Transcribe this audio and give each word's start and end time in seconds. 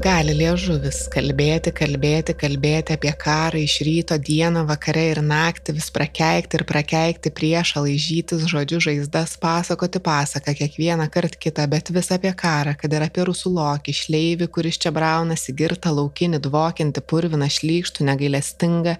gali 0.00 0.32
liežuvis 0.36 1.08
kalbėti, 1.12 1.72
kalbėti, 1.74 2.32
kalbėti 2.38 2.94
apie 2.94 3.10
karą 3.18 3.58
iš 3.60 3.80
ryto, 3.84 4.16
dieną, 4.16 4.62
vakare 4.68 5.02
ir 5.10 5.20
naktį, 5.26 5.74
vis 5.76 5.88
prakeikti 5.92 6.56
ir 6.56 6.64
prakeikti 6.68 7.32
priešą, 7.34 7.82
laižytis 7.84 8.46
žodžių 8.48 8.78
žaizdas, 8.86 9.34
pasakoti 9.42 10.00
pasaką 10.00 10.54
kiekvieną 10.56 11.08
kartą 11.12 11.40
kitą, 11.44 11.66
bet 11.68 11.90
vis 11.92 12.08
apie 12.14 12.32
karą, 12.32 12.76
kad 12.78 12.94
ir 12.94 13.04
apie 13.04 13.26
rusų 13.28 13.52
lokį, 13.56 13.96
šleivį, 14.00 14.48
kuris 14.54 14.78
čia 14.80 14.94
braunasi, 14.96 15.52
girtą 15.58 15.92
laukinį, 15.98 16.40
dvokinti, 16.46 17.02
purviną, 17.02 17.50
šlykštų, 17.52 18.06
negailestingą, 18.08 18.96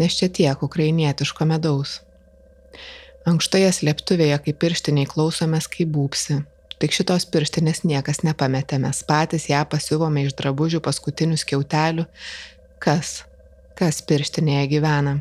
nes 0.00 0.16
čia 0.16 0.30
tiek 0.30 0.62
ukrainietiško 0.64 1.48
medaus. 1.50 1.98
Ankštoje 3.28 3.68
slėptuvėje, 3.82 4.38
kaip 4.46 4.62
pirštiniai 4.64 5.10
klausomės, 5.10 5.68
kaip 5.68 5.92
būpsi, 5.92 6.40
Tik 6.80 6.94
šitos 6.96 7.26
pirštinės 7.28 7.82
niekas 7.84 8.22
nepametė, 8.24 8.78
mes 8.80 9.02
patys 9.04 9.50
ją 9.50 9.66
pasiuvome 9.68 10.22
iš 10.24 10.32
drabužių 10.38 10.80
paskutinių 10.80 11.36
skiautelių. 11.42 12.06
Kas? 12.80 13.18
Kas 13.76 14.00
pirštinėje 14.08 14.62
gyvena? 14.70 15.18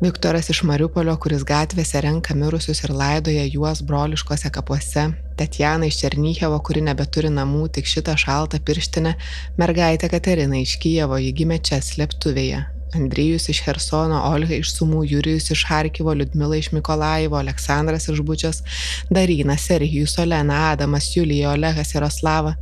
Viktoras 0.00 0.48
iš 0.52 0.62
Mariupolio, 0.68 1.14
kuris 1.20 1.44
gatvėse 1.48 2.00
renka 2.04 2.34
mirusius 2.36 2.82
ir 2.84 2.92
laidoja 2.96 3.44
juos 3.48 3.80
broliškose 3.84 4.50
kapuose, 4.52 5.06
Tetjana 5.36 5.88
iš 5.88 6.00
Černychevo, 6.02 6.58
kuri 6.64 6.82
nebeturi 6.84 7.28
namų, 7.32 7.66
tik 7.76 7.88
šitą 7.88 8.16
šaltą 8.20 8.60
pirštinę, 8.64 9.14
mergaitė 9.60 10.08
Katerina 10.12 10.60
iš 10.60 10.78
Kijevo, 10.80 11.16
ji 11.20 11.32
gimė 11.36 11.60
čia 11.64 11.80
slėptuvėje, 11.84 12.60
Andrijus 12.94 13.48
iš 13.48 13.62
Hersono, 13.66 14.20
Olga 14.30 14.54
iš 14.54 14.70
Sumų, 14.76 15.02
Jurijus 15.10 15.50
iš 15.50 15.64
Harkivo, 15.68 16.14
Liudmila 16.14 16.56
iš 16.56 16.70
Mikolaivo, 16.72 17.38
Aleksandras 17.38 18.08
iš 18.12 18.22
Bučios, 18.22 18.62
Darina, 19.10 19.56
Serhijus, 19.58 20.18
Olena, 20.22 20.70
Adamas, 20.70 21.10
Julija, 21.16 21.50
Olegas, 21.56 21.94
Jaroslava. 21.94 22.54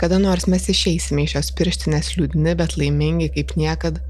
Kada 0.00 0.18
nors 0.18 0.46
mes 0.48 0.68
išeisime 0.72 1.26
iš 1.26 1.36
šios 1.36 1.52
pirštinės 1.58 2.14
liūdni, 2.16 2.56
bet 2.56 2.78
laimingi 2.80 3.28
kaip 3.36 3.54
niekad, 3.60 4.00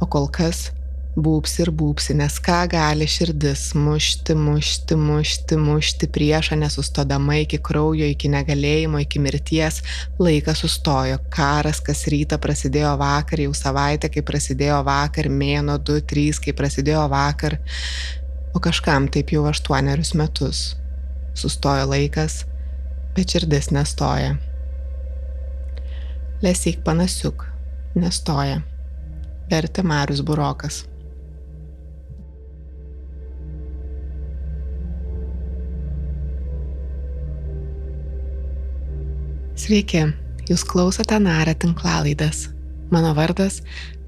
o 0.00 0.08
kol 0.08 0.30
kas 0.32 0.70
būpsi 1.16 1.62
ir 1.64 1.70
būpsi, 1.74 2.14
nes 2.18 2.36
ką 2.42 2.58
gali 2.70 3.06
širdis 3.08 3.72
mušti, 3.74 4.34
mušti, 4.38 4.96
mušti, 4.98 5.58
mušti 5.58 6.08
priešą 6.14 6.58
nesustodama 6.60 7.38
iki 7.42 7.58
kraujo, 7.64 8.06
iki 8.06 8.30
negalėjimo, 8.32 9.00
iki 9.02 9.22
mirties, 9.22 9.80
laikas 10.20 10.62
sustojo. 10.64 11.18
Karas, 11.34 11.80
kas 11.84 12.04
rytą 12.12 12.38
prasidėjo 12.42 12.94
vakar, 13.00 13.42
jau 13.46 13.54
savaitę, 13.56 14.10
kai 14.12 14.22
prasidėjo 14.26 14.82
vakar, 14.86 15.30
mėno, 15.30 15.78
du, 15.78 16.00
trys, 16.00 16.40
kai 16.42 16.54
prasidėjo 16.56 17.06
vakar, 17.10 17.58
o 18.54 18.62
kažkam 18.62 19.08
taip 19.12 19.32
jau 19.34 19.46
aštuonerius 19.50 20.14
metus. 20.18 20.62
Sustojo 21.38 21.86
laikas, 21.90 22.44
bet 23.16 23.34
širdis 23.34 23.72
nestoja. 23.74 24.36
Lesyk 26.42 26.84
panasiuk, 26.86 27.48
nestoja. 27.98 28.62
Vertė 29.48 29.82
Marius 29.82 30.20
Burokas. 30.22 30.84
Sveiki, 39.68 40.00
jūs 40.48 40.62
klausote 40.64 41.18
Narą 41.20 41.52
tinklalaidas. 41.60 42.46
Mano 42.88 43.10
vardas 43.12 43.58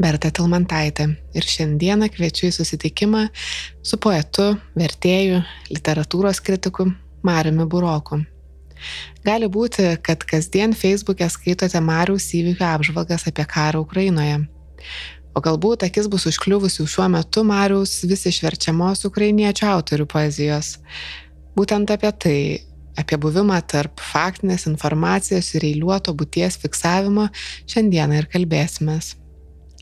Berta 0.00 0.30
Tilmantaitė 0.32 1.04
ir 1.36 1.44
šiandieną 1.52 2.06
kviečiu 2.14 2.46
į 2.48 2.54
susitikimą 2.56 3.26
su 3.84 3.98
poetu, 4.00 4.46
vertėju, 4.80 5.42
literatūros 5.68 6.40
kritiku 6.46 6.86
Mariumi 7.28 7.66
Buroku. 7.68 8.22
Gali 9.28 9.50
būti, 9.52 9.84
kad 10.00 10.24
kasdien 10.24 10.72
Facebook'e 10.72 11.28
skaitote 11.28 11.84
Mariaus 11.84 12.30
įvykių 12.40 12.64
apžvalgas 12.70 13.28
apie 13.28 13.44
karą 13.44 13.84
Ukrainoje. 13.84 14.40
O 15.36 15.44
galbūt 15.44 15.84
akis 15.90 16.08
bus 16.08 16.24
užkliuvusi 16.32 16.88
šiuo 16.88 17.10
metu 17.18 17.44
Mariaus 17.44 17.98
vis 18.08 18.24
išverčiamos 18.32 19.04
ukrainiečių 19.12 19.68
autorių 19.76 20.08
poezijos. 20.08 20.78
Būtent 21.52 21.92
apie 21.92 22.16
tai 22.16 22.40
Apie 22.98 23.18
buvimą 23.20 23.60
tarp 23.70 24.02
faktinės 24.02 24.66
informacijos 24.70 25.52
ir 25.54 25.66
eiliuoto 25.68 26.14
būties 26.16 26.58
fiksavimo 26.62 27.28
šiandieną 27.70 28.18
ir 28.18 28.28
kalbėsimės. 28.32 29.14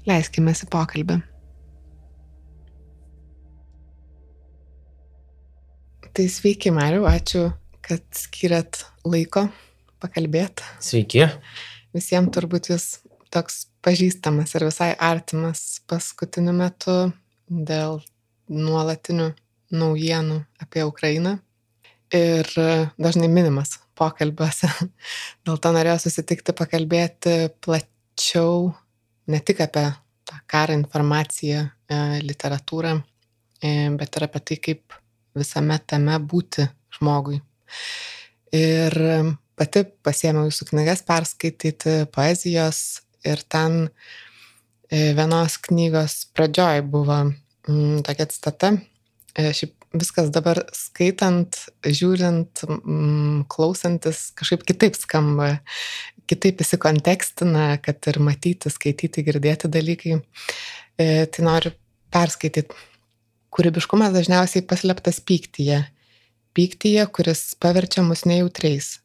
Leiskime 0.09 0.53
į 0.53 0.69
pokalbį. 0.73 1.19
Tai 6.19 6.27
sveiki, 6.35 6.71
Mariu, 6.75 7.05
ačiū, 7.07 7.49
kad 7.85 8.03
skiriat 8.17 8.83
laiko 9.07 9.47
pakalbėti. 10.03 10.67
Sveiki. 10.83 11.29
Visiems 11.95 12.33
turbūt 12.35 12.73
jūs 12.73 12.87
toks 13.33 13.67
pažįstamas 13.87 14.55
ir 14.57 14.67
visai 14.69 14.93
artimas 14.99 15.79
paskutiniu 15.89 16.55
metu 16.57 16.97
dėl 17.49 18.01
nuolatinių 18.49 19.31
naujienų 19.71 20.41
apie 20.65 20.85
Ukrainą 20.89 21.39
ir 22.15 22.49
e, 22.57 22.89
dažnai 23.01 23.29
minimas 23.29 23.79
pokalbiuose. 23.99 24.69
Dėl 25.47 25.59
to 25.63 25.73
norėjau 25.75 25.99
susitikti, 26.07 26.55
pakalbėti 26.57 27.37
plačiau 27.65 28.71
ne 29.29 29.41
tik 29.45 29.63
apie 29.65 29.87
tą 30.29 30.39
karą, 30.51 30.77
informaciją, 30.79 31.67
e, 31.89 32.01
literatūrą, 32.25 32.95
e, 33.63 33.75
bet 33.99 34.17
ir 34.17 34.29
apie 34.29 34.45
tai, 34.45 34.61
kaip 34.69 34.99
visame 35.39 35.79
tame 35.87 36.17
būti 36.19 36.67
žmogui. 36.99 37.41
Ir 38.57 38.95
pati 39.59 39.85
pasėmiau 40.07 40.49
jūsų 40.49 40.71
knygas 40.71 41.05
perskaityti 41.07 42.07
poezijos 42.15 43.03
ir 43.29 43.43
ten 43.45 43.91
vienos 44.89 45.59
knygos 45.67 46.23
pradžioj 46.33 46.81
buvo 46.89 47.19
mm, 47.29 47.99
tokia 48.09 48.25
citata. 48.33 48.71
Šiaip 49.37 49.78
viskas 49.97 50.31
dabar 50.34 50.60
skaitant, 50.76 51.54
žiūrint, 51.84 52.65
mm, 52.66 53.47
klausantis 53.53 54.28
kažkaip 54.37 54.66
kitaip 54.69 54.99
skamba, 54.99 55.59
kitaip 56.28 56.60
įsikontekstina, 56.60 57.78
kad 57.82 58.04
ir 58.10 58.21
matyti, 58.21 58.71
skaityti, 58.72 59.25
girdėti 59.25 59.71
dalykai. 59.72 60.21
E, 60.99 61.26
tai 61.32 61.44
noriu 61.47 61.72
perskaityti. 62.12 62.76
Kūrybiškumas 63.54 64.12
dažniausiai 64.12 64.66
paslėptas 64.69 65.22
pyktyje. 65.25 65.81
Pyktyje, 66.56 67.05
kuris 67.15 67.55
paverčia 67.60 68.03
mus 68.05 68.25
nejautriais, 68.28 68.99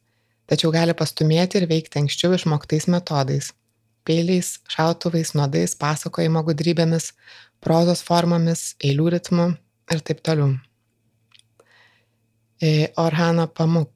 tačiau 0.50 0.72
gali 0.74 0.94
pastumėti 0.96 1.60
ir 1.60 1.68
veikti 1.70 2.00
anksčiau 2.02 2.34
išmoktais 2.36 2.88
metodais- 2.92 3.52
peiliais, 4.06 4.58
šautuvais, 4.68 5.32
nuodais, 5.32 5.74
pasakojimo 5.80 6.44
gudrybėmis, 6.44 7.12
prozos 7.64 8.02
formomis, 8.02 8.74
eilių 8.84 9.16
ritmu 9.16 9.56
ir 9.90 10.00
taip 10.00 10.20
toliau. 10.20 10.58
Orhano 13.00 13.46
Pamuk 13.50 13.90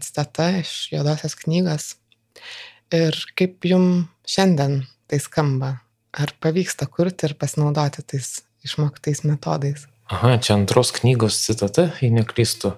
citata 0.00 0.50
iš 0.58 0.92
Juodosios 0.92 1.34
knygos. 1.34 1.94
Ir 2.92 3.16
kaip 3.38 3.64
jum 3.64 4.08
šiandien 4.28 4.82
tai 5.08 5.20
skamba? 5.22 5.78
Ar 6.10 6.32
pavyksta 6.42 6.88
kurti 6.90 7.28
ir 7.28 7.36
pasinaudoti 7.38 8.02
tais 8.02 8.40
išmoktais 8.66 9.22
metodais? 9.24 9.86
Aha, 10.10 10.34
čia 10.42 10.56
antros 10.58 10.90
knygos 10.96 11.38
citata, 11.44 11.86
jei 12.02 12.10
neklystu. 12.10 12.74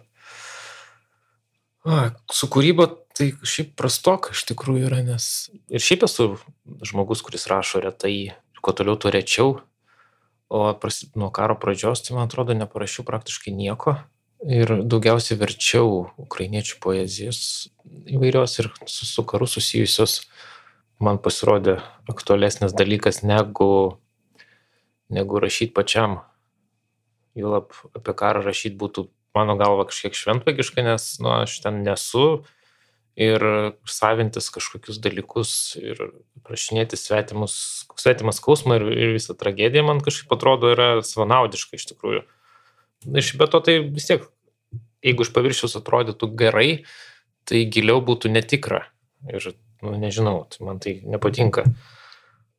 A, 1.88 2.12
su 2.30 2.46
kūryba 2.52 2.90
tai 3.16 3.30
šiaip 3.40 3.72
prastok 3.80 4.30
iš 4.34 4.44
tikrųjų 4.52 4.90
yra, 4.90 5.00
nes 5.06 5.48
ir 5.72 5.82
šiaip 5.82 6.04
esu 6.06 6.28
žmogus, 6.84 7.24
kuris 7.24 7.48
rašo 7.50 7.80
retai, 7.82 8.34
kuo 8.60 8.76
toliau, 8.76 9.00
tuo 9.00 9.10
rečiau, 9.10 9.56
o 10.52 10.60
pras, 10.76 11.02
nuo 11.16 11.32
karo 11.32 11.56
pradžios, 11.58 12.04
tai 12.04 12.18
man 12.18 12.28
atrodo, 12.28 12.54
neparašiau 12.54 13.08
praktiškai 13.08 13.56
nieko 13.56 13.96
ir 14.42 14.74
daugiausiai 14.82 15.38
verčiau 15.38 16.08
ukrainiečių 16.20 16.78
poezijos 16.82 17.70
įvairios 18.10 18.58
ir 18.62 18.70
su, 18.86 19.06
su 19.06 19.24
karu 19.28 19.46
susijusios 19.46 20.22
man 21.02 21.18
pasirodė 21.22 21.78
aktualesnis 22.10 22.74
dalykas 22.74 23.22
negu, 23.26 23.98
negu 25.10 25.42
rašyti 25.42 25.74
pačiam. 25.74 26.20
Juolab 27.38 27.72
apie 27.96 28.14
karą 28.18 28.42
rašyti 28.44 28.78
būtų 28.78 29.06
mano 29.34 29.56
galva 29.56 29.86
kažkiek 29.88 30.16
šventvagiška, 30.16 30.84
nes 30.84 31.06
nu, 31.22 31.32
aš 31.42 31.56
ten 31.64 31.80
nesu 31.86 32.44
ir 33.16 33.44
savintis 33.88 34.48
kažkokius 34.52 35.00
dalykus 35.04 35.76
ir 35.80 35.98
prašinėti 36.46 36.96
svetimus, 36.96 37.54
svetimas 38.00 38.38
skausmą 38.40 38.78
ir, 38.80 38.86
ir 38.92 39.16
visą 39.16 39.36
tragediją 39.38 39.84
man 39.88 40.00
kažkaip 40.04 40.32
atrodo 40.36 40.72
yra 40.72 40.94
savanaudiška 41.04 41.76
iš 41.78 41.90
tikrųjų. 41.92 42.24
Iš 43.06 43.34
be 43.40 43.48
to 43.50 43.60
tai 43.64 43.78
vis 43.86 44.06
tiek, 44.10 44.24
jeigu 45.02 45.26
iš 45.26 45.32
paviršiaus 45.34 45.78
atrodytų 45.80 46.28
gerai, 46.38 46.84
tai 47.48 47.64
giliau 47.66 48.02
būtų 48.04 48.30
netikra. 48.32 48.84
Ir, 49.30 49.52
nu, 49.82 49.94
nežinau, 49.98 50.44
tai 50.50 50.66
man 50.66 50.82
tai 50.82 50.98
nepatinka. 51.06 51.66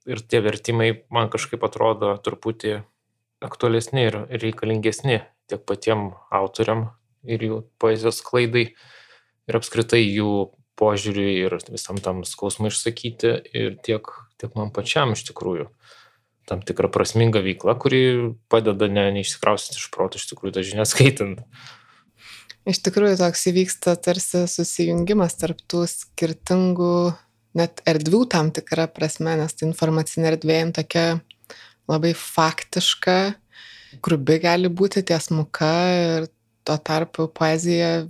Ir 0.07 0.19
tie 0.19 0.41
vertimai 0.43 0.89
man 1.13 1.29
kažkaip 1.31 1.63
atrodo 1.63 2.11
truputį 2.23 2.81
aktualesni 3.43 4.07
ir 4.07 4.17
reikalingesni 4.31 5.21
tiek 5.51 5.63
patiem 5.67 6.11
autoriam 6.31 6.89
ir 7.23 7.43
jų 7.43 7.61
poezijos 7.79 8.21
klaidai 8.25 8.65
ir 9.47 9.59
apskritai 9.59 10.01
jų 10.03 10.51
požiūriui 10.79 11.33
ir 11.45 11.57
visam 11.69 11.99
tam 12.03 12.23
skausmui 12.27 12.71
išsakyti 12.71 13.33
ir 13.53 13.75
tiek, 13.85 14.07
tiek 14.41 14.55
man 14.57 14.71
pačiam 14.75 15.13
iš 15.15 15.25
tikrųjų. 15.29 15.69
Tam 16.49 16.59
tikra 16.65 16.89
prasminga 16.91 17.39
veikla, 17.43 17.77
kuri 17.79 18.01
padeda 18.51 18.89
ne, 18.91 19.07
neišsikraustyti 19.15 19.79
iš 19.79 19.87
proto, 19.93 20.19
iš 20.19 20.27
tikrųjų, 20.31 20.55
tą 20.57 20.63
žinią 20.67 20.85
skaitant. 20.89 21.43
Iš 22.67 22.79
tikrųjų, 22.83 23.17
toks 23.19 23.47
įvyksta 23.51 23.95
tarsi 23.99 24.45
susijungimas 24.51 25.35
tarp 25.39 25.59
tų 25.71 25.83
skirtingų 25.91 26.95
net 27.59 27.83
erdvių 27.87 28.23
tam 28.31 28.51
tikrą 28.55 28.87
prasme, 28.91 29.35
nes 29.39 29.55
tai 29.55 29.67
informacinė 29.69 30.33
erdvė 30.33 30.59
tokia 30.75 31.05
labai 31.89 32.13
faktiška, 32.17 33.17
grubi 34.03 34.39
gali 34.41 34.71
būti 34.71 35.03
tiesmuka 35.05 35.73
ir 35.97 36.29
tuo 36.63 36.77
tarpu 36.79 37.27
poezija 37.27 38.05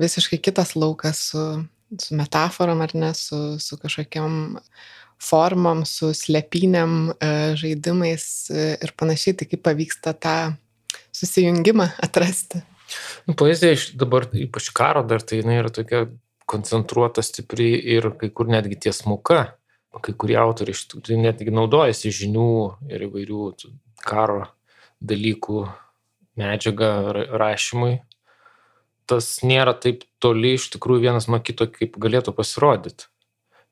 visiškai 0.00 0.38
kitas 0.44 0.74
laukas 0.76 1.22
su, 1.30 1.44
su 1.96 2.16
metaforom 2.18 2.82
ar 2.84 2.92
ne, 2.94 3.12
su, 3.16 3.56
su 3.62 3.78
kažkokiam 3.80 4.58
formom, 5.22 5.84
su 5.88 6.12
slepynėm, 6.14 6.96
e, 7.16 7.32
žaidimais 7.58 8.26
e, 8.50 8.68
ir 8.84 8.92
panašiai, 8.98 9.36
tai 9.38 9.48
kaip 9.50 9.62
pavyksta 9.66 10.14
tą 10.14 10.36
susijungimą 11.16 11.88
atrasti. 12.04 12.62
Nu, 13.26 13.34
poezija 13.34 13.74
iš 13.74 13.90
dabar, 13.98 14.28
ypač 14.36 14.70
karo 14.76 15.02
dar, 15.08 15.24
tai 15.24 15.40
jinai 15.40 15.58
yra 15.62 15.72
tokia 15.74 16.06
koncentruota, 16.46 17.24
stipri 17.26 17.72
ir 17.96 18.12
kai 18.20 18.30
kur 18.30 18.50
netgi 18.52 18.78
tiesmuka. 18.86 19.56
Kai 19.96 20.12
kurie 20.12 20.36
autoriai 20.36 20.76
iš 20.76 20.82
tikrųjų 20.92 21.22
netgi 21.22 21.52
naudojasi 21.56 22.12
žinių 22.12 22.50
ir 22.92 23.06
įvairių 23.06 23.46
karo 24.04 24.42
dalykų 25.00 25.62
medžiagą 26.36 26.90
rašymui 27.32 27.94
tas 29.06 29.38
nėra 29.46 29.74
taip 29.78 30.04
toli 30.22 30.56
iš 30.58 30.68
tikrųjų 30.74 31.06
vienas 31.06 31.28
nuo 31.30 31.38
kito, 31.42 31.68
kaip 31.70 31.96
galėtų 32.02 32.34
pasirodyti. 32.36 33.08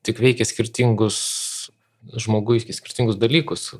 Tik 0.05 0.21
veikia 0.21 0.45
skirtingus 0.47 1.17
žmogui, 2.21 2.59
skirtingus 2.61 3.17
dalykus. 3.17 3.73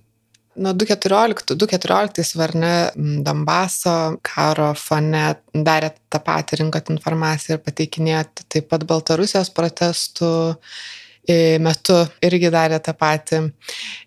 Nuo 0.56 0.72
2014 0.74 2.38
Varne 2.39 2.92
Donbaso 2.95 4.16
karo 4.24 4.69
fone 4.80 5.25
darė 5.51 5.89
tą 6.07 6.22
patį, 6.24 6.62
rinkot 6.62 6.92
informaciją 6.94 7.57
ir 7.57 7.66
pateikinėjote 7.66 8.45
taip 8.48 8.69
pat 8.72 8.86
Baltarusijos 8.88 9.51
protestų 9.56 10.30
metu 11.60 11.98
irgi 12.24 12.51
darė 12.54 12.80
tą 12.80 12.94
patį. 12.95 13.42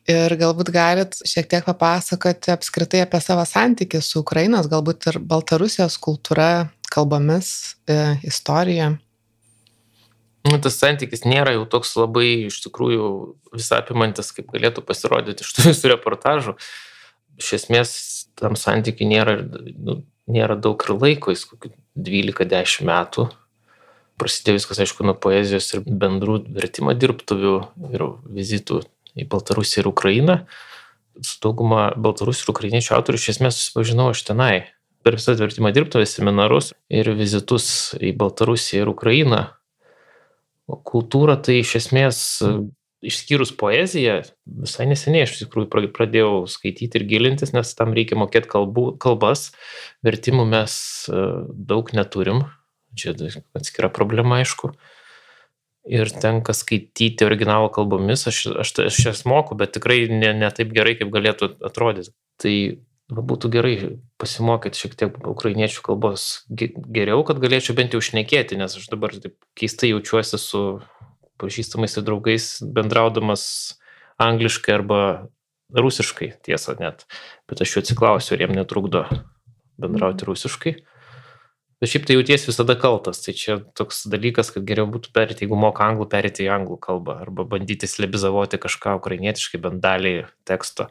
Ir 0.09 0.37
galbūt 0.41 0.71
galit 0.73 1.19
šiek 1.27 1.51
tiek 1.51 1.67
papasakoti 1.67 2.55
apskritai 2.55 3.03
apie 3.05 3.21
savo 3.21 3.45
santykį 3.45 4.01
su 4.01 4.23
Ukrainos, 4.23 4.71
galbūt 4.73 5.11
ir 5.13 5.21
Baltarusijos 5.21 5.99
kultūra, 6.01 6.71
kalbomis, 6.89 7.77
istorija. 8.25 8.95
Nu, 10.47 10.61
tas 10.63 10.79
santykis 10.79 11.25
nėra 11.27 11.57
jau 11.57 11.65
toks 11.69 11.97
labai 11.99 12.29
iš 12.47 12.61
tikrųjų 12.67 13.09
visapimantis, 13.57 14.31
kaip 14.37 14.53
galėtų 14.55 14.85
pasirodyti 14.87 15.45
iš 15.45 15.57
tų 15.57 15.67
visų 15.71 15.91
reportažų. 15.95 16.55
Iš 17.43 17.51
esmės 17.59 17.91
tam 18.39 18.55
santykiui 18.59 19.09
nėra, 19.11 19.41
nu, 19.75 20.01
nėra 20.31 20.57
daug 20.59 20.83
ir 20.87 20.95
laiko, 20.95 21.35
jis 21.35 21.45
kokį 21.51 21.73
12-10 21.99 22.87
metų 22.89 23.29
prasidėjo 24.19 24.59
viskas, 24.59 24.81
aišku, 24.83 25.07
nuo 25.07 25.15
poezijos 25.19 25.69
ir 25.75 25.85
bendrų 25.87 26.41
vertimo 26.57 26.95
dirbtuvių 26.95 27.55
ir 27.95 28.05
vizitų 28.35 28.83
į 29.19 29.27
Baltarusiją 29.31 29.85
ir 29.85 29.91
Ukrainą. 29.93 30.39
Su 31.23 31.39
dauguma 31.43 31.89
baltarusių 31.99 32.47
ir 32.47 32.53
ukrainiečių 32.53 32.95
autorių 32.95 33.19
iš 33.19 33.31
esmės 33.35 33.59
susipažinau 33.59 34.11
aš 34.13 34.23
tenai 34.29 34.53
per 35.03 35.17
visas 35.19 35.39
vertimo 35.41 35.71
dirbtuvės, 35.75 36.13
seminarus 36.15 36.73
ir 36.91 37.11
vizitus 37.19 37.95
į 37.99 38.13
Baltarusiją 38.19 38.85
ir 38.85 38.93
Ukrainą. 38.93 39.41
O 40.69 40.77
kultūra 40.85 41.39
tai 41.41 41.63
iš 41.63 41.79
esmės, 41.81 42.19
išskyrus 43.09 43.55
poeziją, 43.57 44.21
visai 44.67 44.89
neseniai 44.91 45.25
aš 45.25 45.37
iš 45.37 45.47
tikrųjų 45.47 45.89
pradėjau 45.97 46.45
skaityti 46.51 47.01
ir 47.01 47.07
gilintis, 47.09 47.55
nes 47.57 47.73
tam 47.79 47.95
reikia 47.97 48.19
mokėti 48.21 48.51
kalbų, 48.53 48.91
kalbas, 49.01 49.49
vertimų 50.05 50.45
mes 50.51 50.75
e, 51.09 51.25
daug 51.71 51.95
neturim, 51.97 52.45
Čia 52.97 53.15
atskira 53.57 53.91
problema, 53.93 54.41
aišku. 54.43 54.73
Ir 55.89 56.11
tenka 56.21 56.53
skaityti 56.57 57.25
originalo 57.25 57.71
kalbomis, 57.73 58.27
aš, 58.29 58.43
aš, 58.61 58.75
aš 58.89 58.99
jas 59.07 59.23
moku, 59.29 59.57
bet 59.57 59.73
tikrai 59.77 60.03
ne, 60.11 60.35
ne 60.37 60.51
taip 60.53 60.73
gerai, 60.77 60.97
kaip 60.99 61.13
galėtų 61.15 61.55
atrodyti. 61.65 62.13
Tai 62.43 62.55
va, 63.13 63.23
būtų 63.23 63.51
gerai 63.53 63.75
pasimokyti 64.21 64.83
šiek 64.83 64.97
tiek 64.99 65.19
ukrainiečių 65.33 65.85
kalbos 65.87 66.29
geriau, 66.49 67.25
kad 67.27 67.41
galėčiau 67.43 67.77
bent 67.79 67.97
jau 67.97 68.03
šnekėti, 68.05 68.59
nes 68.61 68.77
aš 68.79 68.89
dabar 68.93 69.15
taip 69.17 69.37
keistai 69.59 69.93
jaučiuosi 69.95 70.41
su 70.41 70.63
pažįstamais 71.39 71.95
ir 71.97 72.07
draugais 72.07 72.51
bendraudamas 72.63 73.45
angliškai 74.19 74.75
arba 74.75 75.01
rusiškai, 75.75 76.33
tiesa 76.45 76.75
net. 76.81 77.05
Bet 77.49 77.63
aš 77.63 77.77
jų 77.77 77.83
atsiklausiu, 77.85 78.35
ar 78.35 78.45
jiem 78.45 78.55
netrukdo 78.57 79.05
bendrauti 79.79 80.27
rusiškai. 80.29 80.75
Bet 81.79 81.93
šiaip 81.93 82.09
tai 82.09 82.17
jauties 82.17 82.49
visada 82.49 82.75
kaltas. 82.75 83.21
Tai 83.23 83.35
čia 83.39 83.61
toks 83.79 84.03
dalykas, 84.11 84.51
kad 84.55 84.67
geriau 84.67 84.89
būtų 84.91 85.13
perėti, 85.15 85.45
jeigu 85.45 85.59
moka 85.61 85.87
anglų, 85.87 86.09
perėti 86.11 86.49
į 86.49 86.53
anglų 86.57 86.81
kalbą 86.83 87.21
arba 87.23 87.47
bandyti 87.47 87.87
slebizavoti 87.87 88.59
kažką 88.59 88.97
ukrainietiškai, 88.99 89.61
bent 89.63 89.85
dalį 89.85 90.17
teksto. 90.49 90.89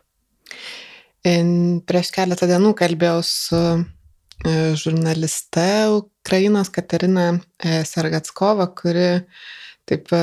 Prieš 1.24 2.12
keletą 2.16 2.48
dienų 2.50 2.74
kalbėjau 2.78 3.22
su 3.25 3.58
e, 3.58 4.54
žurnaliste 4.80 5.66
Ukrainos 5.96 6.69
Katerina 6.69 7.31
e, 7.34 7.81
Sergatskova, 7.88 8.69
kuri 8.78 9.24
taip 9.88 10.14
e, 10.14 10.22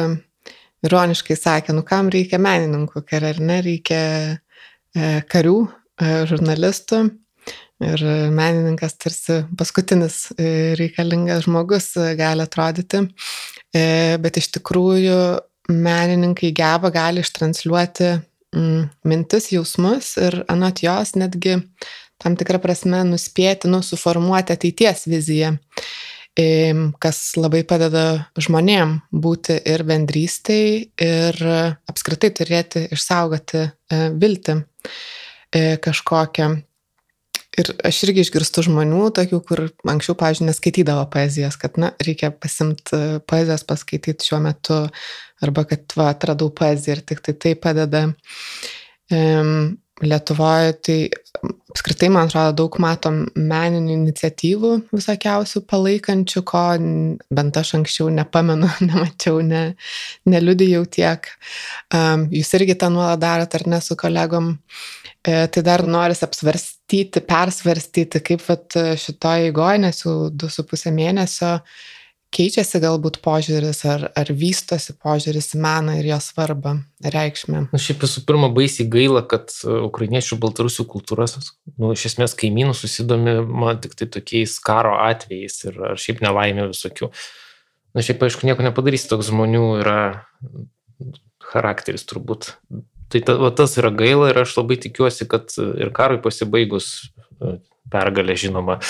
ironiškai 0.86 1.36
sakė, 1.36 1.74
nu 1.76 1.82
kam 1.86 2.12
reikia 2.12 2.38
menininkų, 2.38 3.04
ar 3.18 3.40
ne 3.40 3.60
reikia 3.64 4.00
karių, 4.94 5.58
žurnalistų. 6.30 6.98
Ir 7.82 8.02
menininkas 8.30 8.94
tarsi 9.02 9.40
paskutinis 9.58 10.30
e, 10.38 10.74
reikalingas 10.78 11.42
žmogus 11.44 11.90
e, 11.98 12.12
gali 12.16 12.44
atrodyti, 12.44 13.00
e, 13.74 13.82
bet 14.22 14.38
iš 14.38 14.52
tikrųjų 14.54 15.16
menininkai 15.74 16.52
geba, 16.54 16.92
gali 16.94 17.24
ištransliuoti 17.24 18.12
mm, 18.54 18.88
mintis, 19.10 19.50
jausmus 19.52 20.14
ir 20.22 20.40
anot 20.48 20.82
jos 20.84 21.14
netgi 21.18 21.58
tam 22.22 22.36
tikrą 22.38 22.60
prasme 22.62 23.02
nuspėti, 23.08 23.68
nu, 23.68 23.82
suformuoti 23.84 24.54
ateities 24.54 25.04
viziją, 25.10 25.54
kas 27.02 27.18
labai 27.38 27.62
padeda 27.68 28.04
žmonėm 28.40 28.96
būti 29.12 29.58
ir 29.70 29.84
bendrystėj, 29.86 30.70
ir 31.04 31.42
apskritai 31.90 32.30
turėti, 32.38 32.86
išsaugoti 32.94 33.66
viltį 34.22 34.56
kažkokią. 35.84 36.48
Ir 37.54 37.70
aš 37.86 38.00
irgi 38.08 38.24
išgirstu 38.24 38.64
žmonių, 38.66 39.04
tokių, 39.14 39.38
kur 39.46 39.60
anksčiau, 39.90 40.16
pavyzdžiui, 40.18 40.48
neskaitydavo 40.48 41.04
poezijos, 41.12 41.58
kad, 41.60 41.78
na, 41.78 41.92
reikia 42.02 42.32
pasimti 42.34 42.96
e, 42.96 43.20
poezijos 43.30 43.62
paskaityti 43.68 44.26
šiuo 44.26 44.40
metu, 44.42 44.80
arba 45.44 45.64
kad, 45.70 45.86
va, 45.94 46.10
atradau 46.10 46.50
poeziją 46.50 46.98
ir 46.98 47.04
tik 47.06 47.22
tai 47.22 47.36
tai 47.38 47.54
padeda. 47.54 48.08
Um, 49.14 49.74
Lietuvoje 50.02 50.72
tai 50.82 50.96
apskritai, 51.70 52.08
man 52.10 52.26
atrodo, 52.26 52.64
daug 52.64 52.76
matom 52.82 53.20
meninių 53.38 53.92
iniciatyvų 53.94 54.70
visokiausių 54.90 55.62
palaikančių, 55.70 56.42
ko 56.50 56.62
bent 57.38 57.60
aš 57.60 57.76
anksčiau 57.78 58.08
nepamenu, 58.10 58.66
nemačiau, 58.88 59.38
ne, 59.46 59.62
neliudijau 60.26 60.82
tiek. 60.98 61.30
Um, 61.94 62.26
jūs 62.34 62.50
irgi 62.58 62.74
tą 62.80 62.90
nuolat 62.90 63.22
darot 63.22 63.54
ar 63.54 63.68
ne 63.70 63.78
su 63.84 63.94
kolegom. 64.00 64.56
E, 65.24 65.44
tai 65.46 65.62
dar 65.62 65.86
noris 65.86 66.26
apsvarstyti, 66.84 67.20
persvarstyti, 67.26 68.20
kaip 68.20 68.42
vat, 68.48 68.74
šitoje 68.98 69.50
įgoje, 69.50 69.78
nes 69.80 70.04
jau 70.04 70.30
du 70.30 70.48
su 70.48 70.64
pusę 70.64 70.92
mėnesio 70.92 71.60
keičiasi 72.34 72.80
galbūt 72.82 73.20
požiūris 73.22 73.84
ar, 73.86 74.10
ar 74.16 74.26
vystosi 74.26 74.96
požiūris 74.98 75.54
į 75.54 75.60
meną 75.62 75.98
ir 76.00 76.08
jo 76.08 76.18
svarbą, 76.18 76.82
reikšmę? 77.00 77.68
Na, 77.70 77.78
šiaip 77.78 78.02
visų 78.02 78.24
pirma, 78.26 78.48
baisiai 78.50 78.88
gaila, 78.90 79.22
kad 79.22 79.52
e, 79.62 79.70
ukrainiečių 79.86 80.38
baltarusių 80.42 80.84
kultūras, 80.90 81.36
nu, 81.78 81.92
iš 81.94 82.08
esmės 82.10 82.34
kaimynų 82.34 82.74
susidomi 82.74 83.36
man 83.46 83.78
tik 83.78 83.94
tai 83.94 84.08
tokiais 84.10 84.58
karo 84.58 84.96
atvejais 84.98 85.62
ir 85.68 85.78
ar 85.92 85.94
šiaip 85.94 86.24
nelaimė 86.26 86.66
visokių. 86.72 87.12
Na, 87.94 88.02
šiaip 88.02 88.26
aišku, 88.26 88.48
nieko 88.48 88.66
nepadarysi, 88.66 89.06
toks 89.12 89.30
žmonių 89.30 89.64
yra 89.84 90.00
charakteris 91.52 92.02
turbūt. 92.10 92.50
Tai 93.14 93.22
ta, 93.22 93.38
va, 93.38 93.52
tas 93.54 93.76
yra 93.78 93.92
gaila 93.94 94.32
ir 94.32 94.42
aš 94.42 94.56
labai 94.58 94.80
tikiuosi, 94.82 95.28
kad 95.30 95.54
ir 95.54 95.94
karui 95.94 96.18
pasibaigus 96.24 96.88
e, 97.38 97.56
pergalė 97.94 98.34
žinoma 98.40 98.80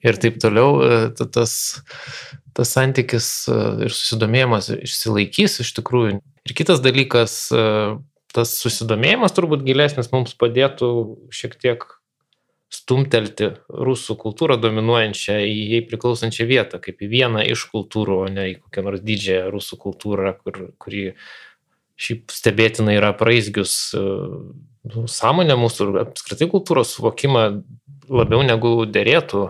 ir 0.00 0.16
taip 0.22 0.40
toliau, 0.40 0.80
e, 0.80 1.28
tas 1.34 1.58
tas 2.54 2.70
santykis 2.76 3.28
e, 3.50 3.58
ir 3.86 3.94
susidomėjimas 3.94 4.70
išsilaikys 4.76 5.60
iš 5.64 5.74
tikrųjų. 5.80 6.20
Ir 6.46 6.56
kitas 6.56 6.82
dalykas, 6.84 7.36
e, 7.50 7.66
tas 8.34 8.54
susidomėjimas 8.62 9.34
turbūt 9.34 9.66
gilesnis 9.66 10.12
mums 10.14 10.36
padėtų 10.38 10.90
šiek 11.34 11.58
tiek 11.60 11.86
stumtelti 12.74 13.52
rusų 13.68 14.16
kultūrą 14.18 14.56
dominuojančią 14.58 15.36
į 15.46 15.58
jai 15.74 15.82
priklausančią 15.86 16.46
vietą, 16.50 16.80
kaip 16.82 17.02
į 17.04 17.10
vieną 17.10 17.44
iš 17.52 17.68
kultūrų, 17.70 18.20
o 18.24 18.30
ne 18.32 18.48
į 18.52 18.56
kokią 18.64 18.86
nors 18.86 19.02
didžiąją 19.04 19.50
rusų 19.54 19.78
kultūrą, 19.84 20.34
kur, 20.42 20.60
kuri 20.82 21.04
šiaip 22.00 22.32
stebėtinai 22.34 22.96
yra 22.98 23.12
praeisgius 23.16 23.74
nu, 23.94 25.04
sąmonę 25.10 25.56
mūsų 25.58 25.86
ir 25.86 26.00
apskritai 26.04 26.48
kultūros 26.52 26.96
suvokimą 26.96 27.44
labiau 28.10 28.42
negu 28.46 28.76
dėrėtų. 28.88 29.46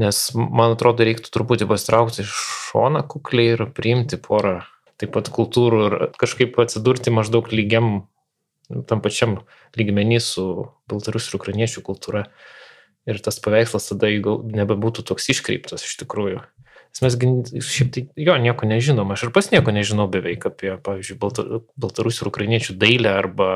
Nes 0.00 0.20
man 0.34 0.74
atrodo, 0.74 1.06
reiktų 1.06 1.30
truputį 1.30 1.68
pastraukti 1.70 2.24
iš 2.24 2.32
šoną 2.70 3.04
kukliai 3.10 3.54
ir 3.54 3.68
priimti 3.76 4.18
porą 4.18 4.64
taip 5.00 5.14
pat 5.14 5.30
kultūrų 5.34 5.84
ir 5.86 5.96
kažkaip 6.18 6.58
atsidurti 6.62 7.12
maždaug 7.14 7.50
lygiam, 7.52 8.06
tam 8.88 9.02
pačiam 9.04 9.40
lygmenį 9.78 10.20
su 10.22 10.44
baltarusių 10.90 11.32
ir 11.32 11.38
ukrainiečių 11.40 11.84
kultūra. 11.86 12.26
Ir 13.04 13.18
tas 13.20 13.36
paveikslas 13.42 13.90
tada 13.90 14.08
nebebūtų 14.08 15.04
toks 15.10 15.28
iškreiptas 15.34 15.84
iš 15.84 15.98
tikrųjų. 16.00 16.40
Mes 17.02 17.16
šiaip 17.18 17.90
tai 17.94 18.04
jo 18.22 18.36
nieko 18.38 18.68
nežinom, 18.70 19.10
aš 19.10 19.26
ir 19.26 19.34
pas 19.34 19.50
nieko 19.50 19.74
nežinau 19.74 20.06
beveik 20.10 20.46
apie, 20.46 20.76
pavyzdžiui, 20.84 21.18
baltarusių 21.18 22.22
ir 22.22 22.30
ukrainiečių 22.30 22.76
dailę 22.78 23.16
arba, 23.18 23.48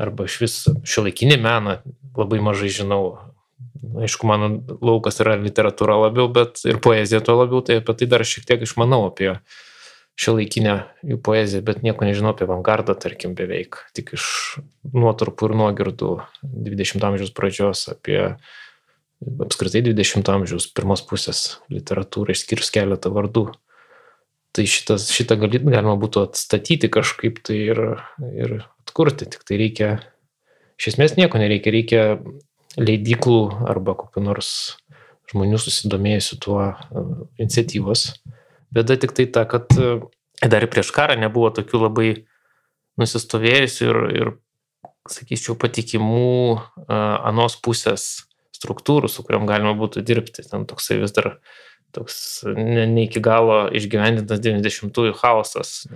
arba 0.00 0.28
iš 0.28 0.38
vis 0.40 0.56
šio 0.88 1.04
laikinį 1.04 1.36
meną 1.44 1.78
labai 2.16 2.40
mažai 2.44 2.72
žinau. 2.72 3.18
Aišku, 4.02 4.26
mano 4.26 4.48
laukas 4.80 5.20
yra 5.22 5.36
literatūra 5.38 5.98
labiau, 6.06 6.30
bet 6.32 6.64
ir 6.64 6.80
poezija 6.82 7.20
to 7.24 7.36
labiau, 7.36 7.60
tai 7.64 7.82
apie 7.82 7.94
tai 8.00 8.08
dar 8.10 8.24
šiek 8.26 8.48
tiek 8.48 8.64
išmanau 8.64 9.04
apie, 9.10 9.36
uh, 9.36 9.64
šiuolaikinę 10.16 10.76
jų 11.04 11.18
poeziją, 11.24 11.62
bet 11.64 11.82
nieko 11.84 12.06
nežinau 12.08 12.32
apie 12.32 12.46
avangardą, 12.46 12.96
tarkim, 12.98 13.36
beveik. 13.36 13.82
Tik 13.96 14.14
iš 14.16 14.26
nuotrupų 14.96 15.50
ir 15.50 15.56
nuogirdų 15.60 16.12
20 16.42 17.04
amžiaus 17.10 17.34
pradžios 17.36 17.84
apie 17.92 18.20
apskritai 19.24 19.82
20 19.86 20.28
amžiaus 20.32 20.68
pirmos 20.76 21.02
pusės 21.06 21.60
literatūrą, 21.72 22.34
išskyrus 22.36 22.72
keletą 22.74 23.12
vardų. 23.14 23.48
Tai 24.56 24.64
šitas, 24.64 25.10
šitą 25.12 25.36
galit, 25.40 25.64
galima 25.68 25.96
būtų 26.00 26.26
atstatyti 26.30 26.88
kažkaip 26.92 27.42
tai 27.44 27.58
ir, 27.72 27.80
ir 28.32 28.54
atkurti, 28.84 29.28
tik 29.28 29.44
tai 29.44 29.58
reikia, 29.60 29.90
iš 30.80 30.94
esmės 30.94 31.16
nieko 31.18 31.40
nereikia, 31.40 31.72
reikia 31.74 32.04
leidiklų 32.80 33.68
arba 33.68 33.96
kokiu 33.98 34.24
nors 34.24 34.50
žmonių 35.32 35.58
susidomėjusių 35.60 36.38
tuo 36.44 36.60
iniciatyvos. 37.40 38.06
Bėda 38.72 38.96
tik 39.00 39.12
tai 39.16 39.26
ta, 39.32 39.44
kad 39.48 39.72
e, 39.76 39.98
dar 40.44 40.66
prieš 40.70 40.92
karą 40.94 41.16
nebuvo 41.18 41.50
tokių 41.56 41.82
labai 41.86 42.10
nusistovėjusių 43.00 43.88
ir, 43.88 44.00
ir 44.16 44.32
sakyčiau, 45.06 45.54
patikimų 45.60 46.56
uh, 46.56 46.94
anos 47.28 47.54
pusės 47.62 48.25
struktūrų, 48.56 49.10
su 49.12 49.24
kuriam 49.26 49.46
galima 49.48 49.74
būtų 49.78 50.02
dirbti. 50.06 50.44
Ten 50.48 50.66
toksai 50.68 50.98
vis 51.02 51.14
dar 51.16 51.36
toks 51.96 52.44
ne, 52.48 52.86
ne 52.90 53.06
iki 53.06 53.22
galo 53.24 53.66
išgyvendintas 53.76 54.42
90-ųjų 54.44 55.16
chaosas. 55.20 55.86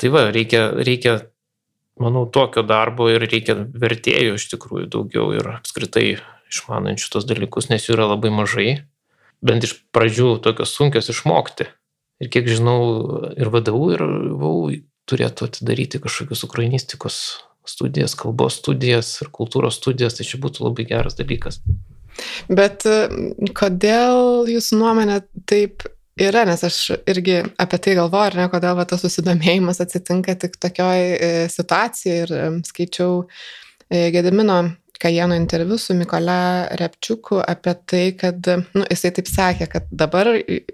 Tai 0.00 0.10
va, 0.14 0.24
reikia, 0.34 0.64
reikia, 0.82 1.18
manau, 2.02 2.24
tokio 2.26 2.64
darbo 2.66 3.06
ir 3.12 3.22
reikia 3.22 3.58
vertėjų 3.58 4.38
iš 4.38 4.48
tikrųjų 4.54 4.88
daugiau 4.90 5.28
ir 5.36 5.52
apskritai 5.58 6.16
išmanančių 6.52 7.12
tos 7.12 7.28
dalykus, 7.28 7.70
nes 7.70 7.86
jų 7.86 7.96
yra 7.96 8.08
labai 8.14 8.32
mažai. 8.34 8.72
Bent 9.42 9.64
iš 9.66 9.76
pradžių 9.94 10.36
tokios 10.42 10.74
sunkios 10.76 11.10
išmokti. 11.10 11.68
Ir 12.22 12.30
kiek 12.30 12.46
žinau, 12.46 12.82
ir 13.34 13.50
VDU, 13.50 13.86
ir 13.96 14.04
VAU 14.38 14.76
turėtų 15.10 15.48
atidaryti 15.48 15.98
kažkokius 16.02 16.44
ukrainistikos 16.46 17.16
studijas, 17.68 18.16
kalbos 18.18 18.58
studijas 18.60 19.14
ir 19.22 19.30
kultūros 19.34 19.78
studijas, 19.80 20.18
tai 20.18 20.26
čia 20.28 20.40
būtų 20.42 20.66
labai 20.66 20.86
geras 20.88 21.18
dalykas. 21.18 21.60
Bet 22.50 22.86
e, 22.88 22.98
kodėl 23.56 24.50
jūsų 24.50 24.78
nuomonė 24.80 25.22
taip 25.48 25.86
yra, 26.20 26.44
nes 26.48 26.62
aš 26.66 26.78
irgi 27.08 27.40
apie 27.62 27.80
tai 27.80 27.96
galvoju, 27.98 28.28
ar 28.28 28.38
ne, 28.42 28.48
kodėl 28.52 28.76
va, 28.78 28.86
tas 28.88 29.04
susidomėjimas 29.04 29.80
atsitinka 29.84 30.36
tik 30.42 30.58
tokioj 30.60 31.02
e, 31.16 31.32
situacijai 31.52 32.22
ir 32.26 32.36
e, 32.36 32.46
skaičiau 32.68 33.24
Gedimino 33.92 34.62
Kajeno 35.02 35.34
interviu 35.36 35.76
su 35.76 35.92
Mikola 35.98 36.68
Repčiuku 36.78 37.40
apie 37.42 37.72
tai, 37.90 38.04
kad, 38.16 38.46
nu, 38.72 38.84
jisai 38.86 39.10
taip 39.16 39.26
sakė, 39.28 39.66
kad 39.68 39.88
dabar 39.90 40.30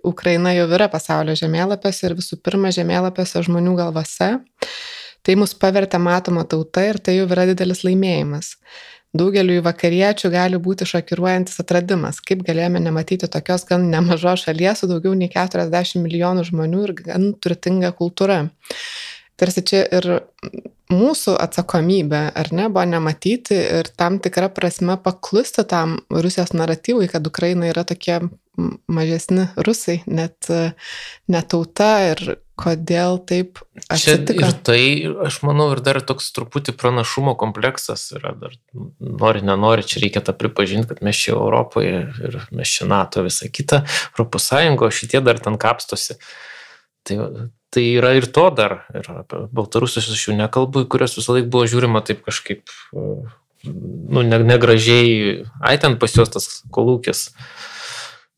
Ukraina 0.07 0.53
jau 0.53 0.67
yra 0.77 0.87
pasaulio 0.93 1.33
žemėlapiuose 1.41 2.05
ir 2.07 2.15
visų 2.19 2.39
pirma 2.45 2.71
žemėlapiuose 2.77 3.43
žmonių 3.49 3.73
galvose. 3.81 4.29
Tai 5.29 5.35
mus 5.37 5.51
pavertė 5.53 5.99
matoma 6.01 6.47
tauta 6.49 6.87
ir 6.89 6.97
tai 7.05 7.19
jau 7.19 7.27
yra 7.29 7.43
didelis 7.51 7.83
laimėjimas. 7.85 8.55
Daugeliu 9.19 9.59
vakariečių 9.65 10.31
gali 10.33 10.57
būti 10.65 10.87
šokiruojantis 10.89 11.61
atradimas, 11.61 12.23
kaip 12.25 12.47
galėjome 12.47 12.81
nematyti 12.81 13.29
tokios 13.29 13.67
gan 13.69 13.85
nemažos 13.93 14.47
šalies 14.47 14.81
su 14.81 14.89
daugiau 14.89 15.13
nei 15.13 15.29
40 15.29 16.01
milijonų 16.01 16.47
žmonių 16.49 16.81
ir 16.87 16.95
gan 17.03 17.29
turtinga 17.45 17.93
kultūra. 18.01 18.47
Tarsi 19.37 19.67
čia 19.69 19.85
ir 20.01 20.09
mūsų 20.89 21.37
atsakomybė, 21.45 22.23
ar 22.33 22.49
ne, 22.57 22.71
buvo 22.73 22.89
nematyti 22.89 23.61
ir 23.81 23.93
tam 24.01 24.17
tikrą 24.25 24.49
prasme 24.57 24.97
paklusti 25.05 25.69
tam 25.69 25.99
Rusijos 26.09 26.57
naratyvui, 26.57 27.11
kad 27.13 27.29
Ukraina 27.29 27.69
yra 27.69 27.85
tokie 27.85 28.23
mažesni 28.91 29.49
rusai, 29.65 30.01
net 30.07 30.49
netauta 31.31 31.91
ir 32.11 32.23
kodėl 32.59 33.21
taip 33.23 33.61
atsitiko. 33.87 34.41
Čia 34.41 34.49
ir 34.51 34.57
tai, 34.67 34.81
aš 35.29 35.41
manau, 35.47 35.69
ir 35.75 35.83
dar 35.87 36.01
toks 36.03 36.33
truputį 36.35 36.75
pranašumo 36.81 37.37
kompleksas 37.39 38.09
yra, 38.19 38.35
dar 38.39 38.57
nori, 38.99 39.45
nenori, 39.47 39.87
čia 39.87 40.03
reikia 40.03 40.25
tą 40.27 40.35
pripažinti, 40.39 40.91
kad 40.91 41.05
mes 41.07 41.21
čia 41.21 41.37
Europoje 41.37 42.03
ir 42.27 42.41
mes 42.51 42.75
čia 42.75 42.89
NATO 42.91 43.23
visą 43.27 43.51
kitą, 43.53 43.85
Europos 44.17 44.51
Sąjungo, 44.51 44.91
šitie 44.91 45.23
dar 45.23 45.39
ten 45.43 45.61
kapstosi. 45.61 46.19
Tai 47.07 47.21
tai 47.71 47.85
yra 47.99 48.15
ir 48.17 48.29
to 48.33 48.49
dar. 48.55 48.83
Ir 48.97 49.09
apie 49.13 49.45
Baltarusius 49.53 50.09
aš 50.13 50.29
jau 50.29 50.37
nekalbu, 50.37 50.87
į 50.87 50.91
kurias 50.93 51.17
visą 51.19 51.37
laiką 51.37 51.51
buvo 51.53 51.69
žiūrima 51.69 52.03
taip 52.07 52.25
kažkaip, 52.27 52.65
nu, 52.95 54.25
negražiai, 54.25 55.45
ai 55.61 55.77
ten 55.81 55.99
pas 56.01 56.15
juos 56.17 56.33
tas 56.33 56.49
kolūkis. 56.75 57.29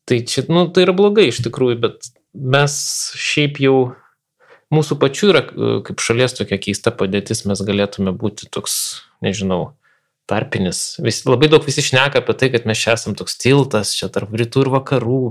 Tai 0.09 0.17
čia, 0.27 0.45
nu, 0.49 0.65
tai 0.73 0.85
yra 0.87 0.95
blogai 0.97 1.27
iš 1.29 1.43
tikrųjų, 1.45 1.77
bet 1.83 2.09
mes 2.33 2.73
šiaip 3.19 3.59
jau, 3.61 3.75
mūsų 4.73 4.97
pačių 5.01 5.29
yra 5.33 5.43
kaip 5.85 6.01
šalies 6.01 6.35
tokia 6.39 6.57
keista 6.61 6.93
padėtis, 6.95 7.45
mes 7.49 7.61
galėtume 7.67 8.13
būti 8.17 8.49
toks, 8.51 8.75
nežinau, 9.23 9.75
tarpinis. 10.31 10.95
Vis, 11.03 11.21
labai 11.27 11.49
daug 11.51 11.65
visi 11.67 11.83
šneka 11.85 12.21
apie 12.21 12.35
tai, 12.39 12.49
kad 12.53 12.67
mes 12.69 12.79
čia 12.79 12.95
esam 12.95 13.15
toks 13.19 13.37
tiltas, 13.41 13.93
čia 13.97 14.09
tarp 14.13 14.31
rytų 14.37 14.65
ir 14.65 14.71
vakarų 14.77 15.21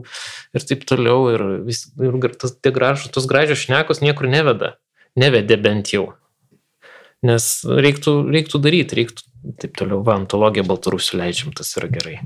ir 0.56 0.66
taip 0.68 0.84
toliau. 0.88 1.30
Ir, 1.32 1.44
vis, 1.66 1.86
ir 1.96 2.16
tas, 2.40 2.54
gražu, 2.64 3.10
tos 3.14 3.28
gražios 3.30 3.64
šnekos 3.64 4.02
niekur 4.04 4.28
neveda. 4.30 4.76
Nevedė 5.18 5.58
bent 5.60 5.92
jau. 5.94 6.12
Nes 7.26 7.50
reiktų, 7.64 8.22
reiktų 8.32 8.60
daryti, 8.62 9.00
reiktų 9.00 9.56
taip 9.60 9.76
toliau. 9.80 10.00
Va, 10.06 10.16
antologija 10.20 10.64
Baltarusių 10.68 11.20
leidžiam, 11.20 11.54
tas 11.56 11.72
yra 11.80 11.90
gerai. 11.92 12.20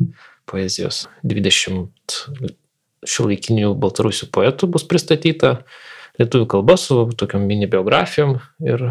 Poezijos 0.50 1.06
20 1.24 2.18
šiuolaikinių 3.04 3.74
Baltarusių 3.80 4.30
poetų 4.34 4.68
bus 4.74 4.84
pristatyta 4.88 5.58
lietuvių 6.20 6.46
kalba 6.56 6.76
su 6.80 7.04
tokiam 7.18 7.44
mini 7.48 7.68
biografijom 7.70 8.38
ir 8.64 8.86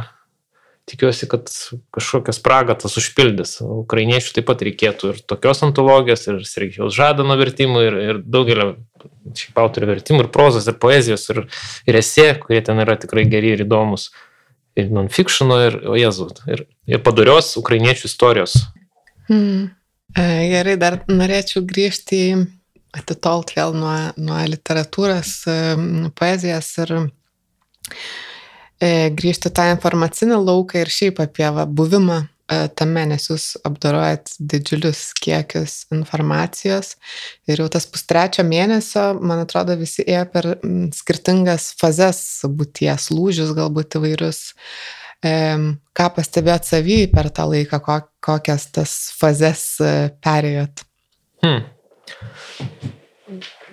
tikiuosi, 0.90 1.28
kad 1.32 1.48
kažkokią 1.96 2.34
spragą 2.36 2.76
tas 2.80 2.98
užpildys. 3.00 3.62
Ukrainiečių 3.64 4.34
taip 4.36 4.48
pat 4.50 4.64
reikėtų 4.68 5.14
ir 5.14 5.22
tokios 5.32 5.64
antologijos, 5.64 6.26
ir 6.28 6.42
Sergijaus 6.48 6.96
Žadano 6.98 7.38
vertimų, 7.40 7.84
ir, 7.88 8.00
ir 8.04 8.20
daugelio 8.20 8.74
šiaip 9.32 9.62
autorių 9.64 9.94
vertimų, 9.94 10.26
ir 10.26 10.32
prozos, 10.34 10.68
ir 10.68 10.76
poezijos, 10.84 11.24
ir, 11.32 11.46
ir 11.88 12.00
esė, 12.00 12.34
kurie 12.44 12.60
ten 12.68 12.84
yra 12.84 12.98
tikrai 13.00 13.24
geri 13.32 13.54
ir 13.56 13.64
įdomus. 13.64 14.10
Ir 14.80 14.90
non-fictiono, 14.92 15.60
ir, 15.70 15.80
o 15.88 15.96
jezu, 15.96 16.28
ir, 16.50 16.66
ir 16.90 17.02
padarios 17.06 17.54
ukrainiečių 17.62 18.10
istorijos. 18.10 18.58
Hmm. 19.30 19.70
Gerai, 20.14 20.76
dar 20.78 21.00
norėčiau 21.10 21.64
grįžti 21.66 22.20
atitolt 22.94 23.56
vėl 23.56 23.74
nuo, 23.74 23.96
nuo 24.22 24.42
literatūros, 24.52 25.32
poezijos 26.20 26.70
ir 26.84 26.94
E, 28.84 29.10
grįžti 29.16 29.52
tą 29.54 29.70
informacinį 29.72 30.40
lauką 30.44 30.82
ir 30.82 30.92
šiaip 30.92 31.22
apie 31.24 31.46
va, 31.56 31.64
buvimą 31.80 32.18
e, 32.24 32.58
tame, 32.80 33.06
nes 33.08 33.30
jūs 33.30 33.46
apdorojat 33.68 34.34
didžiulius 34.40 35.04
kiekius 35.24 35.76
informacijos 35.96 36.96
ir 37.48 37.62
jau 37.64 37.70
tas 37.72 37.88
pustrečio 37.88 38.44
mėnesio, 38.48 39.06
man 39.22 39.46
atrodo, 39.46 39.78
visi 39.80 40.04
ėjo 40.04 40.26
per 40.34 40.50
skirtingas 40.98 41.70
fazes 41.80 42.20
būties, 42.44 43.08
lūžius 43.14 43.56
galbūt 43.56 44.00
įvairius. 44.02 44.42
E, 44.52 45.03
ką 45.24 46.08
pastebėjot 46.18 46.68
savy 46.68 46.98
per 47.12 47.30
tą 47.32 47.48
laiką, 47.52 47.80
kokias 48.24 48.68
tas 48.76 48.96
fazes 49.16 49.66
perėjot? 50.24 50.84
Hmm. 51.44 51.64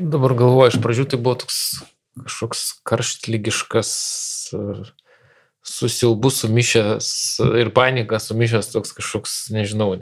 Dabar 0.01 0.35
galvoju, 0.39 0.73
iš 0.73 0.83
pradžių 0.83 1.09
tai 1.11 1.19
buvo 1.21 1.41
toks 1.43 1.61
kažkoks 2.21 2.63
karštlygiškas 2.87 3.91
su 5.63 5.89
siaubu 5.93 6.31
sumišęs 6.33 7.11
ir 7.61 7.71
panika 7.77 8.19
sumišęs 8.23 8.73
toks 8.73 8.95
kažkoks, 8.97 9.37
nežinau, 9.55 9.93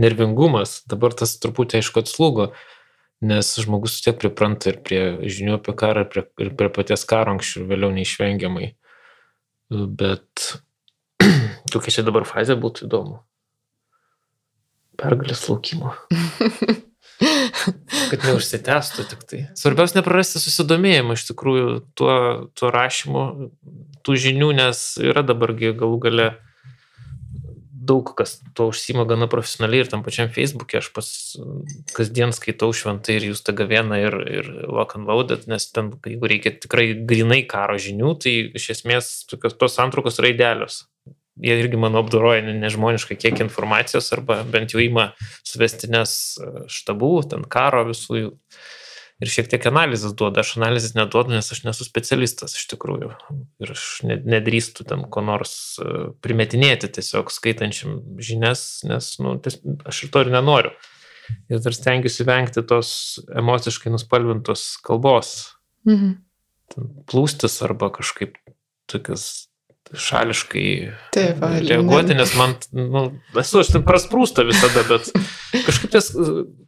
nervingumas. 0.00 0.80
Dabar 0.88 1.14
tas 1.16 1.36
truputį 1.42 1.80
aišku 1.80 2.02
atslūgo, 2.04 2.50
nes 3.26 3.52
žmogus 3.62 3.98
tiek 4.04 4.18
pripranta 4.20 4.70
ir 4.72 4.80
prie 4.84 5.02
žinių 5.26 5.58
apie 5.58 5.74
karą, 5.76 6.06
ir 6.06 6.12
prie, 6.12 6.24
ir 6.46 6.52
prie 6.58 6.70
paties 6.72 7.06
karo 7.08 7.34
anksčiau 7.34 7.64
ir 7.64 7.70
vėliau 7.72 7.94
neišvengiamai. 7.96 8.74
Bet 9.70 10.48
kokia 11.72 11.98
čia 11.98 12.06
dabar 12.06 12.26
fazė 12.28 12.58
būtų 12.60 12.86
įdomu. 12.86 13.20
Pergalės 14.96 15.44
laukimo. 15.50 15.92
kad 18.10 18.24
neužsitęstų 18.26 19.04
tik 19.10 19.22
tai. 19.28 19.40
Svarbiausia 19.58 20.00
neprarasti 20.00 20.40
susidomėjimą 20.42 21.16
iš 21.16 21.26
tikrųjų 21.30 21.68
tuo, 21.98 22.16
tuo 22.56 22.70
rašymu, 22.74 23.22
tų 24.06 24.18
žinių, 24.26 24.50
nes 24.60 24.82
yra 25.02 25.24
dabargi 25.26 25.72
galų 25.76 26.00
gale 26.04 26.28
daug 27.88 28.12
kas 28.18 28.36
to 28.56 28.68
užsima 28.72 29.04
gana 29.08 29.28
profesionaliai 29.30 29.84
ir 29.84 29.90
tam 29.92 30.02
pačiam 30.06 30.30
Facebook'e 30.32 30.80
aš 30.80 30.90
pas 30.96 31.08
kasdien 31.96 32.34
skaitau 32.36 32.72
šventai 32.76 33.18
ir 33.18 33.28
jūs 33.30 33.44
tą 33.46 33.54
gavieną 33.58 34.00
ir, 34.02 34.16
ir 34.38 34.50
lock 34.66 34.96
and 34.98 35.08
loaded, 35.10 35.46
nes 35.50 35.68
ten, 35.72 35.92
jeigu 36.06 36.30
reikia 36.32 36.54
tikrai 36.56 36.88
grinai 37.08 37.42
karo 37.48 37.78
žinių, 37.80 38.14
tai 38.22 38.34
iš 38.58 38.70
esmės 38.78 39.12
tokios 39.30 39.56
tos 39.60 39.78
antrukos 39.82 40.20
yra 40.22 40.32
idealios. 40.34 40.84
Jie 41.36 41.52
irgi, 41.60 41.76
manau, 41.76 42.00
apdoroja 42.00 42.40
nežmoniškai 42.46 43.18
kiek 43.20 43.42
informacijos 43.44 44.08
arba 44.16 44.40
bent 44.48 44.72
jau 44.72 44.80
ima 44.80 45.10
suvestinės 45.44 46.12
e, 46.40 46.52
štabų, 46.72 47.12
ten 47.28 47.44
karo 47.44 47.82
visų 47.90 48.30
ir 49.22 49.30
šiek 49.32 49.48
tiek 49.52 49.66
analizės 49.70 50.14
duoda. 50.18 50.42
Aš 50.42 50.56
analizės 50.58 50.96
neduodu, 50.96 51.34
nes 51.34 51.48
aš 51.52 51.62
nesu 51.66 51.86
specialistas 51.86 52.56
iš 52.58 52.66
tikrųjų. 52.72 53.12
Ir 53.64 53.72
aš 53.72 53.86
nedrįstu 54.04 54.86
ten 54.88 55.06
ko 55.12 55.24
nors 55.24 55.54
e, 55.80 56.10
primetinėti 56.24 56.90
tiesiog 56.98 57.32
skaitančiam 57.32 57.98
žinias, 58.22 58.84
nes 58.88 59.14
nu, 59.22 59.36
ties, 59.42 59.58
aš 59.88 60.04
ir 60.04 60.12
to 60.14 60.26
ir 60.26 60.32
nenoriu. 60.34 60.74
Ir 61.50 61.62
dar 61.62 61.74
stengiuosi 61.74 62.26
vengti 62.26 62.62
tos 62.66 62.90
emociškai 63.34 63.90
nuspalvintos 63.94 64.68
kalbos. 64.86 65.34
Mhm. 65.88 66.14
Plūstis 67.06 67.60
arba 67.62 67.88
kažkaip 67.94 68.36
tokias 68.90 69.46
šališkai 69.94 70.70
Taip, 71.14 71.44
reaguoti, 71.68 72.16
nes 72.18 72.32
man, 72.38 72.56
nu, 72.74 73.04
esu 73.38 73.60
aš 73.62 73.72
ten 73.74 73.84
prasprūsta 73.86 74.44
visada, 74.48 74.82
bet 74.88 75.10
kažkaip 75.66 75.92
ties, 75.94 76.10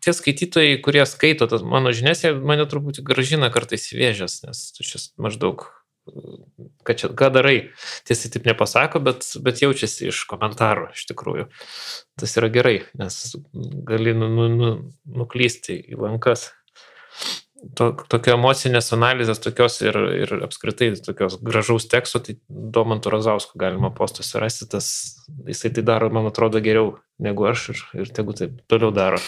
tie 0.05 0.15
skaitytojai, 0.15 0.77
kurie 0.85 1.03
skaito 1.09 1.49
tas 1.51 1.65
mano 1.67 1.93
žinias, 1.97 2.23
jie 2.25 2.33
mane 2.37 2.69
truputį 2.71 3.05
gražina 3.07 3.51
kartais 3.55 3.89
vėžės, 3.95 4.41
nes 4.47 4.63
tu 4.77 4.87
šis 4.87 5.11
maždaug, 5.21 5.67
ką 6.87 6.97
čia, 6.97 7.11
ką 7.19 7.31
darai, 7.35 7.57
tiesiai 8.09 8.33
taip 8.37 8.47
nepasako, 8.49 9.03
bet, 9.05 9.27
bet 9.45 9.65
jaučiasi 9.65 10.13
iš 10.13 10.23
komentarų 10.31 10.93
iš 10.95 11.09
tikrųjų. 11.11 11.49
Tas 12.19 12.39
yra 12.41 12.53
gerai, 12.55 12.79
nes 12.99 13.19
gali 13.89 14.15
nu, 14.17 14.31
nu, 14.33 14.49
nu, 14.55 14.71
nuklysti 15.19 15.77
į 15.91 16.01
lankas 16.07 16.51
to, 17.79 17.91
tokio 18.11 18.37
emocinės 18.37 18.93
analizės, 18.97 19.41
tokios 19.43 19.81
ir, 19.85 19.99
ir 20.25 20.33
apskritai 20.47 20.93
tokios 21.05 21.39
gražaus 21.45 21.89
teksto, 21.91 22.21
tai 22.25 22.39
Domantų 22.49 23.13
Razausko 23.15 23.59
galima 23.61 23.91
postuose 23.95 24.41
rasti, 24.43 24.69
tas, 24.71 24.89
jisai 25.49 25.73
tai 25.75 25.85
daro, 25.87 26.11
man 26.15 26.31
atrodo, 26.31 26.63
geriau 26.65 26.97
negu 27.23 27.49
aš 27.51 27.71
ir, 27.75 27.85
ir 28.05 28.15
tegu 28.15 28.37
taip 28.39 28.63
toliau 28.71 28.95
daro. 28.95 29.21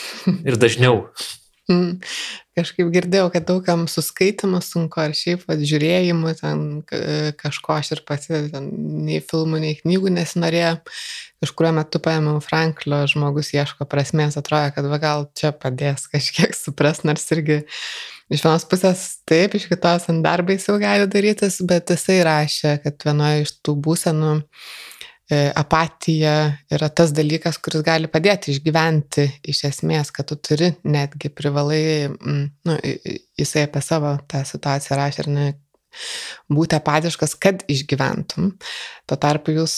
Ir 0.47 0.59
dažniau. 0.61 1.07
Mm. 1.71 2.01
Kažkaip 2.59 2.89
girdėjau, 2.91 3.29
kad 3.31 3.45
daugam 3.47 3.85
suskaitimas 3.89 4.73
sunku, 4.73 4.99
ar 4.99 5.13
šiaip 5.15 5.45
žiūrėjimu 5.47 6.33
ten 6.41 6.65
kažko 7.39 7.77
aš 7.77 7.93
ir 7.95 8.01
pati 8.09 8.41
nei 8.59 9.21
filmų, 9.23 9.61
nei 9.63 9.77
knygų 9.79 10.11
nesinorėjo. 10.17 10.73
Kažkurio 11.45 11.71
metu 11.79 12.01
paėmiau 12.03 12.43
Franklio, 12.45 13.05
žmogus 13.09 13.53
ieško 13.55 13.87
prasmės, 13.89 14.37
atrodo, 14.41 14.75
kad 14.75 14.89
va, 14.91 14.99
gal 15.01 15.29
čia 15.39 15.55
padės 15.57 16.09
kažkiek 16.11 16.59
supras, 16.59 17.05
nors 17.07 17.31
irgi 17.37 17.63
iš 18.31 18.45
vienos 18.45 18.67
pusės 18.71 19.05
taip, 19.29 19.57
iš 19.59 19.67
kitos 19.71 20.07
ant 20.11 20.23
darbais 20.25 20.67
jau 20.69 20.77
gali 20.81 21.09
darytis, 21.11 21.61
bet 21.67 21.91
jisai 21.91 22.21
rašė, 22.27 22.77
kad 22.85 23.07
vienoje 23.07 23.45
iš 23.45 23.55
tų 23.67 23.75
būsenų 23.87 24.35
e, 24.39 25.41
apatija 25.59 26.35
yra 26.73 26.91
tas 26.95 27.15
dalykas, 27.17 27.59
kuris 27.63 27.83
gali 27.87 28.11
padėti 28.13 28.55
išgyventi 28.55 29.27
iš 29.51 29.65
esmės, 29.73 30.13
kad 30.15 30.31
tu 30.31 30.39
turi 30.39 30.73
netgi 30.87 31.33
privalai, 31.35 31.83
mm, 32.13 32.47
nu, 32.71 32.79
jisai 33.41 33.67
apie 33.67 33.83
savo 33.85 34.15
tą 34.31 34.45
situaciją 34.47 35.01
rašė 35.01 35.27
ir 35.27 35.33
ne, 35.35 35.51
būti 36.53 36.79
apatiškas, 36.79 37.35
kad 37.43 37.67
išgyventum. 37.71 38.55
Tuo 39.11 39.19
tarpu 39.19 39.59
jūs 39.59 39.75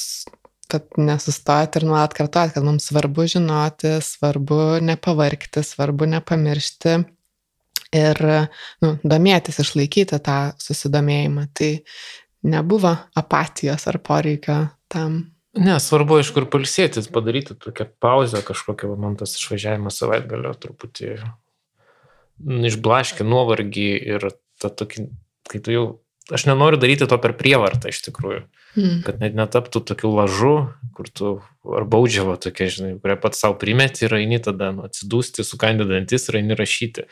tad 0.72 0.92
nesustojat 1.00 1.76
ir 1.76 1.88
nuolat 1.88 2.14
kartuojat, 2.16 2.54
kad 2.54 2.64
mums 2.64 2.86
svarbu 2.88 3.26
žinoti, 3.28 3.96
svarbu 4.04 4.78
nepavarkti, 4.84 5.64
svarbu 5.68 6.08
nepamiršti 6.14 7.00
ir 7.92 8.22
nu, 8.82 8.96
domėtis, 9.04 9.60
išlaikyti 9.62 10.18
tą 10.24 10.38
susidomėjimą. 10.62 11.46
Tai 11.56 11.70
nebuvo 12.42 12.96
apatijos 13.18 13.86
ar 13.90 14.00
poreikio 14.02 14.58
tam. 14.92 15.20
Ne, 15.52 15.76
svarbu, 15.84 16.22
iš 16.22 16.32
kur 16.32 16.48
palsėtis, 16.50 17.10
padaryti 17.12 17.54
tokią 17.60 17.90
pauzę, 18.00 18.40
kažkokią, 18.46 18.94
man 18.96 19.18
tas 19.20 19.36
išvažiavimas 19.36 20.00
savaitgalio 20.00 20.54
truputį 20.56 21.18
išblaškė 22.42 23.26
nuovargį 23.26 23.90
ir 24.14 24.30
tą 24.62 24.70
tokį, 24.72 25.06
kai 25.50 25.60
tu 25.62 25.74
jau, 25.74 25.84
aš 26.32 26.46
nenoriu 26.48 26.80
daryti 26.80 27.08
to 27.10 27.18
per 27.22 27.34
prievartą 27.38 27.92
iš 27.92 28.00
tikrųjų, 28.06 28.40
mm. 28.78 28.96
kad 29.06 29.20
net 29.22 29.36
netaptų 29.38 29.84
tokiu 29.92 30.12
lažu, 30.14 30.54
kur 30.96 31.10
tu 31.10 31.34
ar 31.76 31.86
baudžiavo 31.88 32.36
tokia, 32.40 32.70
žinai, 32.72 32.96
kurią 33.02 33.18
pats 33.22 33.42
savo 33.44 33.58
primeti 33.60 34.06
ir 34.06 34.16
eini 34.18 34.40
tada 34.42 34.72
nu, 34.74 34.86
atsidūsti, 34.88 35.46
sukandidantis 35.46 36.28
ir 36.30 36.40
eini 36.42 36.58
rašyti. 36.58 37.06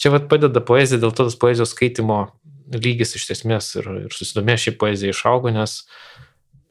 Čia 0.00 0.12
vat 0.12 0.26
padeda 0.30 0.60
poezija, 0.60 1.00
dėl 1.00 1.14
to 1.16 1.24
tas 1.28 1.38
poezijos 1.40 1.72
skaitimo 1.72 2.26
lygis 2.74 3.14
iš 3.16 3.30
esmės 3.36 3.70
ir, 3.78 3.88
ir 4.06 4.14
susidomėjęs 4.14 4.66
šį 4.66 4.74
poeziją 4.80 5.14
išaugo, 5.14 5.52
nes 5.54 5.78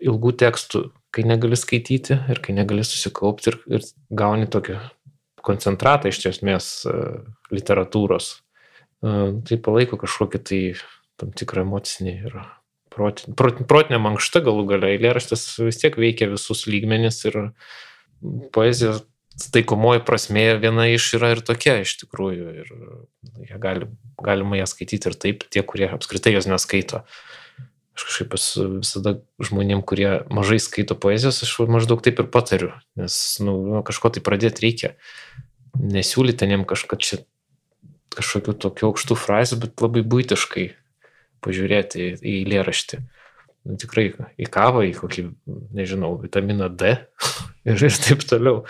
ilgų 0.03 0.35
tekstų, 0.41 0.83
kai 1.15 1.23
negali 1.27 1.57
skaityti 1.57 2.19
ir 2.31 2.41
kai 2.43 2.55
negali 2.57 2.83
susikaupti 2.85 3.53
ir, 3.53 3.59
ir 3.77 3.87
gauni 4.11 4.49
tokį 4.51 4.77
koncentratą 5.45 6.11
iš 6.11 6.19
esmės 6.33 6.67
e, 6.89 6.95
literatūros, 7.53 8.29
e, 8.35 9.15
tai 9.47 9.57
palaiko 9.63 9.99
kažkokį 10.01 10.41
tai 10.49 10.61
tam 11.21 11.31
tikrą 11.37 11.63
emocinį 11.63 12.15
ir 12.27 12.37
protinę, 12.93 13.35
protinę 13.69 13.99
mankštą 14.03 14.41
galų 14.45 14.65
gale. 14.73 14.93
Eilėraštis 14.95 15.47
vis 15.63 15.79
tiek 15.81 15.95
veikia 15.99 16.29
visus 16.33 16.65
lygmenis 16.69 17.21
ir 17.29 17.39
poezija 18.55 18.97
taikomoji 19.35 20.03
prasme 20.07 20.45
viena 20.61 20.87
iš 20.87 21.09
yra 21.17 21.33
ir 21.35 21.41
tokia 21.45 21.79
iš 21.83 21.97
tikrųjų. 22.03 22.51
Ir 23.43 23.55
gali, 23.61 23.89
galima 24.23 24.59
ją 24.59 24.67
skaityti 24.69 25.11
ir 25.11 25.17
taip, 25.19 25.45
tie, 25.51 25.63
kurie 25.67 25.89
apskritai 25.91 26.35
jos 26.35 26.47
neskaito. 26.49 27.03
Aš 27.95 28.07
kažkaip 28.09 28.35
esu 28.35 28.65
visada 28.79 29.15
žmonėm, 29.39 29.83
kurie 29.87 30.09
mažai 30.33 30.59
skaito 30.59 30.97
poezijos, 30.99 31.39
aš 31.45 31.53
maždaug 31.71 32.03
taip 32.03 32.19
ir 32.19 32.27
patariu, 32.31 32.73
nes 32.99 33.15
nu, 33.43 33.55
nu 33.71 33.83
kažko 33.87 34.11
tai 34.11 34.23
pradėti 34.23 34.65
reikia. 34.65 34.91
Nesiūlyti 35.79 36.47
jiem 36.47 36.67
kažką 36.67 36.99
čia 36.99 37.21
kažkokių 38.15 38.55
tokių 38.63 38.89
aukštų 38.89 39.17
frazių, 39.19 39.59
bet 39.63 39.83
labai 39.83 40.03
būtiškai 40.07 40.65
pažiūrėti 41.43 42.03
į, 42.03 42.11
į 42.19 42.35
eilėraštį. 42.41 43.01
Nu, 43.65 43.79
tikrai 43.81 44.09
į 44.39 44.47
kavą, 44.53 44.83
į 44.85 44.93
kokį, 44.99 45.25
nežinau, 45.75 46.13
vitaminą 46.21 46.69
D 46.71 46.93
ir, 47.69 47.79
ir 47.79 47.99
taip 48.05 48.23
toliau 48.27 48.63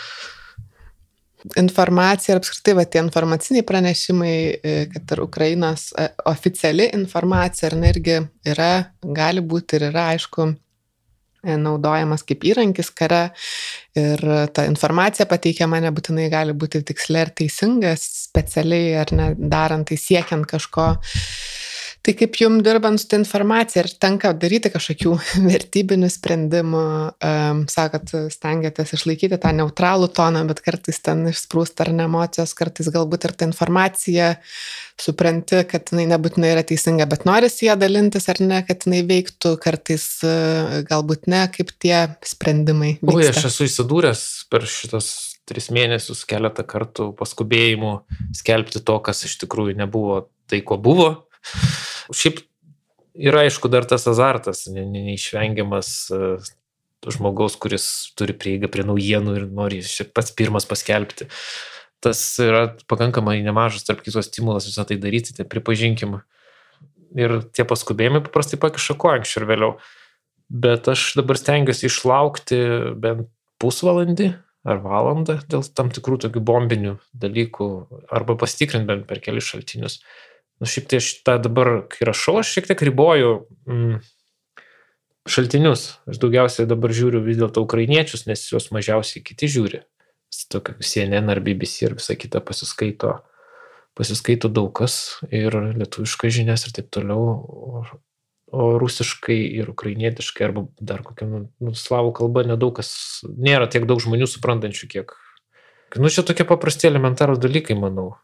informacija 1.60 2.34
ir 2.34 2.42
apskritai 2.42 2.76
va, 2.78 2.86
tie 2.90 3.02
informaciniai 3.04 3.66
pranešimai, 3.68 4.36
e, 4.36 4.76
kad 4.94 5.16
ir 5.16 5.24
Ukrainos 5.24 5.88
e, 5.94 6.08
oficiali 6.32 6.90
informacija, 6.98 7.70
ar 7.70 7.78
ne, 7.80 7.92
irgi 7.94 8.20
yra, 8.52 8.70
gali 9.06 9.44
būti 9.46 9.80
ir 9.80 9.88
yra, 9.92 10.08
aišku, 10.16 10.48
e, 11.46 11.58
naudojamas 11.62 12.26
kaip 12.28 12.46
įrankis 12.50 12.92
kare 12.96 13.28
ir 13.96 14.26
ta 14.56 14.66
informacija 14.70 15.28
pateikiama 15.30 15.82
nebūtinai 15.86 16.30
gali 16.34 16.56
būti 16.58 16.84
tiksliai 16.88 17.28
ir 17.28 17.36
teisinga, 17.44 17.94
specialiai 18.02 18.96
ar 19.04 19.14
ne 19.16 19.30
darant 19.38 19.88
tai 19.90 20.00
siekiant 20.02 20.50
kažko 20.50 20.94
Tai 22.06 22.14
kaip 22.14 22.36
jums 22.38 22.62
dirbant 22.62 23.00
su 23.02 23.08
tą 23.10 23.18
informacija, 23.18 23.82
ar 23.82 23.90
tenka 24.04 24.30
daryti 24.38 24.70
kažkokių 24.70 25.16
vertybinių 25.52 26.10
sprendimų, 26.14 26.84
um, 27.26 27.64
sakot, 27.72 28.14
stengiatės 28.34 28.94
išlaikyti 28.94 29.40
tą 29.42 29.54
neutralų 29.58 30.12
toną, 30.14 30.44
bet 30.52 30.62
kartais 30.66 31.02
ten 31.02 31.24
išsprūsta 31.32 31.88
ar 31.88 31.94
ne 31.98 32.06
emocijos, 32.06 32.54
kartais 32.58 32.92
galbūt 32.94 33.26
ir 33.26 33.34
ta 33.34 33.50
informacija 33.50 34.30
supranti, 35.02 35.64
kad 35.72 35.90
jinai 35.90 36.06
nebūtinai 36.14 36.54
yra 36.54 36.66
teisinga, 36.68 37.10
bet 37.10 37.26
norisi 37.26 37.66
ją 37.72 37.74
dalintis 37.82 38.30
ar 38.30 38.44
ne, 38.44 38.62
kad 38.68 38.86
jinai 38.86 39.02
veiktų, 39.10 39.56
kartais 39.64 40.06
uh, 40.28 40.82
galbūt 40.86 41.26
ne, 41.32 41.42
kaip 41.58 41.74
tie 41.82 41.98
sprendimai. 42.22 43.00
Oi, 43.02 43.26
aš 43.32 43.50
esu 43.50 43.66
įsidūręs 43.66 44.28
per 44.54 44.70
šitos 44.70 45.10
tris 45.50 45.72
mėnesius 45.74 46.22
keletą 46.30 46.66
kartų 46.70 47.12
paskubėjimų 47.18 47.98
skelbti 48.38 48.82
to, 48.86 49.02
kas 49.02 49.26
iš 49.26 49.40
tikrųjų 49.46 49.78
nebuvo 49.82 50.28
tai, 50.50 50.62
ko 50.66 50.78
buvo. 50.78 51.10
Šiaip 52.14 52.44
yra 53.16 53.46
aišku 53.46 53.72
dar 53.72 53.88
tas 53.88 54.06
azartas, 54.12 54.66
ne, 54.72 54.84
ne, 54.86 55.06
neišvengiamas 55.10 55.92
e, 56.12 56.22
žmogaus, 57.16 57.58
kuris 57.62 57.88
turi 58.18 58.36
prieigą 58.38 58.70
prie 58.72 58.86
naujienų 58.88 59.36
ir 59.40 59.48
nori 59.50 59.82
pats 60.16 60.34
pirmas 60.36 60.68
paskelbti. 60.70 61.30
Tas 62.04 62.22
yra 62.44 62.68
pakankamai 62.90 63.40
nemažas, 63.46 63.86
tarp 63.88 64.04
kitos 64.06 64.30
stimulas 64.30 64.68
visą 64.70 64.86
tai 64.88 64.98
daryti, 65.02 65.34
tai 65.38 65.48
pripažinkim. 65.50 66.20
Ir 67.16 67.40
tie 67.56 67.64
paskubėjimai 67.68 68.24
paprastai 68.26 68.60
pakiša 68.62 68.98
ko 69.00 69.14
anksčiau 69.14 69.44
ir 69.44 69.50
vėliau. 69.54 69.76
Bet 70.52 70.90
aš 70.92 71.14
dabar 71.18 71.40
stengiuosi 71.40 71.88
išlaukti 71.88 72.60
bent 73.02 73.30
pusvalandį 73.62 74.34
ar 74.66 74.82
valandą 74.82 75.40
dėl 75.50 75.64
tam 75.78 75.92
tikrų 75.94 76.20
tokių 76.26 76.42
bombinių 76.46 76.96
dalykų 77.22 77.68
arba 78.14 78.36
pasitikrinti 78.42 78.90
bent 78.90 79.08
per 79.10 79.22
kelius 79.24 79.48
šaltinius. 79.54 80.00
Nu, 80.62 80.70
šiaip 80.70 80.88
tai 80.92 81.02
aš 81.02 81.10
tą 81.28 81.36
dabar, 81.44 81.72
kai 81.92 82.08
rašau, 82.08 82.38
aš 82.40 82.54
šiek 82.56 82.70
tiek 82.70 82.84
riboju 82.88 83.32
mm, 83.68 83.98
šaltinius. 85.28 85.86
Aš 86.08 86.22
daugiausiai 86.24 86.70
dabar 86.70 86.96
žiūriu 86.96 87.24
vis 87.26 87.42
dėlto 87.42 87.66
ukrainiečius, 87.66 88.26
nes 88.30 88.46
juos 88.52 88.72
mažiausiai 88.76 89.24
kiti 89.26 89.52
žiūri. 89.52 89.84
Tokia 90.52 90.76
CNN 90.84 91.32
ar 91.32 91.40
BBC 91.44 91.88
ir 91.88 91.94
visa 91.96 92.16
kita 92.20 92.42
pasiskaito, 92.44 93.14
pasiskaito 93.96 94.50
daug 94.52 94.74
kas 94.76 95.22
ir 95.32 95.56
lietuviškas 95.80 96.34
žinias 96.40 96.66
ir 96.68 96.76
taip 96.76 96.90
toliau 96.92 97.38
o 98.56 98.78
rusiškai 98.80 99.38
ir 99.60 99.70
ukrainietiškai 99.70 100.48
arba 100.48 100.66
dar 100.80 101.04
kokia 101.06 101.28
nu, 101.30 101.42
nu, 101.60 101.74
slavų 101.76 102.14
kalba 102.20 102.46
nedaug 102.48 102.76
kas, 102.78 102.90
nėra 103.26 103.68
tiek 103.72 103.88
daug 103.90 104.02
žmonių 104.04 104.30
suprantančių, 104.30 104.90
kiek. 104.92 105.16
Nu, 105.96 106.12
čia 106.12 106.26
tokie 106.28 106.46
paprasti 106.48 106.90
elementarūs 106.90 107.40
dalykai, 107.42 107.78
manau, 107.80 108.16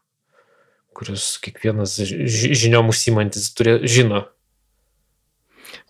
kuris 0.96 1.36
kiekvienas 1.44 1.98
žiniom 2.02 2.92
užsimantis 2.92 3.50
turė, 3.56 3.80
žino. 3.88 4.26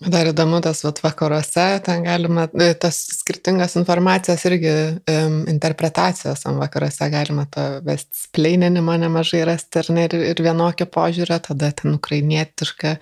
Dar 0.03 0.27
įdomu 0.27 0.59
tas 0.63 0.81
vat, 0.83 0.99
vakaruose, 1.03 1.65
ten 1.87 2.03
galima, 2.03 2.49
e, 2.59 2.73
tas 2.79 2.97
skirtingas 3.21 3.77
informacijos 3.79 4.43
irgi 4.49 4.73
um, 4.73 5.37
interpretacijos 5.51 6.43
ant 6.49 6.59
vakaruose 6.59 7.07
galima 7.13 7.45
to 7.53 7.67
vestspleininimo 7.87 8.97
nemažai 9.05 9.45
rasti 9.47 9.83
ir, 9.83 9.93
ir, 10.09 10.17
ir 10.33 10.43
vienokio 10.43 10.89
požiūrio, 10.91 11.39
tada 11.47 11.71
ten 11.79 11.95
ukrainietiška 11.99 12.97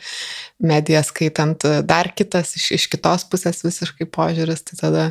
medija 0.69 1.01
skaitant 1.07 1.65
dar 1.89 2.13
kitas 2.17 2.53
iš, 2.61 2.71
iš 2.77 2.89
kitos 2.93 3.25
pusės 3.33 3.65
visiškai 3.65 4.09
požiūris, 4.11 4.67
tai 4.69 4.81
tada 4.83 5.09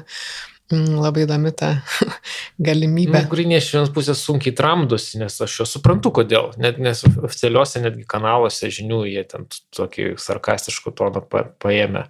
labai 0.72 1.24
įdomi 1.26 1.52
ta 1.58 1.70
galimybė. 2.68 3.16
Nu, 3.16 3.30
Ukrainiečiai 3.30 3.66
iš 3.66 3.74
vienos 3.76 3.92
pusės 3.94 4.22
sunkiai 4.22 4.54
tramdosi, 4.56 5.18
nes 5.22 5.36
aš 5.42 5.56
jo 5.62 5.66
suprantu, 5.70 6.12
kodėl. 6.20 6.52
Net 6.62 6.78
nes 6.82 7.02
oficialiuose 7.10 7.82
netgi 7.82 8.06
kanaluose 8.10 8.70
žinių 8.74 9.02
jie 9.10 9.24
ten 9.30 9.48
tokį 9.76 10.12
sarkastiškų 10.22 10.94
toną 11.00 11.24
pa, 11.26 11.46
paėmė. 11.64 12.06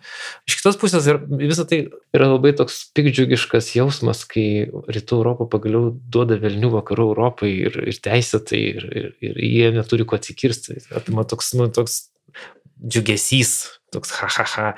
Iš 0.49 0.59
kitos 0.59 0.79
pusės 0.81 1.07
ir 1.07 1.21
visą 1.39 1.65
tai 1.69 1.81
yra 2.15 2.29
labai 2.33 2.53
toks 2.59 2.81
pikdžiugiškas 2.97 3.73
jausmas, 3.77 4.25
kai 4.29 4.67
Rytų 4.67 5.21
Europą 5.21 5.49
pagaliau 5.49 5.93
duoda 6.11 6.39
Vilnių 6.41 6.73
vakarų 6.79 7.09
Europai 7.13 7.53
ir, 7.55 7.81
ir 7.87 8.03
teisėtai 8.03 8.63
ir, 8.75 8.87
ir, 8.91 9.11
ir 9.23 9.43
jie 9.47 9.73
neturi 9.75 10.07
ko 10.07 10.19
atsikirsti. 10.19 10.81
Apima 10.99 11.23
toks, 11.27 11.53
nu, 11.55 11.71
toks 11.71 12.09
džiugesys, 12.79 13.57
toks 13.93 14.13
ha 14.19 14.29
ha 14.31 14.45
ha. 14.53 14.69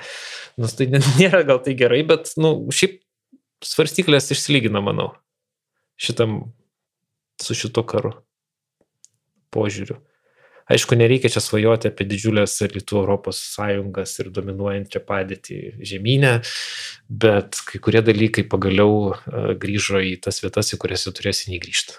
Nors 0.61 0.77
tai 0.77 0.89
nėra 1.19 1.43
gal 1.47 1.61
tai 1.65 1.75
gerai, 1.77 2.03
bet, 2.07 2.33
nu, 2.41 2.55
šiaip 2.73 3.00
svarstyklės 3.65 4.31
išsilygina, 4.33 4.81
manau, 4.83 5.11
šitam, 6.01 6.51
su 7.41 7.57
šito 7.57 7.83
karu 7.87 8.15
požiūriu. 9.51 9.99
Aišku, 10.71 10.95
nereikia 10.95 11.31
čia 11.33 11.41
svajoti 11.43 11.89
apie 11.89 12.05
didžiulės 12.07 12.53
rytų 12.71 13.01
Europos 13.01 13.41
sąjungas 13.57 14.13
ir 14.21 14.29
dominuojančią 14.31 15.01
padėtį 15.03 15.57
žemynę, 15.83 16.37
bet 17.09 17.59
kai 17.67 17.81
kurie 17.83 17.99
dalykai 18.05 18.45
pagaliau 18.47 19.11
uh, 19.11 19.51
grįžo 19.59 19.99
į 20.05 20.15
tas 20.23 20.39
vietas, 20.43 20.71
į 20.71 20.79
kurias 20.79 21.03
jau 21.07 21.13
turėsi 21.17 21.51
negrįžti. 21.51 21.97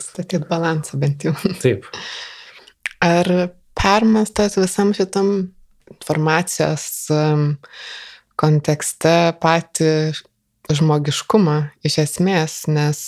Statyti 0.00 0.42
balansą 0.48 0.98
bent 0.98 1.28
jau. 1.28 1.36
Taip. 1.62 1.86
Ar 3.04 3.30
permastas 3.78 4.56
visam 4.58 4.90
šitam 4.96 5.32
informacijos 5.92 6.86
kontekste 8.40 9.14
patį 9.42 9.92
žmogiškumą 10.70 11.56
iš 11.86 11.98
esmės, 12.04 12.62
nes 12.70 13.00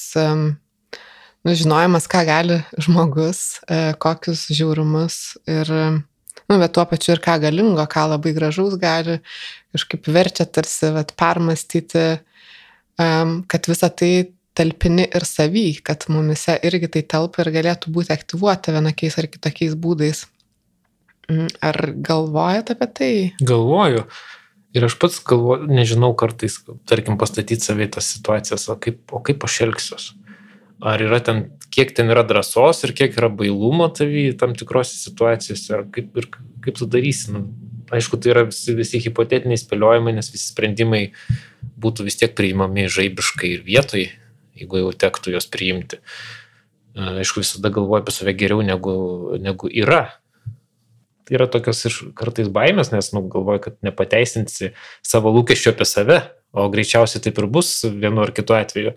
nu, 1.44 1.54
žinojimas, 1.54 2.08
ką 2.10 2.24
gali 2.26 2.58
žmogus, 2.80 3.60
e, 3.68 3.92
kokius 4.00 4.46
žiaurumus 4.50 5.36
ir, 5.46 5.70
nu, 6.48 6.58
bet 6.58 6.74
tuo 6.74 6.86
pačiu 6.88 7.14
ir 7.14 7.22
ką 7.24 7.38
galingo, 7.44 7.84
ką 7.90 8.08
labai 8.14 8.34
gražaus 8.36 8.78
gali, 8.80 9.20
kažkaip 9.76 10.08
verčia 10.08 10.48
tarsi 10.48 10.90
vat, 10.94 11.14
permastyti, 11.20 12.06
kad 12.94 13.66
visa 13.66 13.90
tai 13.90 14.12
talpini 14.54 15.08
ir 15.10 15.26
savy, 15.26 15.66
kad 15.82 16.06
mumise 16.08 16.54
irgi 16.66 16.90
tai 16.96 17.02
telpa 17.10 17.42
ir 17.42 17.50
galėtų 17.56 17.90
būti 17.94 18.14
aktyvuota 18.14 18.74
vienokiais 18.76 19.18
ar 19.18 19.28
kitokiais 19.30 19.74
būdais. 19.74 20.24
Mm, 21.30 21.48
ar 21.64 21.78
galvojate 22.04 22.76
apie 22.76 22.88
tai? 22.98 23.12
Galvoju. 23.42 24.04
Ir 24.74 24.88
aš 24.88 24.96
pats 24.98 25.20
galvoju, 25.22 25.68
nežinau 25.70 26.10
kartais, 26.18 26.58
tarkim, 26.90 27.18
pastatyti 27.20 27.62
savai 27.62 27.86
tas 27.94 28.08
situacijas, 28.10 28.66
o 28.72 28.74
kaip, 28.74 29.04
o 29.14 29.20
kaip 29.22 29.46
aš 29.46 29.60
elgsiuos. 29.68 30.08
Ar 30.84 31.00
yra 31.00 31.20
ten, 31.22 31.44
kiek 31.74 31.92
ten 31.94 32.10
yra 32.10 32.24
drąsos 32.26 32.82
ir 32.84 32.92
kiek 32.98 33.14
yra 33.18 33.30
bailumo 33.30 33.86
tavy 33.94 34.32
tam 34.38 34.56
tikrose 34.58 34.98
situacijose, 34.98 35.84
kaip, 35.94 36.10
ir, 36.18 36.26
kaip 36.64 36.80
tu 36.80 36.88
darysi. 36.90 37.30
Nu, 37.36 37.44
aišku, 37.94 38.18
tai 38.18 38.34
yra 38.34 38.44
visi, 38.48 38.74
visi 38.74 38.98
hipotetiniai 39.04 39.60
spėliojimai, 39.60 40.16
nes 40.18 40.32
visi 40.34 40.50
sprendimai 40.50 41.04
būtų 41.80 42.08
vis 42.08 42.18
tiek 42.18 42.34
priimami 42.34 42.88
žaibiškai 42.90 43.54
ir 43.54 43.62
vietoj, 43.66 44.08
jeigu 44.58 44.82
jau 44.82 44.90
tektų 45.06 45.36
juos 45.36 45.46
priimti. 45.50 46.02
Aišku, 46.94 47.42
visada 47.42 47.70
galvoju 47.74 48.02
apie 48.02 48.14
save 48.14 48.34
geriau 48.38 48.62
negu, 48.66 48.94
negu 49.42 49.70
yra, 49.70 50.04
Tai 51.24 51.38
yra 51.38 51.46
tokios 51.48 51.80
ir 51.88 51.94
kartais 52.18 52.50
baimės, 52.52 52.90
nes 52.92 53.08
nu, 53.16 53.22
galvoju, 53.32 53.62
kad 53.64 53.76
nepateisinsi 53.86 54.74
savo 55.04 55.32
lūkesčio 55.32 55.72
apie 55.72 55.86
save, 55.88 56.18
o 56.52 56.66
greičiausiai 56.72 57.22
taip 57.24 57.40
ir 57.40 57.48
bus 57.50 57.78
vienu 57.88 58.26
ar 58.26 58.32
kitu 58.36 58.56
atveju. 58.56 58.92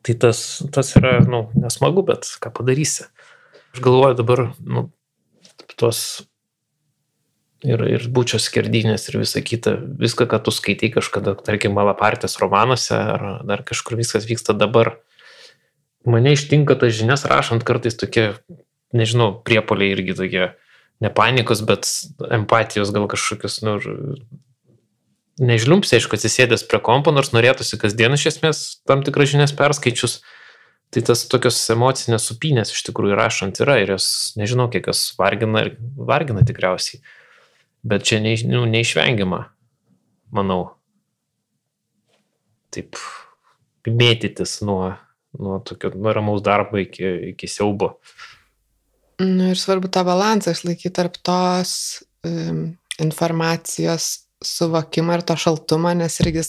Tai 0.00 0.16
tas, 0.24 0.40
tas 0.74 0.90
yra, 0.98 1.20
nu, 1.28 1.44
nesmagu, 1.60 2.02
bet 2.08 2.26
ką 2.42 2.50
padarysi. 2.56 3.06
Aš 3.76 3.84
galvoju 3.84 4.18
dabar, 4.18 4.46
nu, 4.64 4.88
tos 5.78 6.00
ir, 7.62 7.82
ir 7.84 8.06
būčios 8.12 8.48
skerdinės 8.48 9.08
ir 9.10 9.20
visa 9.20 9.42
kita, 9.44 9.76
viską, 10.00 10.26
ką 10.30 10.40
tu 10.46 10.54
skaitai 10.54 10.90
kažkada, 10.96 11.36
tarkim, 11.44 11.76
Malapartės 11.76 12.38
romanuose 12.42 12.96
ar 12.96 13.26
dar 13.46 13.64
kažkur 13.66 14.00
viskas 14.00 14.26
vyksta 14.28 14.56
dabar. 14.56 14.96
Mane 16.08 16.32
ištinka 16.32 16.78
tas 16.80 16.96
žinias 16.96 17.26
rašant 17.28 17.64
kartais 17.68 17.98
tokie 18.00 18.32
nežinau, 18.96 19.32
priepoliai 19.46 19.94
irgi 19.94 20.16
tokie, 20.18 20.50
ne 21.00 21.10
panikos, 21.14 21.62
bet 21.66 21.88
empatijos 22.32 22.92
gal 22.94 23.06
kažkokius, 23.10 23.60
nu, 23.66 23.76
nežliumpsi, 25.40 25.96
aišku, 25.96 26.18
atsisėdęs 26.18 26.66
prie 26.68 26.80
kompo, 26.84 27.12
nors 27.14 27.32
norėtųsi 27.32 27.78
kasdien 27.80 28.16
iš 28.16 28.28
esmės 28.34 28.62
tam 28.88 29.04
tikras 29.06 29.32
žinias 29.32 29.56
perskaičius. 29.56 30.20
Tai 30.90 31.04
tas 31.06 31.22
tokios 31.30 31.58
emocinės 31.70 32.24
supinės 32.26 32.72
iš 32.74 32.82
tikrųjų 32.88 33.14
rašant 33.14 33.60
yra 33.62 33.76
ir 33.78 33.92
jos, 33.94 34.08
nežinau, 34.34 34.66
kiek 34.72 34.88
jos 34.90 35.04
vargina 35.18 35.62
ir 35.62 35.76
vargina 35.94 36.42
tikriausiai. 36.46 36.98
Bet 37.86 38.08
čia 38.08 38.18
ne, 38.20 38.34
nu, 38.50 38.64
neišvengiama, 38.68 39.44
manau. 40.34 40.64
Taip, 42.74 42.98
mėtytis 43.86 44.58
nuo, 44.66 44.96
nuo 45.38 45.60
tokio 45.66 45.92
nuo 45.94 46.12
ramaus 46.14 46.42
darbo 46.42 46.82
iki, 46.82 47.06
iki 47.30 47.48
siaubo. 47.50 47.94
Nu 49.20 49.50
ir 49.52 49.58
svarbu 49.60 49.90
tą 49.92 50.04
balansą 50.08 50.54
išlaikyti 50.54 50.92
tarp 50.96 51.18
tos 51.26 51.72
um, 52.24 52.70
informacijos 53.00 54.26
suvokimo 54.40 55.12
ir 55.16 55.24
to 55.28 55.36
šaltumo, 55.36 55.92
nes 55.96 56.16
irgi 56.22 56.44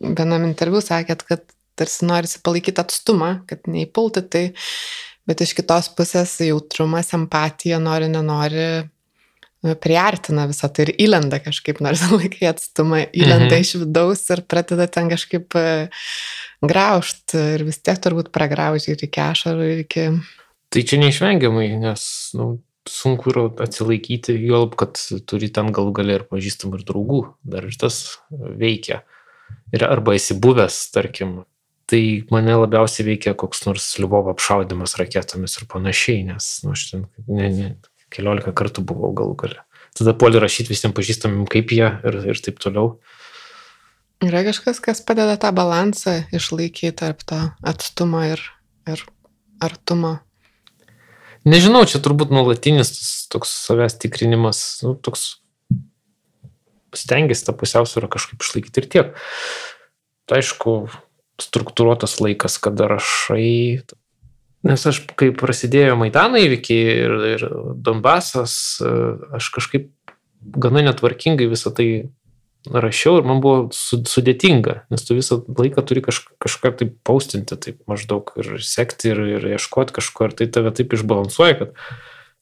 vienam 0.00 0.46
interviu 0.48 0.82
sakėt, 0.82 1.22
kad 1.28 1.44
tarsi 1.78 2.06
norisi 2.08 2.40
palaikyti 2.44 2.82
atstumą, 2.82 3.30
kad 3.46 3.68
neįpulti 3.70 4.24
tai, 4.32 4.44
bet 5.28 5.42
iš 5.44 5.54
kitos 5.58 5.90
pusės 5.94 6.34
jautrumas, 6.42 7.12
empatija, 7.16 7.78
nori, 7.82 8.08
nenori, 8.10 8.66
nu, 9.62 9.76
priartina 9.82 10.46
visą 10.50 10.70
tai 10.72 10.88
ir 10.88 10.94
įlenda 11.06 11.40
kažkaip, 11.44 11.82
nors 11.84 12.02
laikai 12.16 12.50
atstumą, 12.50 13.04
įlenda 13.12 13.52
mhm. 13.52 13.62
iš 13.62 13.76
vidaus 13.84 14.24
ir 14.34 14.42
pradeda 14.48 14.88
ten 14.90 15.12
kažkaip 15.12 15.58
e, 15.58 15.68
graužti 16.64 17.44
ir 17.56 17.66
vis 17.68 17.78
tiek 17.84 18.00
turbūt 18.02 18.32
pragraužti 18.34 18.96
ir 18.96 19.06
iki 19.08 19.22
ašarų, 19.28 19.70
ir 19.74 19.84
iki 19.86 20.08
Tai 20.74 20.82
čia 20.82 20.98
neišvengiamai, 21.00 21.68
nes 21.80 22.06
nu, 22.36 22.48
sunku 22.90 23.30
yra 23.32 23.46
atsilaikyti, 23.64 24.34
juolab, 24.46 24.76
kad 24.78 24.98
turi 25.28 25.50
ten 25.52 25.72
gal 25.74 25.92
gali 25.94 26.16
ir 26.16 26.26
pažįstamų 26.30 26.80
ir 26.80 26.86
draugų, 26.88 27.20
dar 27.46 27.66
ir 27.68 27.76
tas 27.78 28.18
veikia. 28.30 29.02
Ir 29.74 29.84
arba 29.86 30.16
esi 30.18 30.34
buvęs, 30.42 30.78
tarkim, 30.94 31.44
tai 31.90 32.00
mane 32.34 32.56
labiausiai 32.58 33.06
veikia 33.12 33.34
koks 33.38 33.64
nors 33.66 33.86
Liuvovo 34.00 34.32
apšaudimas 34.34 34.96
raketomis 34.98 35.58
ir 35.60 35.68
panašiai, 35.70 36.24
nes, 36.32 36.48
nu, 36.64 36.74
aš 36.74 36.88
ten 36.90 37.06
ne, 37.26 37.50
ne, 37.54 37.68
keliolika 38.14 38.54
kartų 38.56 38.84
buvau 38.86 39.12
galų 39.16 39.38
gale. 39.42 39.62
tada 39.96 40.12
poli 40.12 40.40
rašyti 40.42 40.74
visiems 40.74 40.94
pažįstamim, 40.96 41.46
kaip 41.48 41.72
jie 41.72 41.86
ir, 41.88 42.18
ir 42.28 42.42
taip 42.42 42.58
toliau. 42.60 42.98
Yra 44.24 44.42
kažkas, 44.44 44.80
kas 44.80 45.00
padeda 45.04 45.36
tą 45.40 45.52
balansą 45.56 46.22
išlaikyti 46.36 46.92
tarp 46.96 47.22
to 47.24 47.38
atstumo 47.64 48.22
ir, 48.24 48.42
ir 48.88 49.02
artumo. 49.60 50.18
Nežinau, 51.46 51.84
čia 51.86 52.00
turbūt 52.02 52.32
nuolatinis 52.34 52.90
toks 53.30 53.52
savęs 53.68 53.94
tikrinimas, 54.02 54.62
nu, 54.82 54.96
toks 54.98 55.36
stengiasi 56.96 57.46
tą 57.46 57.54
pusiausvyrą 57.56 58.10
kažkaip 58.10 58.42
išlaikyti 58.42 58.82
ir 58.82 58.88
tiek. 58.90 59.12
Tai 60.26 60.40
aišku, 60.40 60.74
struktūruotas 61.42 62.18
laikas, 62.22 62.58
kada 62.62 62.88
rašai. 62.90 63.84
Nes 64.66 64.86
aš, 64.90 65.02
kai 65.14 65.30
prasidėjo 65.36 65.94
Maidano 66.00 66.40
įvykiai 66.42 66.94
ir, 67.04 67.16
ir 67.36 67.44
Donbasas, 67.78 68.56
aš 68.82 69.50
kažkaip 69.54 69.92
gana 70.42 70.82
netvarkingai 70.88 71.46
visą 71.50 71.70
tai 71.74 71.88
rašiau 72.72 73.20
ir 73.20 73.26
man 73.28 73.40
buvo 73.44 73.68
sudėtinga, 73.74 74.80
nes 74.92 75.04
tu 75.06 75.16
visą 75.16 75.40
laiką 75.46 75.84
turi 75.86 76.02
kaž, 76.04 76.22
kažką 76.42 76.72
taip 76.80 76.96
paustinti, 77.06 77.58
taip 77.60 77.78
maždaug 77.90 78.32
ir 78.40 78.56
sekti 78.64 79.12
ir, 79.12 79.22
ir 79.38 79.46
ieškoti 79.56 79.96
kažko 79.96 80.28
ir 80.28 80.36
tai 80.40 80.48
tave 80.52 80.72
taip 80.76 80.96
išbalansuoja, 80.96 81.58
kad 81.60 81.76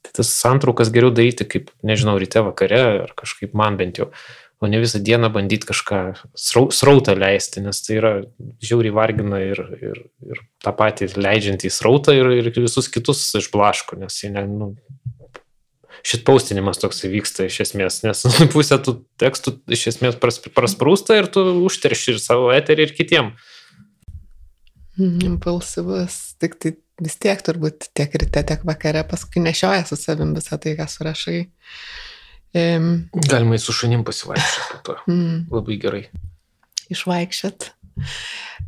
tai 0.04 0.14
tas 0.20 0.32
santraukas 0.36 0.92
geriau 0.94 1.12
daryti 1.14 1.46
kaip, 1.48 1.70
nežinau, 1.86 2.16
ryte 2.20 2.44
vakare 2.44 2.80
ar 3.04 3.14
kažkaip 3.16 3.54
man 3.56 3.78
bent 3.80 4.02
jau. 4.02 4.10
O 4.62 4.68
ne 4.70 4.78
visą 4.80 5.00
dieną 5.02 5.28
bandyti 5.34 5.66
kažką 5.68 5.98
srautą 6.40 7.12
leisti, 7.18 7.60
nes 7.60 7.80
tai 7.84 7.96
yra 7.98 8.12
žiauriai 8.64 8.94
vargina 8.94 9.40
ir, 9.42 9.60
ir, 9.76 9.98
ir 10.24 10.40
tą 10.64 10.72
patį 10.78 11.10
leidžiant 11.18 11.66
į 11.66 11.72
srautą 11.74 12.14
ir, 12.16 12.30
ir 12.38 12.48
visus 12.54 12.88
kitus 12.88 13.26
išblaško, 13.42 13.98
nes 14.00 14.22
jie, 14.22 14.30
ne, 14.32 14.46
nu, 14.48 14.70
šit 16.02 16.24
paustinimas 16.26 16.80
toks 16.82 17.04
vyksta 17.06 17.48
iš 17.48 17.60
esmės, 17.68 18.00
nes 18.06 18.24
pusė 18.54 18.80
tų 18.82 18.98
tekstų 19.20 19.58
iš 19.76 19.88
esmės 19.94 20.18
pras, 20.20 20.40
prasprūsta 20.42 21.18
ir 21.20 21.30
tu 21.32 21.44
užterši 21.64 22.14
ir 22.14 22.22
savo 22.22 22.50
eterį 22.54 22.88
ir 22.88 22.96
kitiem. 22.96 23.34
Mhm, 24.94 25.20
impulsyvus, 25.34 26.18
tik 26.42 26.58
tai 26.62 26.76
vis 27.02 27.16
tiek 27.18 27.40
turbūt 27.42 27.88
tiek 27.96 28.12
ryte, 28.20 28.44
tiek 28.46 28.66
vakare 28.66 29.02
paskui 29.08 29.42
nešioja 29.42 29.86
su 29.88 29.98
savim 29.98 30.34
visą 30.36 30.58
tai, 30.62 30.76
ką 30.78 30.86
surašai. 30.90 31.40
Um, 32.54 32.90
Galima 33.26 33.58
į 33.58 33.64
su 33.64 33.74
šunim 33.74 34.04
pasivaikščioti 34.06 34.70
po 34.70 34.82
to. 34.86 34.98
Mm. 35.10 35.40
Labai 35.50 35.78
gerai. 35.82 36.04
Išvaikščiat. 36.94 37.72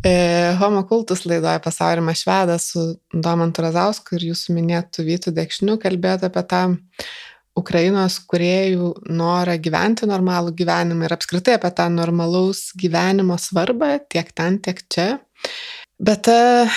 E, 0.04 0.12
Homo 0.60 0.84
kultus 0.86 1.24
laidoje 1.26 1.60
pasaulio 1.64 2.14
švedas 2.14 2.70
su 2.72 2.84
Domantu 3.12 3.64
Razausku 3.64 4.16
ir 4.16 4.28
jūsų 4.30 4.56
minėtų 4.56 5.06
Vytų 5.06 5.32
Dekšniu 5.36 5.78
kalbėjote 5.82 6.28
apie 6.30 6.44
tą 6.50 6.62
Ukrainos 7.56 8.18
kuriejų 8.28 8.90
norą 9.16 9.56
gyventi 9.64 10.06
normalų 10.08 10.52
gyvenimą 10.58 11.08
ir 11.08 11.14
apskritai 11.16 11.56
apie 11.56 11.70
tą 11.78 11.88
normalaus 11.92 12.68
gyvenimo 12.76 13.38
svarbą 13.40 13.96
tiek 14.12 14.28
ten, 14.36 14.60
tiek 14.60 14.82
čia. 14.92 15.08
Bet 15.96 16.26
ta 16.28 16.68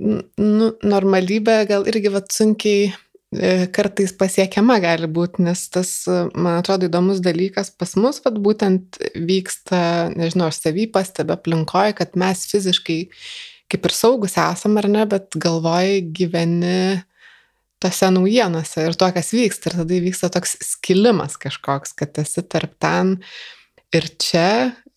nu, 0.00 0.72
normalybė 0.80 1.58
gal 1.68 1.84
irgi 1.90 2.12
vat 2.14 2.32
sunkiai 2.32 2.88
kartais 3.76 4.10
pasiekiama 4.18 4.80
gali 4.82 5.06
būti, 5.06 5.44
nes 5.46 5.62
tas, 5.70 5.92
man 6.34 6.58
atrodo, 6.58 6.88
įdomus 6.90 7.20
dalykas 7.22 7.70
pas 7.78 7.94
mus, 7.94 8.18
vad 8.24 8.40
būtent 8.42 8.98
vyksta, 9.14 10.10
nežinau, 10.16 10.48
aš 10.50 10.58
savy 10.64 10.88
pastebė 10.90 11.36
aplinkoje, 11.36 11.94
kad 12.00 12.18
mes 12.18 12.42
fiziškai 12.50 12.98
kaip 13.70 13.86
ir 13.86 13.94
saugus 13.94 14.34
esam 14.40 14.80
ar 14.80 14.88
ne, 14.90 15.04
bet 15.06 15.38
galvoj 15.38 16.00
gyveni 16.16 17.04
tose 17.80 18.10
naujienose 18.12 18.84
ir 18.88 18.98
to, 18.98 19.08
kas 19.14 19.32
vyksta. 19.34 19.70
Ir 19.70 19.78
tada 19.80 19.96
įvyksta 19.96 20.30
toks 20.34 20.58
skilimas 20.66 21.38
kažkoks, 21.40 21.94
kad 21.96 22.18
esi 22.20 22.44
tarp 22.44 22.74
ten 22.82 23.18
ir 23.96 24.06
čia, 24.20 24.50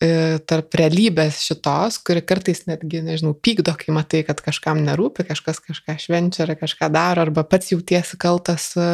E, 0.04 0.38
tarp 0.48 0.74
realybės 0.76 1.38
šitos, 1.46 2.00
kuri 2.04 2.22
kartais 2.26 2.64
netgi, 2.68 3.00
nežinau, 3.04 3.32
pykdo, 3.38 3.76
kai 3.78 3.92
matai, 3.94 4.22
kad 4.26 4.40
kažkam 4.42 4.80
nerūpi, 4.84 5.26
kažkas 5.28 5.60
kažką 5.62 5.94
švenčia 6.02 6.44
ar 6.44 6.54
kažką 6.58 6.88
daro, 6.92 7.22
arba 7.24 7.44
pats 7.46 7.70
jautiesi 7.72 8.18
kaltas 8.20 8.72
e, 8.76 8.88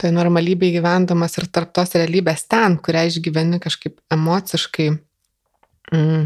toj 0.00 0.14
normalybėje 0.16 0.78
gyvendamas 0.78 1.36
ir 1.38 1.48
tarp 1.52 1.74
tos 1.76 1.92
realybės 1.98 2.46
ten, 2.50 2.78
kurią 2.82 3.04
išgyveni 3.10 3.60
kažkaip 3.62 3.98
emociškai, 4.16 4.88
mm, 5.92 6.24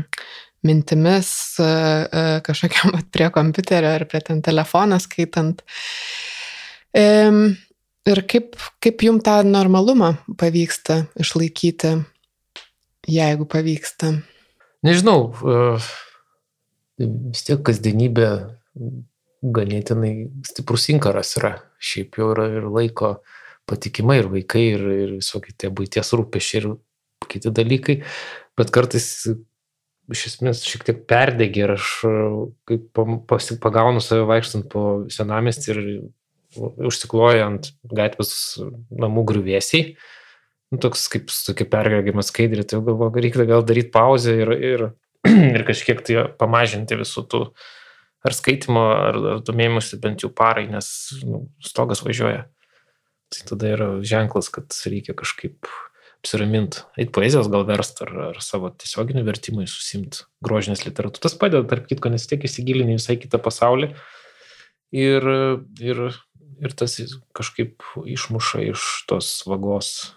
mintimis, 0.68 1.34
e, 1.58 2.22
kažkokiam 2.46 2.96
prie 3.12 3.28
kompiuterio 3.34 3.96
ar 3.98 4.06
prie 4.08 4.22
ten 4.30 4.44
telefoną 4.46 5.00
skaitant. 5.02 5.66
Ir 6.92 8.18
kaip, 8.28 8.56
kaip 8.84 9.04
jums 9.06 9.24
tą 9.24 9.38
normalumą 9.48 10.10
pavyksta 10.36 11.06
išlaikyti 11.22 11.94
jeigu 13.08 13.46
pavyksta? 13.50 14.14
Nežinau, 14.86 15.30
e, 15.30 15.58
vis 17.02 17.44
tiek 17.46 17.62
kasdienybė 17.66 18.28
ganėtinai 19.42 20.14
stiprus 20.46 20.88
inkaras 20.92 21.36
yra. 21.40 21.56
Šiaip 21.82 22.18
jau 22.18 22.30
yra 22.34 22.48
ir 22.60 22.68
laiko 22.70 23.16
patikimai, 23.68 24.20
ir 24.22 24.30
vaikai, 24.30 24.64
ir, 24.74 24.84
ir 25.06 25.14
visokie 25.18 25.54
tie 25.58 25.70
būties 25.70 26.12
rūpešiai, 26.14 26.62
ir 26.62 27.28
kiti 27.30 27.52
dalykai. 27.54 28.00
Bet 28.58 28.72
kartais 28.74 29.08
iš 30.12 30.24
esmės 30.28 30.62
šiek 30.66 30.84
tiek 30.86 31.04
perdegi 31.08 31.62
ir 31.64 31.74
aš 31.76 31.90
kaip 32.68 33.02
pagaunu 33.62 34.02
save 34.02 34.26
vaikštant 34.28 34.66
po 34.72 35.04
senamestį 35.12 35.70
ir 35.72 35.82
užsikloju 36.58 37.44
ant 37.46 37.70
gatvės 37.88 38.34
namų 38.90 39.24
grįvėsiai 39.30 39.94
nu, 40.72 40.80
toks 40.80 41.04
kaip 41.12 41.28
tokia 41.28 41.68
perregimas 41.68 42.32
skaidrė, 42.32 42.64
tai 42.64 42.80
galvoju, 42.80 43.20
reikia 43.20 43.46
gal 43.48 43.64
daryti 43.68 43.92
pauzę 43.92 44.34
ir, 44.40 44.52
ir, 44.56 44.88
ir 45.56 45.66
kažkiek 45.68 46.00
tai 46.06 46.26
pamažinti 46.40 46.98
visų 46.98 47.26
tų 47.28 47.44
ar 48.22 48.36
skaitimo, 48.36 48.82
ar, 48.94 49.20
ar 49.34 49.44
domėjimusi 49.44 49.98
bent 50.02 50.24
jau 50.24 50.30
parai, 50.32 50.68
nes 50.70 50.88
nu, 51.26 51.46
stogas 51.64 52.04
važiuoja. 52.06 52.46
Tai 53.32 53.46
tada 53.48 53.72
yra 53.74 53.88
ženklas, 54.06 54.50
kad 54.52 54.72
reikia 54.86 55.16
kažkaip 55.18 55.68
apsiraminti, 56.22 56.84
eit 57.02 57.10
poezijos 57.14 57.48
gal 57.50 57.64
verst 57.66 57.98
ar, 58.04 58.12
ar 58.30 58.40
savo 58.44 58.70
tiesioginių 58.78 59.24
vertimų 59.26 59.66
susimti 59.66 60.22
grožinės 60.44 60.84
literatūros. 60.86 61.34
Padeda, 61.40 61.66
tarp 61.68 61.88
kitko, 61.90 62.12
nes 62.14 62.28
tiek 62.30 62.44
įsigilini 62.46 62.94
visai 62.94 63.16
kitą 63.18 63.40
pasaulį 63.42 63.90
ir, 64.94 65.26
ir, 65.82 66.02
ir 66.62 66.76
tas 66.78 66.94
kažkaip 67.34 67.82
išmuša 68.06 68.62
iš 68.70 68.86
tos 69.10 69.34
vagos 69.50 70.12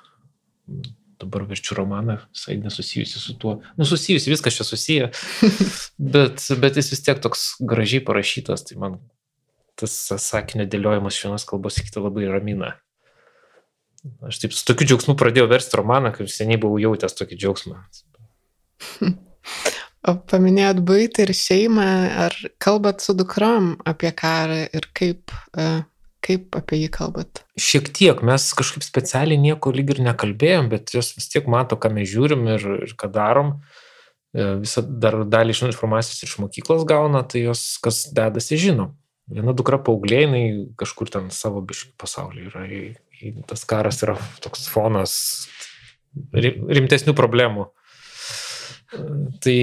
dabar 1.22 1.46
verčiu 1.48 1.76
romaną, 1.80 2.18
visai 2.34 2.58
nesusijusi 2.60 3.20
su 3.20 3.38
tuo. 3.40 3.60
Nu, 3.78 3.86
susijusi, 3.88 4.32
viskas 4.34 4.58
čia 4.58 4.68
susiję, 4.68 5.10
bet, 6.14 6.44
bet 6.62 6.80
jis 6.80 6.92
vis 6.92 7.04
tiek 7.06 7.22
toks 7.24 7.46
gražiai 7.64 8.04
parašytas, 8.06 8.66
tai 8.68 8.80
man 8.82 8.98
tas 9.80 9.96
sakinio 10.24 10.68
dėliojimas 10.72 11.16
iš 11.16 11.28
vienos 11.28 11.48
kalbos 11.48 11.80
į 11.80 11.88
kitą 11.88 12.04
labai 12.06 12.28
ramina. 12.32 12.76
Aš 14.28 14.40
taip 14.44 14.54
su 14.54 14.66
tokiu 14.68 14.88
džiaugsmu 14.92 15.16
pradėjau 15.18 15.50
versti 15.50 15.80
romaną, 15.80 16.12
kaip 16.16 16.30
seniai 16.32 16.60
buvau 16.62 16.78
jautęs 16.82 17.18
tokį 17.18 17.40
džiaugsmą. 17.42 17.80
O 20.06 20.14
paminėjot 20.30 20.84
būti 20.86 21.24
ir 21.24 21.32
šeimą, 21.34 21.90
ar 22.28 22.36
kalbat 22.62 23.02
su 23.02 23.16
dukrom 23.18 23.72
apie 23.90 24.12
karą 24.14 24.60
ir 24.78 24.86
kaip 24.94 25.34
uh, 25.34 25.82
Kaip 26.26 26.56
apie 26.58 26.80
jį 26.80 26.90
kalbat? 26.94 27.44
Šiek 27.62 27.92
tiek, 27.94 28.22
mes 28.26 28.48
kažkaip 28.58 28.86
specialiai 28.86 29.38
nieko 29.38 29.70
lyg 29.76 29.92
ir 29.94 30.02
nekalbėjom, 30.08 30.72
bet 30.72 30.94
jos 30.96 31.12
vis 31.14 31.28
tiek 31.30 31.46
mato, 31.52 31.78
ką 31.78 31.92
mes 31.94 32.10
žiūrim 32.10 32.48
ir, 32.56 32.66
ir 32.88 32.94
ką 32.98 33.12
darom. 33.14 33.60
E, 34.34 34.56
Visą 34.64 34.82
dar 34.82 35.20
dalį 35.30 35.54
iš 35.54 35.62
informacijos 35.68 36.26
iš 36.26 36.38
mokyklos 36.42 36.86
gauna, 36.90 37.22
tai 37.30 37.44
jos 37.46 37.76
kas 37.84 38.08
dedasi 38.16 38.58
žino. 38.62 38.90
Viena 39.30 39.54
dukra 39.58 39.78
paauglė, 39.82 40.24
jinai 40.26 40.46
kažkur 40.78 41.12
ten 41.14 41.30
savo 41.34 41.62
biškių 41.66 41.94
pasaulyje 42.02 42.50
yra. 42.50 42.66
Tas 43.50 43.66
karas 43.70 44.02
yra 44.06 44.18
toks 44.44 44.66
fonas 44.70 45.14
rimtesnių 46.34 47.14
problemų. 47.18 47.68
E, 47.70 49.04
tai, 49.46 49.60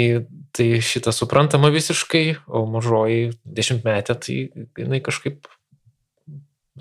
tai 0.55 0.68
šitą 0.79 1.11
suprantama 1.16 1.72
visiškai, 1.75 2.25
o 2.46 2.62
mažoji 2.70 3.33
dešimtmetė, 3.42 4.18
tai 4.22 4.38
jinai 4.79 5.03
kažkaip 5.03 5.51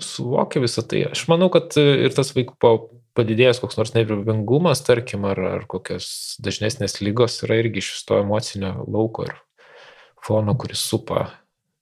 suvokia 0.00 0.62
visą 0.62 0.84
tai. 0.88 1.04
Aš 1.12 1.26
manau, 1.28 1.50
kad 1.52 1.74
ir 1.76 2.14
tas 2.16 2.32
vaikų 2.36 2.56
padidėjęs 3.16 3.60
koks 3.62 3.78
nors 3.78 3.92
nervingumas, 3.96 4.84
tarkim, 4.86 5.26
ar, 5.28 5.40
ar 5.58 5.66
kokios 5.70 6.38
dažnesnės 6.42 7.00
lygos 7.04 7.42
yra 7.46 7.60
irgi 7.60 7.82
iš 7.82 7.92
to 8.08 8.22
emocinio 8.22 8.74
lauko 8.88 9.26
ir 9.28 9.36
fono, 10.22 10.56
kuris 10.56 10.84
supa. 10.86 11.28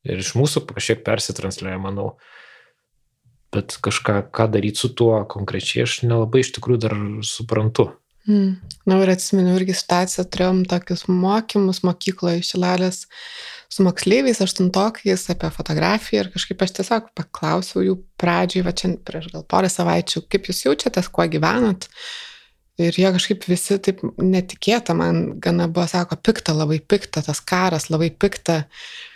Ir 0.07 0.23
iš 0.23 0.33
mūsų 0.39 0.65
kažkiek 0.71 1.05
persitransliuoja, 1.05 1.79
manau. 1.83 2.15
Bet 3.55 3.75
kažką, 3.83 4.31
ką 4.33 4.47
daryti 4.55 4.81
su 4.81 4.93
tuo 4.97 5.19
konkrečiai, 5.29 5.85
aš 5.85 6.01
nelabai 6.07 6.45
iš 6.45 6.55
tikrųjų 6.57 6.83
dar 6.87 6.95
suprantu. 7.27 7.91
Mm. 8.29 8.61
Na 8.87 8.99
ir 9.03 9.11
atsimenu 9.11 9.57
irgi 9.59 9.75
situaciją, 9.77 10.25
turėjom 10.31 10.63
tokius 10.71 11.07
mokymus 11.09 11.83
mokykloje 11.87 12.43
iš 12.43 12.53
su 13.71 13.85
moksleiviais, 13.87 14.41
aštuntokais 14.43 15.29
apie 15.33 15.51
fotografiją 15.55 16.25
ir 16.25 16.33
kažkaip 16.35 16.65
aš 16.65 16.75
tiesiog 16.81 17.13
paklausiau 17.19 17.85
jų 17.87 17.99
pradžioj, 18.21 18.65
va 18.67 18.75
čia 18.77 18.95
prieš 19.07 19.31
gal 19.35 19.47
porą 19.47 19.71
savaičių, 19.71 20.25
kaip 20.31 20.51
jūs 20.51 20.65
jaučiatės, 20.67 21.11
kuo 21.13 21.27
gyvenat. 21.31 21.87
Ir 22.81 22.97
jie 22.97 23.11
kažkaip 23.13 23.45
visi 23.45 23.77
taip 23.83 24.01
netikėta 24.17 24.97
man 24.97 25.39
gana 25.43 25.69
buvo, 25.69 25.85
sako, 25.91 26.17
pikta, 26.17 26.57
labai 26.57 26.81
pikta, 26.81 27.23
tas 27.23 27.43
karas 27.45 27.91
labai 27.93 28.09
pikta. 28.11 28.65
Uh, 28.65 29.10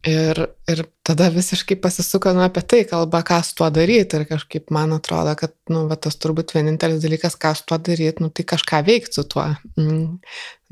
Ir, 0.00 0.38
ir 0.64 0.78
tada 1.04 1.26
visiškai 1.28 1.76
pasisuka 1.76 2.32
nu, 2.32 2.40
apie 2.46 2.62
tai, 2.64 2.78
kalba, 2.88 3.20
ką 3.26 3.42
su 3.44 3.52
tuo 3.58 3.66
daryti. 3.74 4.16
Ir 4.16 4.24
kažkaip 4.30 4.72
man 4.72 4.94
atrodo, 4.96 5.34
kad 5.36 5.52
nu, 5.68 5.82
va, 5.90 5.98
tas 6.00 6.16
turbūt 6.16 6.54
vienintelis 6.56 7.02
dalykas, 7.04 7.36
ką 7.36 7.52
su 7.58 7.66
tuo 7.68 7.76
daryti, 7.76 8.24
nu, 8.24 8.30
tai 8.32 8.46
kažką 8.48 8.80
veikti 8.86 9.18
su 9.18 9.26
tuo. 9.28 9.44
Mm. 9.76 10.16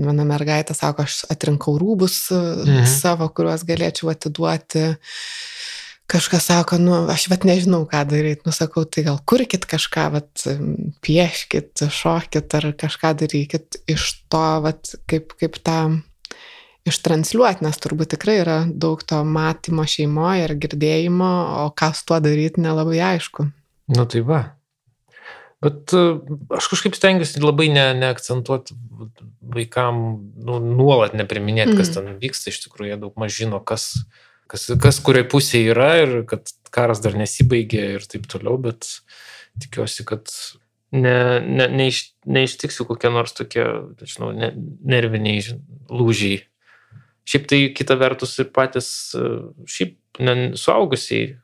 Viena 0.01 0.25
mergaitė 0.25 0.73
sako, 0.79 1.05
aš 1.05 1.27
atrinkau 1.29 1.77
rūbus 1.77 2.17
mhm. 2.33 2.81
E, 2.81 2.89
savo, 2.89 3.29
kuriuos 3.29 3.67
galėčiau 3.69 4.15
atiduoti. 4.15 4.87
Kažkas 6.09 6.49
sako, 6.49 6.81
nu, 6.81 6.97
aš 7.13 7.27
vat 7.29 7.45
nežinau, 7.45 7.83
ką 7.91 8.07
daryti. 8.09 8.47
Nu, 8.49 8.57
sakau, 8.57 8.89
tai 8.89 9.05
gal 9.11 9.21
kurkit 9.29 9.69
kažką, 9.69 10.09
vat, 10.17 10.49
pieškit, 11.05 11.85
šokit 11.85 12.57
ar 12.57 12.73
kažką 12.81 13.13
darykit 13.27 13.83
iš 13.93 14.15
to, 14.33 14.47
vat, 14.65 14.97
kaip, 15.05 15.37
kaip 15.37 15.61
tą... 15.61 15.83
Ta 15.99 16.07
ištransliuoti, 16.91 17.65
nes 17.67 17.81
turbūt 17.83 18.15
tikrai 18.17 18.39
yra 18.43 18.59
daug 18.69 19.03
to 19.07 19.23
matymo 19.25 19.87
šeimoje 19.89 20.47
ir 20.49 20.55
girdėjimo, 20.67 21.33
o 21.65 21.67
ką 21.77 21.93
su 21.97 22.07
tuo 22.09 22.21
daryti 22.25 22.65
nelabai 22.65 23.01
aišku. 23.15 23.49
Nu 23.95 24.05
tai 24.09 24.23
va. 24.27 24.43
Bet 25.65 25.91
e, 25.97 26.03
aš 26.55 26.69
kažkaip 26.71 26.95
stengiuosi 26.95 27.43
labai 27.43 27.67
ne, 27.73 27.89
neakcentuoti 27.99 28.77
vaikam, 29.55 30.03
nu, 30.39 30.61
nuolat 30.63 31.17
nepriminėti, 31.19 31.75
kas 31.79 31.91
mm. 31.91 31.97
ten 31.97 32.21
vyksta, 32.23 32.53
iš 32.53 32.63
tikrųjų 32.67 32.93
jie 32.93 33.01
daug 33.01 33.19
maž 33.19 33.35
žino, 33.35 33.59
kas, 33.67 33.91
kas, 34.51 34.69
kas 34.79 35.01
kurioje 35.03 35.27
pusėje 35.33 35.73
yra 35.75 35.91
ir 36.05 36.15
kad 36.31 36.53
karas 36.75 37.03
dar 37.03 37.19
nesibaigė 37.19 37.83
ir 37.97 38.07
taip 38.07 38.29
toliau, 38.31 38.59
bet 38.69 38.87
tikiuosi, 39.65 40.07
kad 40.07 40.31
ne, 40.95 41.17
ne, 41.43 41.67
neiš, 41.81 42.05
neištiksiu 42.29 42.87
kokie 42.87 43.11
nors 43.11 43.35
tokie, 43.35 43.67
žinau, 44.05 44.31
ne, 44.37 44.53
nerviniai 44.87 45.43
lūžiai 45.91 46.45
Šiaip 47.29 47.49
tai 47.51 47.61
kita 47.77 47.99
vertus 48.01 48.39
ir 48.41 48.49
patys, 48.55 48.89
e, 49.17 49.25
šiaip 49.69 50.23
ne, 50.25 50.37
suaugusiai, 50.57 51.35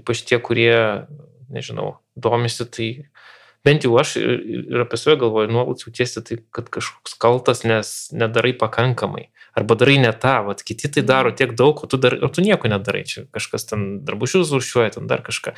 ypač 0.00 0.24
tie, 0.28 0.38
kurie, 0.42 1.06
nežinau, 1.54 1.94
domisi, 2.16 2.66
tai 2.68 2.88
bent 3.64 3.86
jau 3.86 3.96
aš 4.00 4.18
ir 4.20 4.82
apie 4.84 5.00
save 5.00 5.16
galvoju, 5.22 5.48
nuolat 5.52 5.86
jautiesi 5.86 6.20
taip, 6.26 6.44
kad 6.54 6.68
kažkoks 6.72 7.16
kaltas, 7.20 7.64
nes 7.64 7.94
nedarai 8.12 8.52
pakankamai. 8.60 9.30
Arba 9.56 9.78
darai 9.78 9.96
ne 10.02 10.10
tą, 10.12 10.40
vat, 10.48 10.64
kiti 10.66 10.90
tai 10.90 11.04
daro 11.06 11.30
mhm. 11.32 11.38
tiek 11.40 11.56
daug, 11.56 11.80
o 11.80 11.88
tu, 11.88 12.00
dar, 12.00 12.18
o 12.20 12.28
tu 12.28 12.44
nieko 12.44 12.68
nedarai. 12.70 13.04
Čia 13.08 13.24
kažkas 13.34 13.70
ten 13.70 14.04
drabužius 14.04 14.52
užšiuoja, 14.52 14.98
ten 14.98 15.08
dar 15.10 15.24
kažką. 15.24 15.54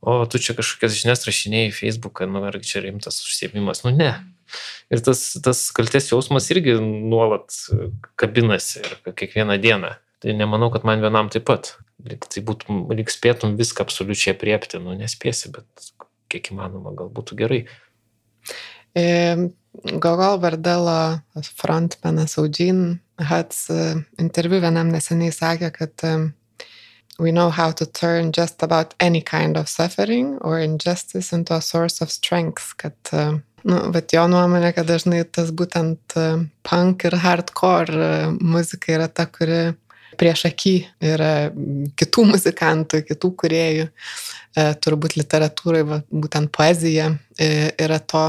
O 0.00 0.22
tu 0.30 0.38
čia 0.38 0.54
kažkokias 0.54 0.94
žinias 0.94 1.26
rašinėjai 1.26 1.72
į 1.72 1.74
Facebooką, 1.74 2.28
nu 2.30 2.44
ar 2.46 2.56
čia 2.62 2.84
rimtas 2.84 3.18
užsiemimas. 3.26 3.82
Nu 3.82 3.90
ne, 3.90 4.12
Ir 4.92 5.02
tas, 5.04 5.22
tas 5.44 5.62
kalties 5.76 6.10
jausmas 6.10 6.48
irgi 6.54 6.78
nuolat 6.80 7.54
kabinasi 8.20 8.82
ir 8.82 8.96
kiekvieną 9.12 9.58
dieną. 9.62 9.94
Tai 10.18 10.34
nemanau, 10.34 10.70
kad 10.74 10.86
man 10.88 11.02
vienam 11.04 11.30
taip 11.30 11.46
pat. 11.50 11.76
Lyg, 12.06 12.26
tai 12.30 12.42
būtum, 12.46 12.86
lyg 12.94 13.10
spėtum 13.10 13.56
viską 13.58 13.84
absoliučiai 13.84 14.36
priepti, 14.38 14.78
nu 14.82 14.94
nespėsi, 14.98 15.50
bet 15.54 15.90
kiek 16.30 16.52
įmanoma, 16.52 16.92
gal 16.98 17.10
būtų 17.14 17.38
gerai. 17.38 17.60
E, 18.94 19.04
Gogol 19.98 20.38
Vardelo 20.42 21.20
frontmenas 21.58 22.38
Audžin 22.38 23.00
Hats 23.18 23.66
interviu 24.18 24.60
vienam 24.62 24.92
neseniai 24.94 25.34
sakė, 25.34 25.72
kad 25.74 26.06
e, 26.06 26.14
we 27.18 27.32
know 27.32 27.50
how 27.50 27.72
to 27.72 27.86
turn 27.86 28.30
just 28.32 28.62
about 28.62 28.94
any 29.00 29.20
kind 29.20 29.56
of 29.56 29.68
suffering 29.68 30.38
or 30.40 30.60
injustice 30.60 31.32
into 31.32 31.54
a 31.54 31.60
source 31.60 32.00
of 32.00 32.10
strength, 32.10 32.76
kad 32.76 32.94
e, 33.12 33.42
Nu, 33.66 33.78
bet 33.94 34.12
jo 34.14 34.22
nuomonė, 34.30 34.70
kad 34.76 34.86
dažnai 34.86 35.24
tas 35.34 35.50
būtent 35.54 36.14
e, 36.18 36.26
punk 36.66 37.04
ir 37.08 37.16
hardcore 37.18 37.98
e, 37.98 38.30
muzika 38.38 38.94
yra 38.94 39.08
ta, 39.10 39.26
kuri 39.26 39.72
prieš 40.18 40.44
akį 40.48 40.74
yra 41.04 41.32
kitų 41.98 42.24
muzikantų, 42.30 43.02
kitų 43.08 43.32
kuriejų. 43.42 43.88
E, 43.88 44.66
turbūt 44.84 45.18
literatūrai, 45.18 45.82
būtent 46.06 46.52
poezija 46.54 47.10
yra 47.38 47.98
to. 48.00 48.24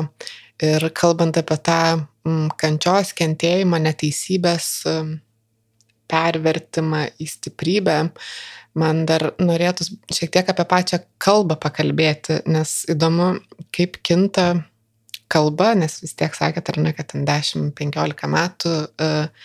Ir 0.66 0.90
kalbant 0.92 1.38
apie 1.40 1.56
tą 1.64 1.82
kančios, 2.60 3.14
kentėjimą, 3.16 3.80
neteisybės 3.86 4.66
pervertimą 6.10 7.06
į 7.22 7.28
stiprybę, 7.30 7.96
man 8.80 9.06
dar 9.08 9.30
norėtųsi 9.40 9.96
šiek 10.18 10.34
tiek 10.34 10.52
apie 10.52 10.66
pačią 10.68 11.00
kalbą 11.22 11.56
pakalbėti, 11.64 12.42
nes 12.52 12.82
įdomu, 12.92 13.38
kaip 13.76 14.02
kinta 14.04 14.50
kalba, 15.32 15.74
nes 15.78 16.00
vis 16.04 16.16
tiek 16.18 16.36
sakėt, 16.36 16.72
ar 16.72 16.80
ne, 16.82 16.94
kad 16.98 17.12
ten 17.14 17.26
10-15 17.28 18.30
metų 18.34 18.74
uh, 18.86 19.44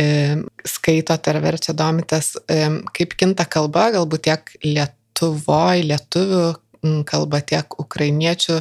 uh, 0.00 0.42
skaitot 0.74 1.30
ar 1.30 1.40
verčia 1.44 1.76
domitės, 1.76 2.34
um, 2.50 2.80
kaip 2.96 3.16
kinta 3.20 3.46
kalba, 3.50 3.90
galbūt 3.94 4.26
tiek 4.28 4.56
lietuvoje, 4.66 5.86
lietuvių 5.92 6.44
kalba, 7.08 7.40
tiek 7.40 7.78
ukrainiečių 7.80 8.58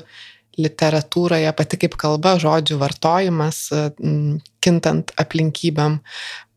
literatūroje, 0.64 1.50
pati 1.58 1.80
kaip 1.82 1.96
kalba, 2.00 2.38
žodžių 2.40 2.78
vartojimas, 2.82 3.66
um, 3.74 4.40
kintant 4.64 5.16
aplinkybėm. 5.20 6.00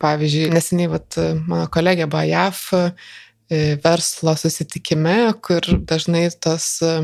Pavyzdžiui, 0.02 0.50
neseniai 0.52 0.90
vat, 0.92 1.16
mano 1.48 1.70
kolegė 1.72 2.04
buvo 2.12 2.26
JAF, 2.28 2.66
uh, 2.76 3.14
E, 3.46 3.76
verslo 3.78 4.32
susitikime, 4.35 5.30
kur 5.38 5.62
dažnai 5.87 6.24
tos 6.42 6.64
e, 6.82 6.94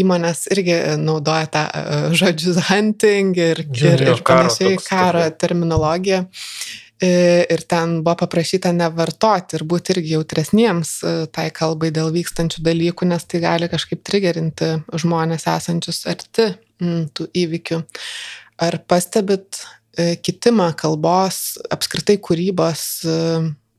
įmonės 0.00 0.46
irgi 0.54 0.72
e, 0.72 0.94
naudoja 0.96 1.50
tą 1.52 1.64
žodžius 2.16 2.62
hunting 2.70 3.36
ir, 3.36 3.60
ir, 3.76 4.04
ir 4.06 4.22
panašiai 4.24 4.78
karo 4.80 5.26
terminologiją. 5.36 6.24
Ir 6.96 7.60
ten 7.68 7.98
buvo 8.00 8.14
paprašyta 8.22 8.70
nevartoti 8.72 9.58
ir 9.58 9.66
būti 9.68 9.92
irgi 9.92 10.14
jautresniems 10.14 10.92
tai 11.36 11.50
kalbai 11.52 11.90
dėl 11.92 12.08
vykstančių 12.14 12.62
dalykų, 12.64 13.10
nes 13.10 13.28
tai 13.28 13.42
gali 13.44 13.68
kažkaip 13.68 14.00
trigerinti 14.00 14.70
žmonės 15.04 15.44
esančius 15.58 16.06
arti 16.08 16.48
mm, 16.80 17.02
tų 17.12 17.28
įvykių. 17.42 17.82
Ar 18.64 18.78
pastebit 18.88 19.60
kitimą 20.24 20.70
kalbos, 20.80 21.58
apskritai 21.68 22.16
kūrybos 22.16 22.88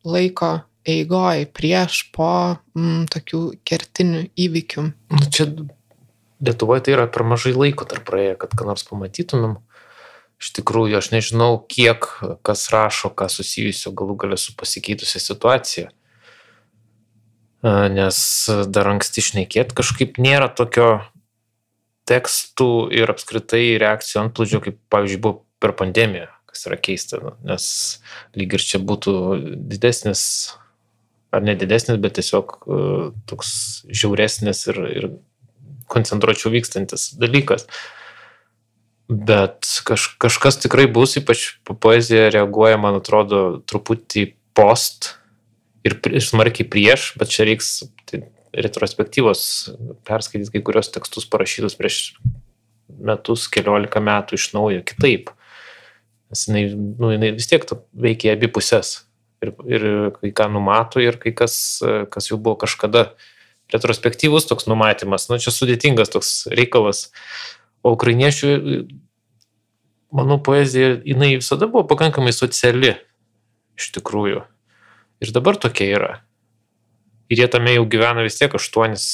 laiko 0.05 0.53
eigoj, 0.88 1.47
prieš, 1.56 2.06
po 2.15 2.30
m, 2.78 3.06
tokių 3.12 3.41
kertinių 3.67 4.23
įvykių? 4.47 4.86
Nu, 5.13 5.28
čia 5.34 5.50
Lietuvoje 6.38 6.84
tai 6.86 6.93
yra 6.93 7.08
per 7.10 7.26
mažai 7.26 7.56
laiko 7.58 7.86
tarp 7.89 8.06
praėję, 8.06 8.36
kad 8.43 8.52
ką 8.54 8.67
nors 8.69 8.86
pamatytumėm. 8.86 9.58
Iš 10.38 10.52
tikrųjų, 10.60 11.00
aš 11.00 11.10
nežinau, 11.15 11.56
kiek 11.65 12.06
kas 12.45 12.67
rašo, 12.69 13.10
ką 13.10 13.26
susijusio 13.34 13.89
galų 13.97 14.19
galę 14.21 14.38
su 14.38 14.54
pasikeitusią 14.54 15.21
situaciją. 15.23 15.88
Nes 17.65 18.19
dar 18.69 18.91
anksti 18.91 19.23
išnekėti 19.23 19.73
kažkaip 19.80 20.21
nėra 20.21 20.52
tokio 20.54 21.00
tekstų 22.08 22.69
ir 22.93 23.10
apskritai 23.12 23.80
reakcijų 23.82 24.21
ant 24.21 24.38
plūdžio, 24.38 24.62
kaip 24.63 24.78
pavyzdžiui 24.93 25.23
buvo 25.23 25.41
per 25.58 25.73
pandemiją, 25.80 26.30
kas 26.45 26.67
yra 26.69 26.78
keista, 26.78 27.17
nu, 27.23 27.34
nes 27.50 27.65
lyg 28.38 28.54
ir 28.54 28.63
čia 28.63 28.78
būtų 28.78 29.15
didesnis 29.73 30.21
ar 31.32 31.44
ne 31.44 31.56
didesnis, 31.60 32.00
bet 32.02 32.18
tiesiog 32.18 32.56
e, 32.58 32.80
toks 33.30 33.52
žiauresnis 33.92 34.66
ir, 34.72 34.82
ir 34.94 35.10
koncentruočiau 35.92 36.52
vykstantis 36.54 37.12
dalykas. 37.20 37.68
Bet 39.08 39.68
kaž, 39.88 40.10
kažkas 40.20 40.60
tikrai 40.63 40.88
bus, 40.92 41.16
ypač 41.20 41.54
poezija 41.68 42.28
reaguoja, 42.34 42.80
man 42.82 43.00
atrodo, 43.00 43.62
truputį 43.70 44.26
post 44.58 45.13
ir, 45.88 45.96
ir 46.12 46.24
smarkiai 46.24 46.68
prieš, 46.68 47.13
bet 47.20 47.32
čia 47.32 47.48
reiks 47.48 47.72
tai, 48.10 48.26
retrospektyvos 48.58 49.42
perskaityti 50.08 50.58
kai 50.58 50.63
kurios 50.66 50.92
tekstus 50.92 51.28
parašytus 51.30 51.78
prieš 51.80 52.02
metus, 52.88 53.48
keliolika 53.52 54.02
metų 54.04 54.40
iš 54.40 54.52
naujo 54.56 54.84
kitaip. 54.88 55.32
Nes 56.32 56.48
jinai, 56.50 56.63
nu, 56.75 57.12
jinai 57.13 57.32
vis 57.38 57.48
tiek 57.48 57.63
veikia 57.96 58.36
abi 58.36 58.50
pusės 58.52 59.06
ir, 59.44 59.54
ir 59.67 59.88
kai 60.17 60.31
ką 60.35 60.50
numato 60.54 61.02
ir 61.04 61.19
kai 61.21 61.33
kas, 61.35 61.81
kas 62.13 62.29
jau 62.31 62.40
buvo 62.40 62.58
kažkada 62.63 63.12
retrospektyvus 63.73 64.48
toks 64.48 64.69
numatymas. 64.69 65.27
Nu, 65.31 65.40
čia 65.44 65.52
sudėtingas 65.54 66.13
toks 66.13 66.31
reikalas. 66.52 67.10
O 67.85 67.94
ukrainiečių, 67.96 68.54
manau, 70.15 70.40
poezija, 70.44 70.96
jinai 71.06 71.35
visada 71.38 71.67
buvo 71.69 71.83
pakankamai 71.90 72.33
sociali, 72.35 72.96
iš 73.77 73.92
tikrųjų. 74.00 74.46
Ir 75.23 75.33
dabar 75.35 75.60
tokia 75.60 75.92
yra. 75.98 76.13
Ir 77.27 77.44
jie 77.44 77.48
tame 77.52 77.73
jau 77.75 77.83
gyvena 77.90 78.23
vis 78.23 78.40
tiek 78.40 78.54
aštuonis 78.56 79.06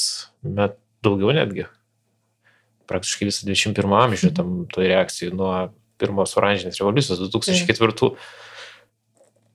metus, 0.46 0.80
daugiau 1.04 1.34
netgi. 1.36 1.66
Praktiškai 2.88 3.28
visą 3.28 3.48
21 3.48 3.96
amžių 4.00 4.30
mhm. 4.30 4.36
tam 4.36 4.54
toj 4.72 4.88
reakcijai 4.92 5.34
nuo 5.36 5.52
pirmos 6.00 6.34
oranžinės 6.40 6.80
revoliucijos 6.80 7.22
2004. 7.32 7.92
Mhm. 7.92 8.16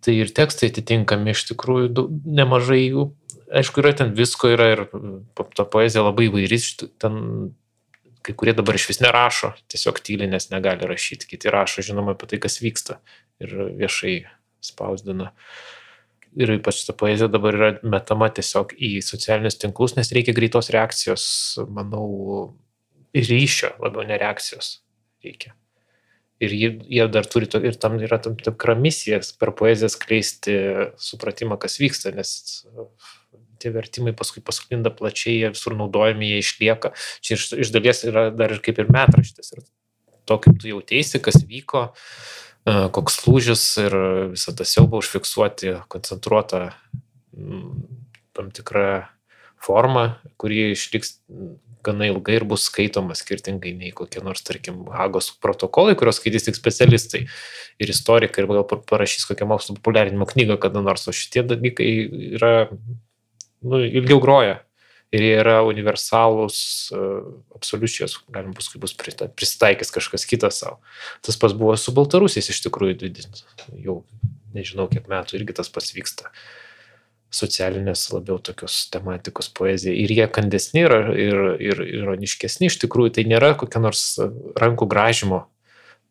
Tai 0.05 0.15
ir 0.15 0.31
tekstai 0.35 0.69
atitinkami 0.71 1.33
iš 1.35 1.45
tikrųjų 1.51 2.05
nemažai 2.39 2.83
jų. 2.85 3.09
Aišku, 3.59 3.81
yra 3.81 3.95
ten 3.97 4.13
visko, 4.15 4.51
yra 4.53 4.67
ir 4.75 4.83
ta 5.57 5.65
poezija 5.65 6.05
labai 6.05 6.27
įvairi, 6.29 6.59
ten 7.01 7.17
kai 8.25 8.35
kurie 8.37 8.53
dabar 8.55 8.77
iš 8.77 8.85
vis 8.91 9.01
nerašo, 9.01 9.53
tiesiog 9.71 9.99
tyli, 10.05 10.27
nes 10.29 10.49
negali 10.51 10.87
rašyti, 10.89 11.27
kiti 11.31 11.51
rašo, 11.51 11.83
žinoma, 11.85 12.15
apie 12.15 12.29
tai, 12.29 12.39
kas 12.43 12.59
vyksta 12.61 12.99
ir 13.41 13.55
viešai 13.79 14.15
spausdina. 14.63 15.31
Ir 16.37 16.51
ypač 16.59 16.83
ta 16.85 16.93
poezija 16.93 17.29
dabar 17.31 17.57
yra 17.57 17.69
metama 17.81 18.29
tiesiog 18.29 18.75
į 18.77 18.99
socialinius 19.05 19.57
tinklus, 19.61 19.95
nes 19.97 20.11
reikia 20.13 20.35
greitos 20.37 20.69
reakcijos, 20.75 21.23
manau, 21.73 22.53
ryšio, 23.17 23.73
labiau 23.81 24.05
ne 24.05 24.19
reakcijos 24.21 24.77
reikia. 25.25 25.55
Ir 26.39 26.53
jie, 26.55 26.69
jie 26.87 27.05
dar 27.11 27.27
turi, 27.27 27.49
to, 27.51 27.59
ir 27.59 27.75
tam 27.75 27.97
yra 27.99 28.19
tam 28.23 28.37
tikra 28.39 28.75
misija 28.79 29.19
per 29.41 29.51
poeziją 29.59 29.89
skleisti 29.91 30.55
supratimą, 30.95 31.57
kas 31.59 31.75
vyksta, 31.81 32.13
nes 32.15 32.31
tie 33.59 33.71
vertimai 33.75 34.13
paskui 34.15 34.43
pasklinda 34.45 34.91
plačiai, 34.95 35.35
jie 35.41 35.51
visur 35.51 35.75
naudojami, 35.75 36.31
jie 36.31 36.39
išlieka. 36.43 36.93
Čia 37.25 37.35
iš, 37.35 37.47
iš 37.65 37.73
dalies 37.75 38.05
yra 38.07 38.29
dar 38.31 38.55
ir 38.55 38.63
kaip 38.63 38.79
ir 38.79 38.91
metraštis. 38.93 39.51
Ir 39.57 39.65
to, 40.29 40.39
kaip 40.39 40.61
tu 40.61 40.71
jautėsi, 40.71 41.21
kas 41.23 41.41
vyko, 41.43 41.89
koks 42.95 43.21
lūžis 43.25 43.65
ir 43.83 43.95
visą 44.35 44.55
tą 44.55 44.67
siaubą 44.67 45.03
užfiksuoti 45.03 45.75
koncentruotą 45.91 46.69
tam 48.37 48.51
tikrą 48.55 48.89
formą, 49.59 50.05
kuri 50.39 50.71
išliks 50.73 51.17
gana 51.83 52.07
ilgai 52.09 52.37
ir 52.39 52.45
bus 52.47 52.65
skaitoma 52.69 53.15
skirtingai 53.17 53.73
nei 53.77 53.91
kokie 53.95 54.21
nors, 54.23 54.41
tarkim, 54.45 54.81
Hagos 54.93 55.31
protokolai, 55.43 55.95
kuriuos 55.99 56.19
skaitys 56.19 56.47
tik 56.47 56.57
specialistai 56.57 57.25
ir 57.79 57.93
istorikai, 57.93 58.43
ir 58.43 58.49
gal 58.51 58.65
parašys 58.67 59.27
kokią 59.29 59.47
mokslo 59.49 59.77
populiarinimo 59.79 60.27
knygą 60.29 60.59
kada 60.61 60.83
nors, 60.85 61.07
o 61.07 61.15
šitie 61.15 61.45
dalykai 61.47 61.91
yra, 62.39 62.53
nu, 63.63 63.83
ilgiau 63.85 64.21
groja. 64.23 64.59
Ir 65.09 65.23
jie 65.25 65.37
yra 65.41 65.55
universalūs, 65.65 66.59
absoliučios, 67.57 68.19
galim 68.29 68.51
paskui 68.53 68.77
bus 68.83 68.93
pristaikęs 68.93 69.89
kažkas 69.95 70.27
kitas 70.29 70.59
savo. 70.61 70.77
Tas 71.25 71.39
pas 71.41 71.55
buvo 71.57 71.73
su 71.81 71.95
Baltarusiais 71.97 72.51
iš 72.53 72.59
tikrųjų, 72.67 73.09
jau 73.81 74.03
nežinau 74.53 74.85
kiek 74.91 75.09
metų 75.09 75.39
irgi 75.39 75.55
tas 75.57 75.73
pats 75.73 75.95
vyksta. 75.97 76.29
Uh, 76.29 76.68
socialinės 77.29 78.07
labiau 78.13 78.39
tokios 78.41 78.87
tematikos 78.93 79.51
poezija. 79.53 79.93
Ir 79.93 80.11
jie 80.13 80.27
kandesni 80.33 80.83
ir, 80.85 80.95
ir, 81.13 81.39
ir 81.61 81.81
ironiškesni 81.85 82.69
iš 82.69 82.79
tikrųjų. 82.83 83.13
Tai 83.17 83.25
nėra 83.29 83.53
kokia 83.59 83.81
nors 83.83 84.03
rankų 84.59 84.89
gražimo 84.89 85.43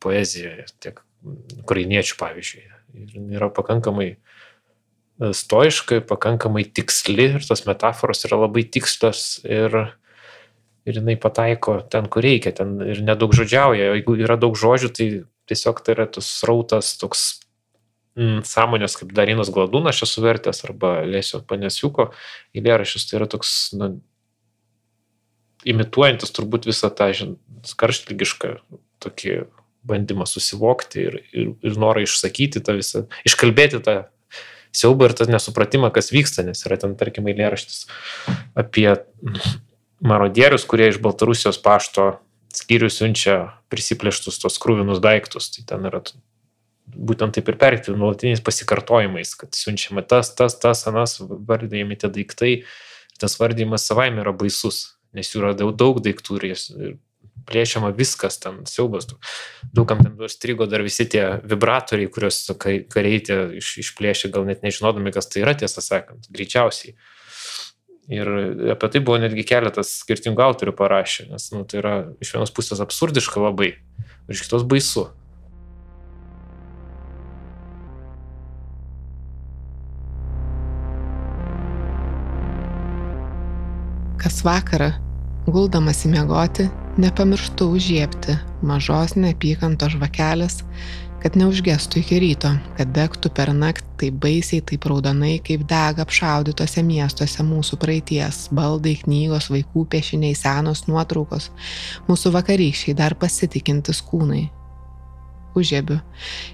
poezija, 0.02 0.68
tiek 0.78 1.02
ukrainiečių 1.58 2.18
pavyzdžiui. 2.20 2.66
Ir 2.98 3.16
yra 3.38 3.50
pakankamai 3.54 4.12
stoiškai, 5.18 6.00
pakankamai 6.06 6.62
tiksli 6.70 7.32
ir 7.34 7.46
tos 7.46 7.64
metaforos 7.66 8.22
yra 8.28 8.38
labai 8.44 8.62
tikslios 8.70 9.40
ir, 9.42 9.74
ir 10.86 11.00
jinai 11.00 11.18
pataiko 11.18 11.80
ten, 11.90 12.06
kur 12.06 12.22
reikia, 12.22 12.54
ten 12.54 12.78
ir 12.86 13.02
nedaug 13.02 13.34
žodžiauja. 13.34 13.90
Jeigu 13.96 14.14
yra 14.22 14.38
daug 14.38 14.54
žodžių, 14.58 14.92
tai 14.94 15.08
tiesiog 15.50 15.82
tai 15.82 15.96
yra 15.96 16.06
tas 16.14 16.30
srautas 16.38 16.94
toks 17.00 17.26
sąmonės 18.46 18.96
kaip 18.98 19.12
Darinas 19.16 19.50
Gladūnas 19.54 19.96
aš 19.96 20.08
esu 20.08 20.24
vertęs 20.24 20.64
arba 20.66 20.98
Lėsio 21.06 21.40
Panesiuko 21.46 22.10
eilėraščius, 22.56 23.06
tai 23.08 23.20
yra 23.20 23.28
toks, 23.30 23.52
na, 23.78 23.92
imituojantis 25.68 26.34
turbūt 26.34 26.68
visą 26.68 26.90
tą 26.94 27.10
karštlygišką 27.78 28.54
tokį 29.02 29.40
bandymą 29.88 30.26
susivokti 30.28 31.02
ir, 31.06 31.18
ir, 31.32 31.50
ir 31.64 31.80
norą 31.80 32.04
išsakyti 32.04 32.62
tą 32.64 32.76
visą, 32.78 33.06
iškalbėti 33.28 33.80
tą 33.84 33.98
siaubą 34.74 35.08
ir 35.08 35.16
tą 35.16 35.28
nesupratimą, 35.30 35.90
kas 35.94 36.12
vyksta, 36.12 36.44
nes 36.46 36.60
yra 36.66 36.78
ten, 36.80 36.94
tarkim, 36.98 37.28
eilėraštis 37.30 37.86
apie 38.58 38.90
marodierius, 40.04 40.66
kurie 40.68 40.90
iš 40.92 41.00
Baltarusijos 41.02 41.58
pašto 41.62 42.18
skyrių 42.54 42.90
siunčia 42.92 43.38
prisiplėštus 43.72 44.40
tos 44.42 44.58
krūvinus 44.62 45.02
daiktus. 45.04 45.50
Tai 45.54 45.64
ten 45.72 45.88
yra 45.88 46.02
būtent 46.94 47.36
taip 47.36 47.50
ir 47.50 47.58
perkti 47.60 47.94
nuolatiniais 47.94 48.42
pasikartojimais, 48.44 49.34
kad 49.38 49.56
siunčiama 49.56 50.04
tas, 50.06 50.32
tas, 50.38 50.56
tas, 50.60 50.86
anas, 50.90 51.18
vardėjami 51.20 51.98
tie 52.00 52.12
daiktai. 52.12 52.54
Tas 53.18 53.34
vardymas 53.40 53.86
savaime 53.88 54.22
yra 54.22 54.32
baisus, 54.36 54.94
nes 55.16 55.30
jų 55.32 55.42
yra 55.42 55.52
daug, 55.58 55.72
daug 55.74 55.98
daiktų 56.04 56.38
ir, 56.38 56.52
ir 56.54 56.96
plėšiama 57.48 57.90
viskas 57.96 58.38
ten, 58.42 58.60
siaubas. 58.68 59.08
Daugam 59.74 60.02
ten 60.04 60.16
užstrigo 60.22 60.68
dar 60.70 60.84
visi 60.86 61.06
tie 61.10 61.24
vibratoriai, 61.42 62.10
kuriuos 62.12 62.42
kariai 62.58 63.20
tie 63.24 63.38
iš, 63.60 63.74
išplėšė, 63.84 64.32
gal 64.34 64.46
net 64.48 64.64
nežinodami, 64.66 65.12
kas 65.14 65.30
tai 65.32 65.44
yra, 65.44 65.56
tiesą 65.58 65.84
sakant, 65.84 66.28
greičiausiai. 66.34 66.96
Ir 68.08 68.28
apie 68.72 68.88
tai 68.88 69.02
buvo 69.04 69.18
netgi 69.20 69.44
keletas 69.48 69.98
skirtingų 70.02 70.40
autorių 70.40 70.72
parašę, 70.76 71.28
nes 71.28 71.50
nu, 71.52 71.66
tai 71.68 71.82
yra 71.82 71.94
iš 72.24 72.32
vienos 72.36 72.52
pusės 72.56 72.80
absurdiška 72.80 73.42
labai, 73.42 73.74
iš 74.32 74.46
kitos 74.46 74.64
baisu. 74.68 75.10
Kas 84.28 84.42
vakarą, 84.44 84.90
guldamas 85.48 86.02
į 86.04 86.10
miegoti, 86.12 86.66
nepamirštu 87.00 87.64
užžiepti 87.72 88.34
mažos 88.68 89.14
neapykantos 89.16 89.94
žvakelės, 89.94 90.58
kad 91.22 91.38
neužgestų 91.40 92.02
iki 92.02 92.18
ryto, 92.20 92.50
kad 92.76 92.92
degtų 92.92 93.30
per 93.32 93.54
naktį 93.56 93.94
taip 94.02 94.18
baisiai, 94.20 94.60
taip 94.68 94.84
raudonai, 94.92 95.38
kaip 95.46 95.64
dega 95.70 96.04
apšaudytose 96.04 96.84
miestuose 96.84 97.46
mūsų 97.54 97.80
praeities- 97.80 98.42
baldai, 98.58 98.98
knygos, 99.00 99.48
vaikų 99.48 99.86
piešiniai, 99.96 100.36
senos 100.36 100.84
nuotraukos, 100.90 101.48
mūsų 102.10 102.34
vakarykščiai 102.36 102.98
dar 103.00 103.16
pasitikintis 103.16 104.04
kūnai. 104.12 104.50
Užėbiu, 105.56 106.02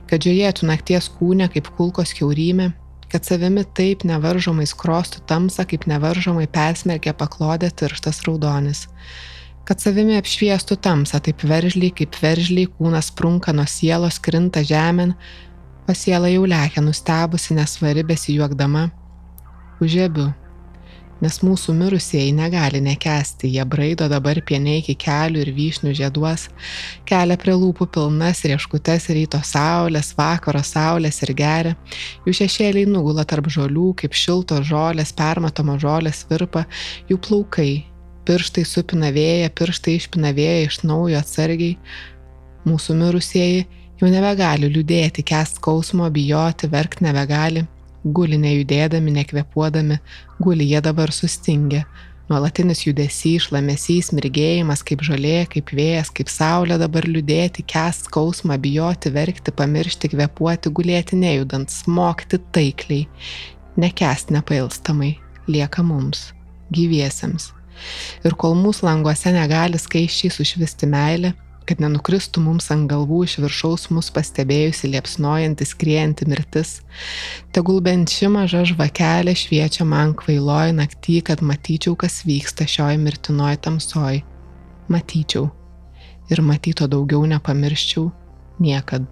kad 0.07 0.23
žiūrėtų 0.23 0.71
nakties 0.71 1.11
kūnė 1.19 1.51
kaip 1.51 1.75
kulkos 1.75 2.15
keurymė 2.15 2.71
kad 3.15 3.23
savimi 3.23 3.63
taip 3.79 4.01
nevaržomai 4.03 4.65
skrostų 4.67 5.21
tamsą, 5.31 5.63
kaip 5.71 5.85
nevaržomai 5.87 6.49
persmerkė 6.51 7.13
paklodę 7.15 7.69
tirštas 7.71 8.25
raudonis. 8.27 8.89
Kad 9.69 9.79
savimi 9.79 10.17
apšviestų 10.19 10.81
tamsą 10.83 11.21
taip 11.23 11.45
veržliai, 11.47 11.93
kaip 11.95 12.19
veržliai 12.19 12.67
kūnas 12.75 13.13
prunka 13.15 13.55
nuo 13.55 13.69
sielos, 13.71 14.19
krinta 14.19 14.65
žemėn, 14.67 15.15
o 15.87 15.95
siela 15.95 16.33
jau 16.33 16.43
lekia 16.51 16.83
nustebusi 16.83 17.55
nesvari 17.55 18.03
besijuokdama. 18.09 18.89
Užėbiu, 19.79 20.33
nes 21.23 21.39
mūsų 21.45 21.75
mirusieji 21.79 22.33
negali 22.35 22.81
nekesti, 22.83 23.51
jie 23.55 23.65
braido 23.69 24.09
dabar 24.11 24.41
pieniai 24.47 24.81
iki 24.83 24.97
kelių 24.99 25.45
ir 25.45 25.51
vyšnių 25.57 25.95
žieduos, 25.97 26.49
kelia 27.09 27.37
prie 27.41 27.55
lūpų 27.59 27.89
pilnas 27.95 28.43
rieškutes 28.49 29.09
ryto 29.15 29.41
saulės, 29.47 30.15
vakaro 30.19 30.63
saulės 30.65 31.23
ir 31.27 31.35
geria, 31.39 31.75
jų 32.27 32.37
šešėliai 32.41 32.89
nugula 32.91 33.27
tarp 33.29 33.51
žolių, 33.53 33.93
kaip 34.03 34.17
šiltos 34.19 34.67
žolės, 34.69 35.15
permatoma 35.17 35.79
žolės 35.83 36.25
virpa, 36.31 36.65
jų 37.11 37.21
plaukai, 37.29 37.85
pirštai 38.25 38.65
supina 38.69 39.13
vėją, 39.15 39.53
pirštai 39.55 39.99
išpina 40.01 40.35
vėją 40.37 40.67
iš 40.69 40.83
naujo 40.89 41.21
atsargiai, 41.21 41.79
mūsų 42.65 42.97
mirusieji 43.01 43.65
jau 44.01 44.11
nebegali 44.11 44.71
liūdėti, 44.73 45.25
kest 45.27 45.61
skausmo, 45.61 46.09
bijoti, 46.13 46.69
verkti 46.73 47.07
nebegali, 47.07 47.65
guli 48.05 48.39
nejudėdami, 48.41 49.15
nekvepuodami, 49.21 50.01
guli 50.43 50.69
jie 50.71 50.81
dabar 50.85 51.13
sustingę. 51.13 51.85
Nuolatinis 52.25 52.81
judesys, 52.87 53.51
šlamesys, 53.51 54.09
mirgėjimas 54.17 54.81
kaip 54.87 55.03
žolė, 55.05 55.43
kaip 55.53 55.75
vėjas, 55.77 56.09
kaip 56.09 56.31
saulė 56.33 56.79
dabar 56.81 57.05
liūdėti, 57.05 57.67
kest 57.69 58.09
skausmą, 58.09 58.57
bijoti, 58.61 59.13
verkti, 59.13 59.53
pamiršti, 59.53 60.09
kvepuoti, 60.15 60.73
gulėti 60.73 61.19
nejudant, 61.21 61.69
smokti 61.69 62.41
taikliai, 62.57 63.05
nekest 63.77 64.33
nepailstamai, 64.33 65.13
lieka 65.53 65.85
mums, 65.85 66.31
gyviesiems. 66.73 67.51
Ir 68.25 68.37
kol 68.41 68.57
mūsų 68.57 68.89
languose 68.89 69.35
negali 69.35 69.77
skaiščiai 69.81 70.33
sušvisti 70.33 70.89
meilė, 70.89 71.35
kad 71.69 71.81
nenukristų 71.83 72.43
mums 72.45 72.71
ant 72.75 72.89
galvų 72.91 73.23
iš 73.27 73.37
viršaus 73.43 73.89
mus 73.95 74.11
pastebėjusi 74.15 74.91
liepsnojanti 74.93 75.67
skriejanti 75.69 76.29
mirtis. 76.31 76.79
Tegul 77.57 77.81
bent 77.85 78.13
ši 78.13 78.31
maža 78.33 78.65
žvakelė 78.69 79.35
šviečia 79.39 79.87
man 79.89 80.15
kvailoj 80.19 80.75
naktį, 80.79 81.21
kad 81.31 81.45
matyčiau, 81.45 81.97
kas 81.99 82.23
vyksta 82.29 82.69
šioj 82.69 83.01
mirtinoj 83.03 83.59
tamsoj. 83.65 84.23
Matyčiau. 84.93 85.51
Ir 86.33 86.41
matyto 86.45 86.89
daugiau 86.89 87.25
nepamirščiau 87.29 88.09
niekad. 88.65 89.09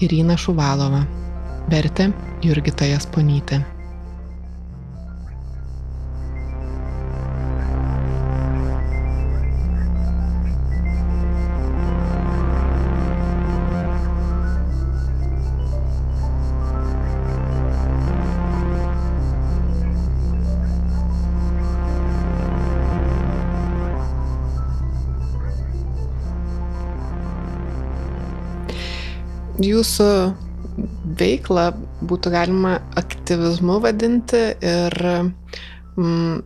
Irina 0.00 0.36
Šuvalova. 0.40 1.04
Vertė 1.70 2.08
Jurgita 2.44 2.88
Jasponytė. 2.88 3.60
Jūsų 29.64 30.10
veiklą 31.20 31.70
būtų 32.08 32.32
galima 32.32 32.78
aktyvizmu 32.98 33.80
vadinti 33.84 34.42
ir 34.64 34.96
mm, 35.96 36.40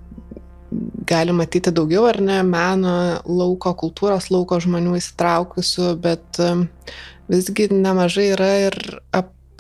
gali 1.07 1.35
matyti 1.37 1.73
daugiau 1.75 2.09
ar 2.09 2.21
ne 2.25 2.41
meno 2.47 2.95
lauko, 3.29 3.75
kultūros 3.79 4.31
lauko 4.35 4.59
žmonių 4.63 4.97
įsitraukusių, 4.99 5.93
bet 6.03 6.41
mm, 6.43 6.67
visgi 7.31 7.69
nemažai 7.73 8.31
yra 8.35 8.51
ir 8.69 8.81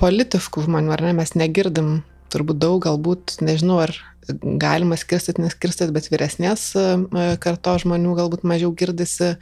politiškų 0.00 0.66
žmonių, 0.66 0.90
ar 0.94 1.04
ne, 1.06 1.14
mes 1.20 1.36
negirdim 1.38 2.00
turbūt 2.34 2.58
daug, 2.58 2.80
galbūt, 2.82 3.38
nežinau, 3.46 3.78
ar 3.84 3.94
galima 4.60 4.96
skirstyti, 4.98 5.42
neskirstyti, 5.44 5.92
bet 5.94 6.08
vyresnės 6.10 6.70
e, 6.78 6.86
karto 7.42 7.76
žmonių 7.82 8.16
galbūt 8.18 8.46
mažiau 8.48 8.72
girdisi, 8.76 9.34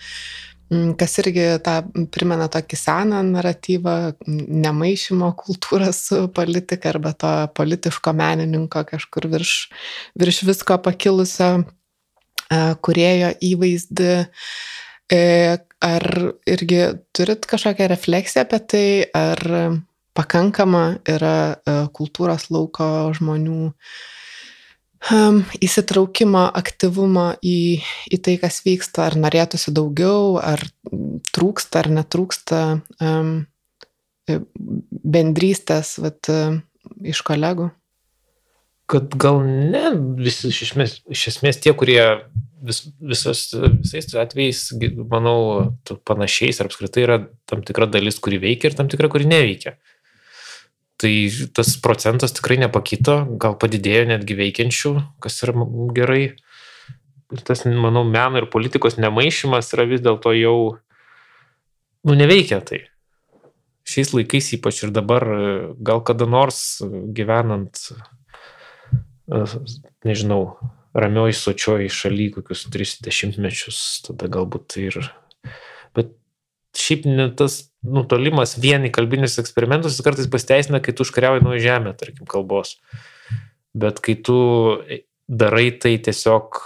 kas 1.01 1.19
irgi 1.23 1.45
tą 1.65 1.75
primena 2.15 2.49
tokį 2.53 2.79
seną 2.79 3.21
naratyvą, 3.29 3.97
nemaišymo 4.27 5.33
kultūrą 5.39 5.91
su 5.97 6.27
politika 6.35 6.93
arba 6.93 7.13
to 7.19 7.33
politiško 7.57 8.15
menininko 8.17 8.85
kažkur 8.89 9.29
virš, 9.33 9.55
virš 10.19 10.43
visko 10.49 10.79
pakilusio 10.85 11.51
e, 11.61 11.65
kurėjo 12.85 13.35
įvaizdį. 13.51 14.15
E, 15.13 15.23
ar 15.83 16.09
irgi 16.49 16.83
turit 17.13 17.47
kažkokią 17.51 17.89
refleksiją 17.91 18.47
apie 18.47 18.61
tai, 18.73 18.87
ar 19.13 19.43
pakankama 20.17 20.85
yra 21.09 21.59
kultūros 21.97 22.49
lauko 22.55 22.87
žmonių 23.17 23.73
um, 25.11 25.43
įsitraukimo, 25.63 26.45
aktyvumo 26.55 27.33
į, 27.43 27.83
į 28.13 28.21
tai, 28.23 28.37
kas 28.43 28.63
vyksta, 28.67 29.09
ar 29.09 29.19
norėtųsi 29.21 29.75
daugiau, 29.75 30.39
ar 30.43 30.63
trūksta, 31.35 31.83
ar 31.83 31.91
netrūksta 31.99 32.63
um, 33.03 33.35
bendrystės 34.29 35.97
vat, 36.03 36.31
iš 37.03 37.23
kolegų? 37.27 37.71
Kad 38.93 39.15
gal 39.17 39.41
ne 39.47 39.93
visi 40.21 40.51
iš 40.53 40.65
esmės, 40.69 40.99
iš 41.11 41.29
esmės 41.33 41.59
tie, 41.63 41.73
kurie 41.79 42.03
vis, 42.63 42.83
visas, 43.01 43.47
visais 43.55 44.11
atvejais, 44.19 44.67
manau, 45.09 45.73
panašiais 46.07 46.61
ar 46.61 46.69
apskritai 46.69 47.07
yra 47.07 47.19
tam 47.49 47.65
tikra 47.65 47.89
dalis, 47.89 48.21
kuri 48.23 48.43
veikia 48.43 48.71
ir 48.71 48.77
tam 48.79 48.91
tikra, 48.93 49.09
kuri 49.13 49.31
neveikia. 49.31 49.77
Uh, 49.79 49.92
Tai 51.03 51.11
tas 51.57 51.75
procentas 51.83 52.31
tikrai 52.37 52.61
nepakito, 52.63 53.25
gal 53.43 53.57
padidėjo 53.59 54.05
netgi 54.13 54.37
veikiančių, 54.39 54.93
kas 55.25 55.41
yra 55.43 55.67
gerai. 55.97 56.23
Tas, 57.49 57.65
manau, 57.67 58.05
meno 58.07 58.39
ir 58.39 58.47
politikos 58.53 58.99
nemaišymas 59.01 59.73
yra 59.75 59.89
vis 59.91 60.03
dėlto 60.05 60.35
jau, 60.37 60.57
nu, 62.07 62.15
neveikia 62.15 62.61
tai. 62.63 62.85
Šiais 63.89 64.13
laikais 64.15 64.53
ypač 64.55 64.85
ir 64.85 64.93
dabar, 64.95 65.27
gal 65.83 66.05
kada 66.07 66.29
nors 66.31 66.79
gyvenant, 66.87 67.83
nežinau, 70.07 70.43
ramioj 70.95 71.35
sočioj 71.35 71.89
šaly 71.91 72.29
kokius 72.37 72.69
30 72.71 73.43
mečius, 73.43 73.83
tada 74.07 74.31
galbūt 74.31 74.71
tai 74.77 74.87
ir... 74.93 75.11
Bet 75.99 76.15
šiaip 76.79 77.11
ne 77.11 77.27
tas 77.35 77.72
nutolimas 77.83 78.55
vien 78.63 78.87
į 78.87 78.93
kalbinius 78.95 79.39
eksperimentus 79.43 80.01
kartais 80.05 80.31
pasiteisina, 80.31 80.81
kai 80.83 80.95
tu 80.95 81.07
užkariauji 81.07 81.45
nuo 81.45 81.59
žemę, 81.61 81.95
tarkim, 81.99 82.27
kalbos. 82.31 82.77
Bet 83.75 84.01
kai 84.05 84.15
tu 84.21 84.39
darai 85.29 85.71
tai 85.83 85.97
tiesiog 86.03 86.61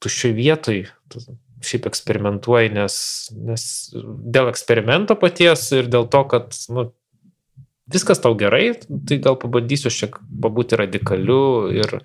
tuščioj 0.00 0.34
vietoj, 0.36 0.82
tu 1.12 1.24
šiaip 1.64 1.90
eksperimentuoji, 1.90 2.72
nes, 2.72 2.94
nes 3.36 3.64
dėl 3.92 4.48
eksperimento 4.52 5.16
paties 5.20 5.66
ir 5.76 5.90
dėl 5.92 6.06
to, 6.12 6.22
kad 6.30 6.56
nu, 6.72 6.86
viskas 7.90 8.22
tau 8.22 8.36
gerai, 8.38 8.72
tai 9.08 9.18
gal 9.22 9.36
pabandysiu 9.40 9.92
šiek 9.92 10.16
pabūti 10.40 10.78
radikaliu 10.80 11.42
ir, 11.74 11.98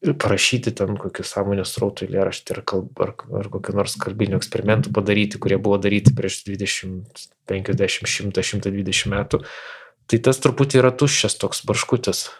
parašyti 0.00 0.72
ten 0.72 0.96
kokį 0.96 1.24
sąmonės 1.28 1.74
srautų 1.74 2.06
eilėraštį 2.06 2.54
ar, 2.54 2.60
kalb, 2.72 3.02
ar, 3.04 3.12
ar 3.36 3.48
kokį 3.52 3.74
nors 3.76 3.98
kalbinių 4.00 4.38
eksperimentų 4.38 4.92
padaryti, 4.96 5.40
kurie 5.42 5.58
buvo 5.60 5.76
daryti 5.82 6.14
prieš 6.16 6.40
20, 6.46 7.26
50, 7.50 8.08
100, 8.08 8.44
120 8.52 9.10
metų. 9.12 9.42
Tai 10.10 10.20
tas 10.24 10.40
truputį 10.40 10.80
yra 10.80 10.92
tuščias 10.96 11.36
toks 11.40 11.60
barškutis. 11.68 12.30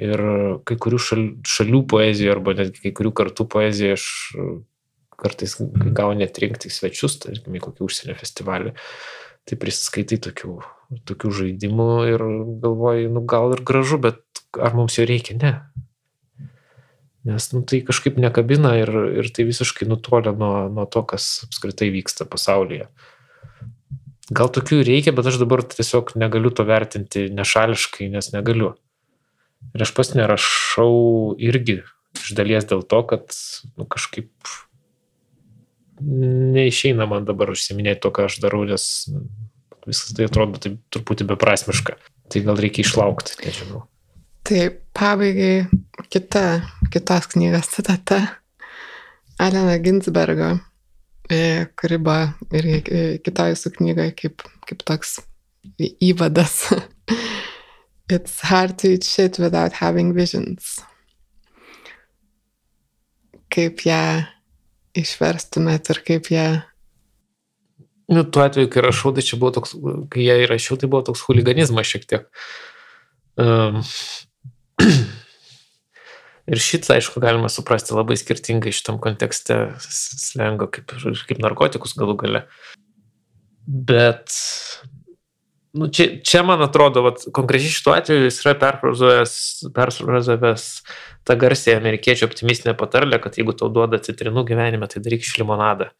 Ir 0.00 0.22
kai 0.64 0.78
kurių 0.80 1.02
šal, 1.02 1.22
šalių 1.44 1.82
poezijoje 1.90 2.32
arba 2.32 2.56
netgi 2.56 2.86
kai 2.86 2.94
kurių 2.96 3.12
kartų 3.20 3.46
poezijoje 3.50 3.98
aš 3.98 4.06
kartais 5.20 5.58
gauni 5.98 6.24
atrinkti 6.24 6.72
svečius, 6.72 7.18
tarkim, 7.20 7.58
į 7.58 7.60
kokį 7.66 7.84
užsienio 7.84 8.16
festivalį, 8.16 8.72
tai 9.44 9.58
prisiskaitai 9.60 10.16
tokių, 10.30 10.54
tokių 11.10 11.34
žaidimų 11.42 11.90
ir 12.14 12.24
galvoji, 12.64 13.12
nu 13.12 13.26
gal 13.28 13.52
ir 13.52 13.60
gražu, 13.68 14.00
bet 14.00 14.22
ar 14.56 14.78
mums 14.78 14.96
jo 14.96 15.04
reikia? 15.10 15.36
Ne 15.42 15.52
Nes 17.28 17.50
nu, 17.52 17.60
tai 17.68 17.82
kažkaip 17.84 18.16
nekabina 18.20 18.72
ir, 18.80 18.90
ir 19.20 19.28
tai 19.36 19.44
visiškai 19.44 19.88
nutolia 19.88 20.32
nuo, 20.32 20.70
nuo 20.72 20.86
to, 20.88 21.02
kas 21.04 21.42
apskritai 21.44 21.90
vyksta 21.92 22.24
pasaulyje. 22.24 22.86
Gal 24.30 24.48
tokių 24.54 24.80
reikia, 24.86 25.12
bet 25.12 25.26
aš 25.28 25.40
dabar 25.42 25.60
tiesiog 25.66 26.14
negaliu 26.20 26.52
to 26.54 26.64
vertinti 26.64 27.26
nešališkai, 27.34 28.08
nes 28.14 28.30
negaliu. 28.32 28.72
Ir 29.74 29.84
aš 29.84 29.92
pas 29.96 30.14
nerašau 30.16 31.36
irgi 31.42 31.82
iš 32.16 32.32
dalies 32.38 32.66
dėl 32.70 32.82
to, 32.86 33.02
kad 33.10 33.36
nu, 33.76 33.84
kažkaip 33.84 34.30
neišeina 36.00 37.04
man 37.10 37.26
dabar 37.28 37.52
užsiminėti 37.52 38.00
to, 38.06 38.12
ką 38.14 38.30
aš 38.30 38.40
darau, 38.42 38.64
nes 38.68 38.84
viskas 39.86 40.14
tai 40.16 40.28
atrodo 40.30 40.60
taip 40.62 40.78
truputį 40.94 41.28
beprasmiška. 41.34 41.98
Tai 42.30 42.42
gal 42.46 42.60
reikia 42.62 42.86
išlaukti, 42.86 43.36
nežinau. 43.44 43.84
Tai 44.46 44.60
pabaigai 44.96 45.68
kita, 46.08 46.62
kitos 46.90 47.26
knygos 47.30 47.70
citata 47.70 48.20
Alena 49.38 49.78
Ginsbergo, 49.78 50.58
e, 51.30 51.66
kuri 51.76 51.98
buvo 51.98 52.32
ir 52.52 52.66
e, 52.70 53.02
kitoje 53.24 53.54
jūsų 53.54 53.72
knygoje 53.78 54.14
kaip, 54.18 54.44
kaip 54.68 54.82
toks 54.84 55.20
įvadas. 55.80 56.56
It's 58.10 58.40
hard 58.42 58.76
to 58.82 58.96
eat 58.96 59.06
shit 59.06 59.38
without 59.38 59.78
having 59.78 60.12
visions. 60.16 60.80
Kaip 63.54 63.86
ją 63.86 64.26
išverstumėt 64.98 65.94
ir 65.94 66.02
kaip 66.06 66.34
ją 66.34 66.48
Nu, 68.10 68.24
tuo 68.26 68.42
atveju, 68.42 68.66
kai 68.74 68.82
rašau, 68.82 69.12
tai 69.14 69.22
čia 69.22 69.36
buvo 69.38 69.52
toks, 69.54 69.76
kai 70.10 70.24
ją 70.24 70.34
įrašiau, 70.42 70.74
tai 70.82 70.88
buvo 70.90 71.04
toks 71.06 71.20
huliganizmas 71.28 71.86
šiek 71.86 72.08
tiek. 72.10 72.24
Um, 73.38 73.78
Ir 76.50 76.58
šitą, 76.58 76.96
aišku, 76.96 77.20
galima 77.22 77.50
suprasti 77.52 77.94
labai 77.94 78.16
skirtingai 78.18 78.72
šitam 78.74 78.98
kontekste 79.02 79.60
slengo, 79.86 80.66
kaip, 80.72 80.90
kaip 81.28 81.42
narkotikus 81.42 81.94
galų 81.98 82.16
gale. 82.24 82.44
Bet 83.66 84.34
nu, 85.72 85.88
čia, 85.88 86.06
čia, 86.26 86.42
man 86.46 86.62
atrodo, 86.64 87.02
vat, 87.06 87.22
konkrečiai 87.36 87.72
šituo 87.74 87.94
atveju 87.94 88.26
jis 88.26 88.40
yra 88.42 88.54
perfrazavęs 89.76 90.64
tą 91.28 91.36
garsiai 91.38 91.76
amerikiečių 91.78 92.26
optimistinę 92.26 92.74
patarlę, 92.78 93.20
kad 93.22 93.38
jeigu 93.38 93.54
tau 93.56 93.70
duoda 93.72 94.00
citrinų 94.02 94.44
gyvenime, 94.48 94.88
tai 94.90 95.02
daryk 95.04 95.26
iš 95.26 95.36
limonadą. 95.42 95.90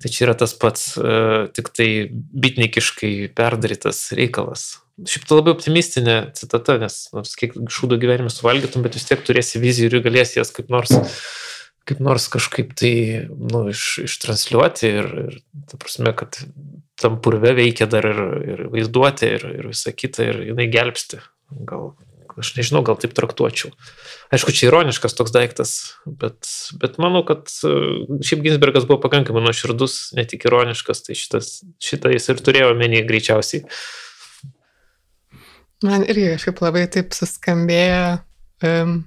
Tai 0.00 0.12
čia 0.12 0.26
yra 0.28 0.36
tas 0.38 0.54
pats, 0.56 0.92
uh, 1.00 1.48
tik 1.56 1.72
tai 1.76 1.88
bitnikiškai 2.12 3.12
perdarytas 3.36 4.04
reikalas. 4.16 4.70
Šiaip 5.08 5.26
tai 5.26 5.38
labai 5.38 5.54
optimistinė 5.56 6.16
citata, 6.36 6.76
nes 6.80 7.02
nors 7.16 7.32
kiek 7.40 7.56
šūdo 7.72 7.98
gyvenime 8.00 8.32
suvalgytum, 8.32 8.84
bet 8.84 8.98
vis 8.98 9.08
tiek 9.08 9.22
turėsi 9.24 9.62
vizijų 9.62 9.94
ir 9.94 10.04
galėsi 10.04 10.38
jas 10.38 10.52
kaip 10.54 10.68
nors, 10.72 10.92
kaip 11.88 12.02
nors 12.04 12.28
kažkaip 12.32 12.74
tai 12.78 12.94
nu, 13.32 13.66
iš, 13.72 13.86
ištranšiuoti 14.04 14.92
ir, 15.00 15.10
ir 15.24 15.38
ta 15.72 15.80
prasme, 15.80 16.12
kad 16.16 16.42
tam 17.00 17.18
purve 17.24 17.54
veikia 17.56 17.88
dar 17.90 18.06
ir, 18.06 18.20
ir 18.52 18.62
vaizduoti 18.72 19.34
ir, 19.38 19.48
ir 19.62 19.72
visa 19.72 19.92
kita 19.96 20.26
ir 20.28 20.40
jinai 20.50 20.68
gelbsti. 20.72 21.20
Gal, 21.66 21.94
aš 22.40 22.52
nežinau, 22.58 22.82
gal 22.86 22.98
taip 23.00 23.14
traktuočiau. 23.16 23.72
Aišku, 24.34 24.52
čia 24.54 24.68
ironiškas 24.68 25.16
toks 25.18 25.32
daiktas, 25.34 25.72
bet, 26.06 26.46
bet 26.80 26.98
manau, 27.02 27.22
kad 27.26 27.50
e, 27.66 27.72
šiaip 28.26 28.44
Ginsbergas 28.44 28.86
buvo 28.88 29.00
pakankamai 29.02 29.42
nuoširdus, 29.44 29.96
ne 30.18 30.26
tik 30.28 30.46
ironiškas, 30.48 31.02
tai 31.06 31.16
šitas, 31.18 31.50
šitą 31.82 32.12
jis 32.14 32.30
ir 32.30 32.44
turėjo 32.46 32.70
menį 32.78 33.02
greičiausiai. 33.08 33.64
Man 35.86 36.04
irgi 36.04 36.34
kažkaip 36.34 36.60
labai 36.60 36.84
taip 36.92 37.14
suskambėjo 37.16 38.20
um, 38.68 38.98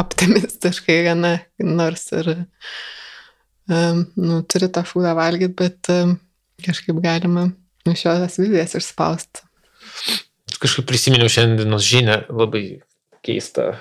optimistiškai 0.00 1.02
gana, 1.04 1.34
nors 1.60 2.06
ir 2.16 2.30
um, 2.32 4.06
nu, 4.16 4.40
turi 4.48 4.70
tą 4.72 4.84
fūdą 4.88 5.12
valgyti, 5.18 5.54
bet 5.60 5.92
um, 5.92 6.16
kažkaip 6.64 7.00
galima 7.02 7.48
iš 7.90 8.04
jo 8.06 8.14
tas 8.22 8.38
vizijas 8.40 8.76
išspausti. 8.78 9.44
Kažkaip 10.62 10.86
prisiminiau 10.86 11.30
šiandienos 11.32 11.86
žinę 11.86 12.22
labai 12.30 12.82
keistą 13.26 13.72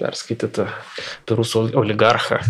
perskaitytą 0.00 0.68
apie 0.68 1.36
rusų 1.36 1.66
oligarchą, 1.78 2.40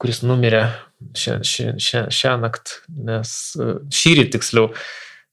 kuris 0.00 0.22
numirė 0.26 0.68
šią, 1.16 1.40
šią, 1.46 1.74
šią, 1.82 2.06
šią 2.14 2.36
naktį, 2.44 2.78
nes 3.08 3.34
šį 3.96 4.14
rytį 4.20 4.36
tiksliau 4.36 4.70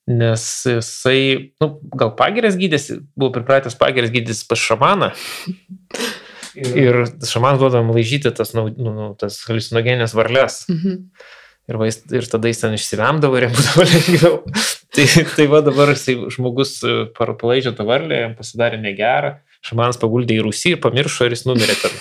nes 0.07 0.43
jisai, 0.67 1.19
nu, 1.63 1.69
gal 1.95 2.11
pagirės 2.17 2.57
gydėsi, 2.59 2.99
buvo 3.15 3.31
pripratęs 3.37 3.77
pagirės 3.79 4.11
gydytis 4.11 4.43
pas 4.47 4.59
šamaną. 4.59 5.13
Ir, 6.59 6.73
ir 6.83 6.99
šamanas 7.27 7.61
duodam 7.61 7.93
laižyti 7.95 8.33
tas, 8.35 8.51
nu, 8.57 8.67
nu, 8.75 9.13
tas 9.19 9.39
halucinogenės 9.47 10.15
varlės. 10.17 10.63
Mhm. 10.71 11.05
Ir, 11.71 11.77
va, 11.79 11.87
ir 11.87 12.25
tada 12.27 12.51
jis 12.51 12.59
ten 12.59 12.73
išsivemdavo 12.75 13.37
ir 13.39 13.47
jam 13.47 13.53
būdavo 13.55 13.85
lengviau. 13.93 14.39
tai, 14.95 15.05
tai 15.37 15.45
va 15.51 15.61
dabar 15.63 15.93
žmogus 15.95 16.75
e, 16.83 16.95
palaižė 17.15 17.71
tą 17.77 17.87
varlę, 17.87 18.19
jam 18.25 18.33
pasidarė 18.39 18.81
negerą, 18.83 19.37
šamanas 19.63 19.99
paguldė 20.01 20.35
į 20.39 20.43
Rusį 20.49 20.75
ir 20.75 20.83
pamiršo 20.83 21.29
ir 21.29 21.37
jis 21.37 21.45
numirė 21.47 21.77
ten. 21.79 21.95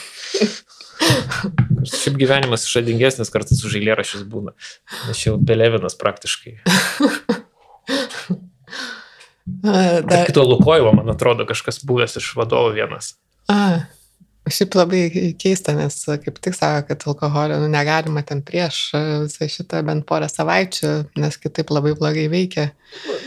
Šiaip 1.83 2.19
gyvenimas 2.19 2.67
išradingesnis 2.67 3.31
kartais 3.35 3.63
už 3.67 3.79
eilėrašius 3.79 4.27
būna. 4.31 4.55
Aš 5.11 5.27
jau 5.29 5.39
belevinas 5.39 5.97
praktiškai. 5.99 6.59
Dar 9.63 10.27
kito 10.27 10.45
Lukoilo, 10.47 10.93
man 10.95 11.11
atrodo, 11.11 11.47
kažkas 11.49 11.83
buvęs 11.87 12.19
iš 12.21 12.33
vadovo 12.39 12.71
vienas. 12.75 13.15
A, 13.51 13.87
šiaip 14.51 14.75
labai 14.75 15.03
keista, 15.39 15.75
nes 15.77 15.95
kaip 16.25 16.39
tik 16.43 16.57
sako, 16.57 16.87
kad 16.89 17.05
alkoholio 17.07 17.61
nu, 17.63 17.69
negalima 17.71 18.25
ten 18.27 18.43
prieš 18.43 18.81
visą 19.23 19.49
šitą 19.51 19.83
bent 19.87 20.07
porą 20.09 20.27
savaičių, 20.31 20.93
nes 21.23 21.39
kitaip 21.39 21.71
labai 21.71 21.95
blogai 21.99 22.27
veikia. 22.33 22.71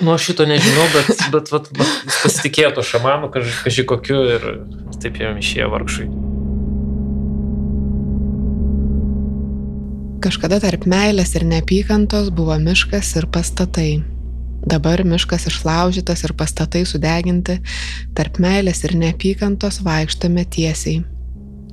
Nu, 0.01 0.13
aš 0.15 0.31
šito 0.31 0.47
nežinau, 0.49 0.87
bet, 0.93 1.11
bet 1.33 1.51
vat, 1.55 1.69
vat, 1.71 1.93
jis 2.09 2.21
pasitikėjo 2.25 2.73
to 2.75 2.85
šamanu, 2.85 3.31
kažkai 3.33 3.87
kokiu 3.87 4.21
ir 4.35 4.49
taip 4.99 5.21
jam 5.21 5.39
išėjo 5.39 5.71
vargšai. 5.71 6.09
Kažkada 10.25 10.57
tarp 10.63 10.87
meilės 10.89 11.35
ir 11.37 11.45
neapykantos 11.45 12.31
buvo 12.33 12.57
miškas 12.59 13.13
ir 13.19 13.29
pastatai. 13.31 14.14
Dabar 14.65 15.03
miškas 15.05 15.45
išlaužytas 15.51 16.23
ir 16.25 16.33
pastatai 16.37 16.85
sudeginti, 16.89 17.59
tarp 18.17 18.39
meilės 18.41 18.81
ir 18.87 18.95
neapykantos 18.97 19.83
vaikštame 19.85 20.45
tiesiai. 20.55 21.03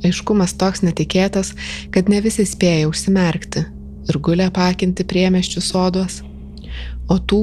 Aiškumas 0.05 0.53
toks 0.61 0.83
netikėtas, 0.85 1.55
kad 1.95 2.11
ne 2.13 2.21
visi 2.21 2.45
spėja 2.49 2.91
užsimerkti 2.91 3.65
ir 4.11 4.19
gulia 4.19 4.51
pakinti 4.53 5.07
priemeščių 5.09 5.63
soduos, 5.63 6.21
o 7.09 7.17
tų, 7.17 7.43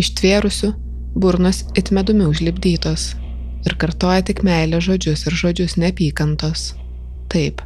ištvėrusių, 0.00 0.72
burnos 1.14 1.64
it 1.76 1.92
medumi 1.94 2.26
užlipdytos 2.26 3.12
ir 3.66 3.74
kartoja 3.78 4.22
tik 4.24 4.42
meilę 4.46 4.80
žodžius 4.82 5.26
ir 5.28 5.36
žodžius 5.36 5.76
neapykantos. 5.80 6.72
Taip, 7.28 7.60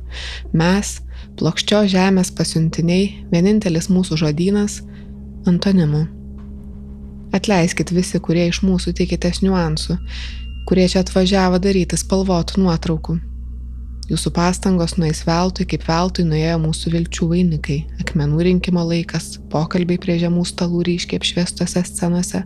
mes, 0.52 0.96
plokščio 1.38 1.84
žemės 1.92 2.32
pasiuntiniai, 2.34 3.28
vienintelis 3.32 3.88
mūsų 3.92 4.18
žodynas- 4.24 4.82
antonimų. 5.52 6.21
Atleiskit 7.32 7.92
visi, 7.96 8.20
kurie 8.20 8.46
iš 8.50 8.62
mūsų 8.66 8.92
tikitės 8.98 9.40
niuansų, 9.44 9.96
kurie 10.68 10.86
čia 10.88 11.00
atvažiavo 11.00 11.60
daryti 11.62 11.96
spalvotų 12.00 12.60
nuotraukų. 12.64 13.18
Jūsų 14.10 14.32
pastangos 14.34 14.96
nueis 14.98 15.22
veltui, 15.24 15.64
kaip 15.70 15.86
veltui 15.86 16.24
nuėjo 16.28 16.58
mūsų 16.60 16.90
vilčių 16.92 17.28
vainikai, 17.30 17.78
akmenų 18.02 18.42
rinkimo 18.48 18.82
laikas, 18.84 19.38
pokalbiai 19.52 20.00
prie 20.02 20.18
žemų 20.20 20.44
stalų 20.50 20.82
ryškiai 20.90 21.20
apšviestose 21.22 21.84
scenose. 21.88 22.42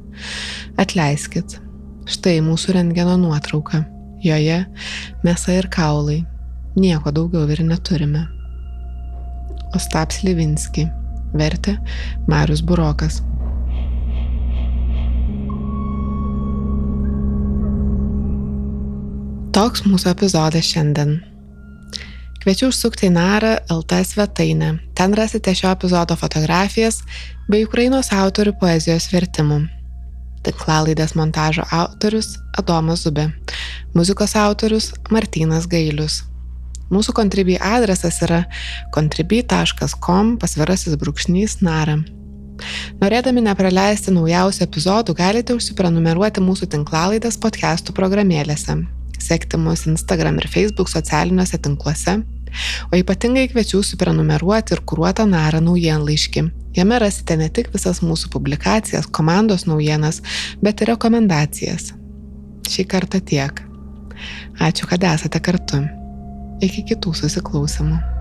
Atleiskit. 0.78 1.58
Štai 2.06 2.38
mūsų 2.46 2.76
rengeno 2.76 3.16
nuotrauka. 3.18 3.82
Joje 4.22 4.60
mėsa 5.26 5.56
ir 5.58 5.66
kaulai. 5.72 6.20
Nieko 6.78 7.10
daugiau 7.10 7.48
ir 7.50 7.64
neturime. 7.66 8.28
Ostaps 9.74 10.22
Levinski. 10.22 10.86
Vertė 11.34 11.80
Marius 12.30 12.62
Burokas. 12.62 13.24
Toks 19.56 19.86
mūsų 19.88 20.10
epizodas 20.10 20.66
šiandien. 20.68 21.14
Kviečiu 22.42 22.66
užsukti 22.68 23.06
į 23.08 23.14
Narą 23.14 23.54
LT 23.72 24.02
svetainę. 24.04 24.66
Ten 24.92 25.14
rasite 25.16 25.54
šio 25.56 25.70
epizodo 25.70 26.12
fotografijas 26.20 26.98
bei 27.48 27.64
Ukrainos 27.64 28.10
autorių 28.12 28.52
poezijos 28.60 29.06
vertimų. 29.08 29.62
Tinklalaidės 30.44 31.14
montažo 31.16 31.64
autorius 31.72 32.34
Adomas 32.60 33.06
Zubė. 33.06 33.30
Muzikos 33.96 34.36
autorius 34.36 34.90
Martynas 35.08 35.64
Gailius. 35.72 36.18
Mūsų 36.92 37.14
Contribui 37.16 37.56
adresas 37.56 38.20
yra 38.26 38.42
contribui.com 38.92 40.34
pasvirasis 40.36 40.98
brūkšnys 41.00 41.62
nara. 41.64 41.96
Norėdami 43.00 43.46
nepraleisti 43.48 44.12
naujausių 44.12 44.66
epizodų, 44.68 45.16
galite 45.16 45.56
užsiprenumeruoti 45.56 46.44
mūsų 46.44 46.68
tinklalaidės 46.76 47.40
podcastų 47.40 47.96
programėlėse, 47.96 48.76
sekti 49.22 49.58
mus 49.60 49.86
Instagram 49.90 50.40
ir 50.40 50.48
Facebook 50.52 50.90
socialiniuose 50.92 51.58
tinkluose, 51.62 52.18
o 52.90 52.96
ypatingai 52.96 53.48
kviečiu 53.50 53.82
suprenumeruoti 53.84 54.76
ir 54.76 54.82
kuruotą 54.88 55.26
narą 55.28 55.60
naujienlaiškį. 55.66 56.46
Jame 56.76 56.98
rasite 57.00 57.36
ne 57.40 57.48
tik 57.52 57.70
visas 57.74 58.02
mūsų 58.04 58.32
publikacijas, 58.32 59.08
komandos 59.08 59.66
naujienas, 59.68 60.22
bet 60.62 60.82
ir 60.82 60.92
rekomendacijas. 60.94 61.92
Šį 62.68 62.88
kartą 62.90 63.22
tiek. 63.22 63.62
Ačiū, 64.60 64.88
kad 64.90 65.04
esate 65.04 65.40
kartu. 65.40 65.84
Iki 66.64 66.86
kitų 66.92 67.12
susiklausimų. 67.20 68.15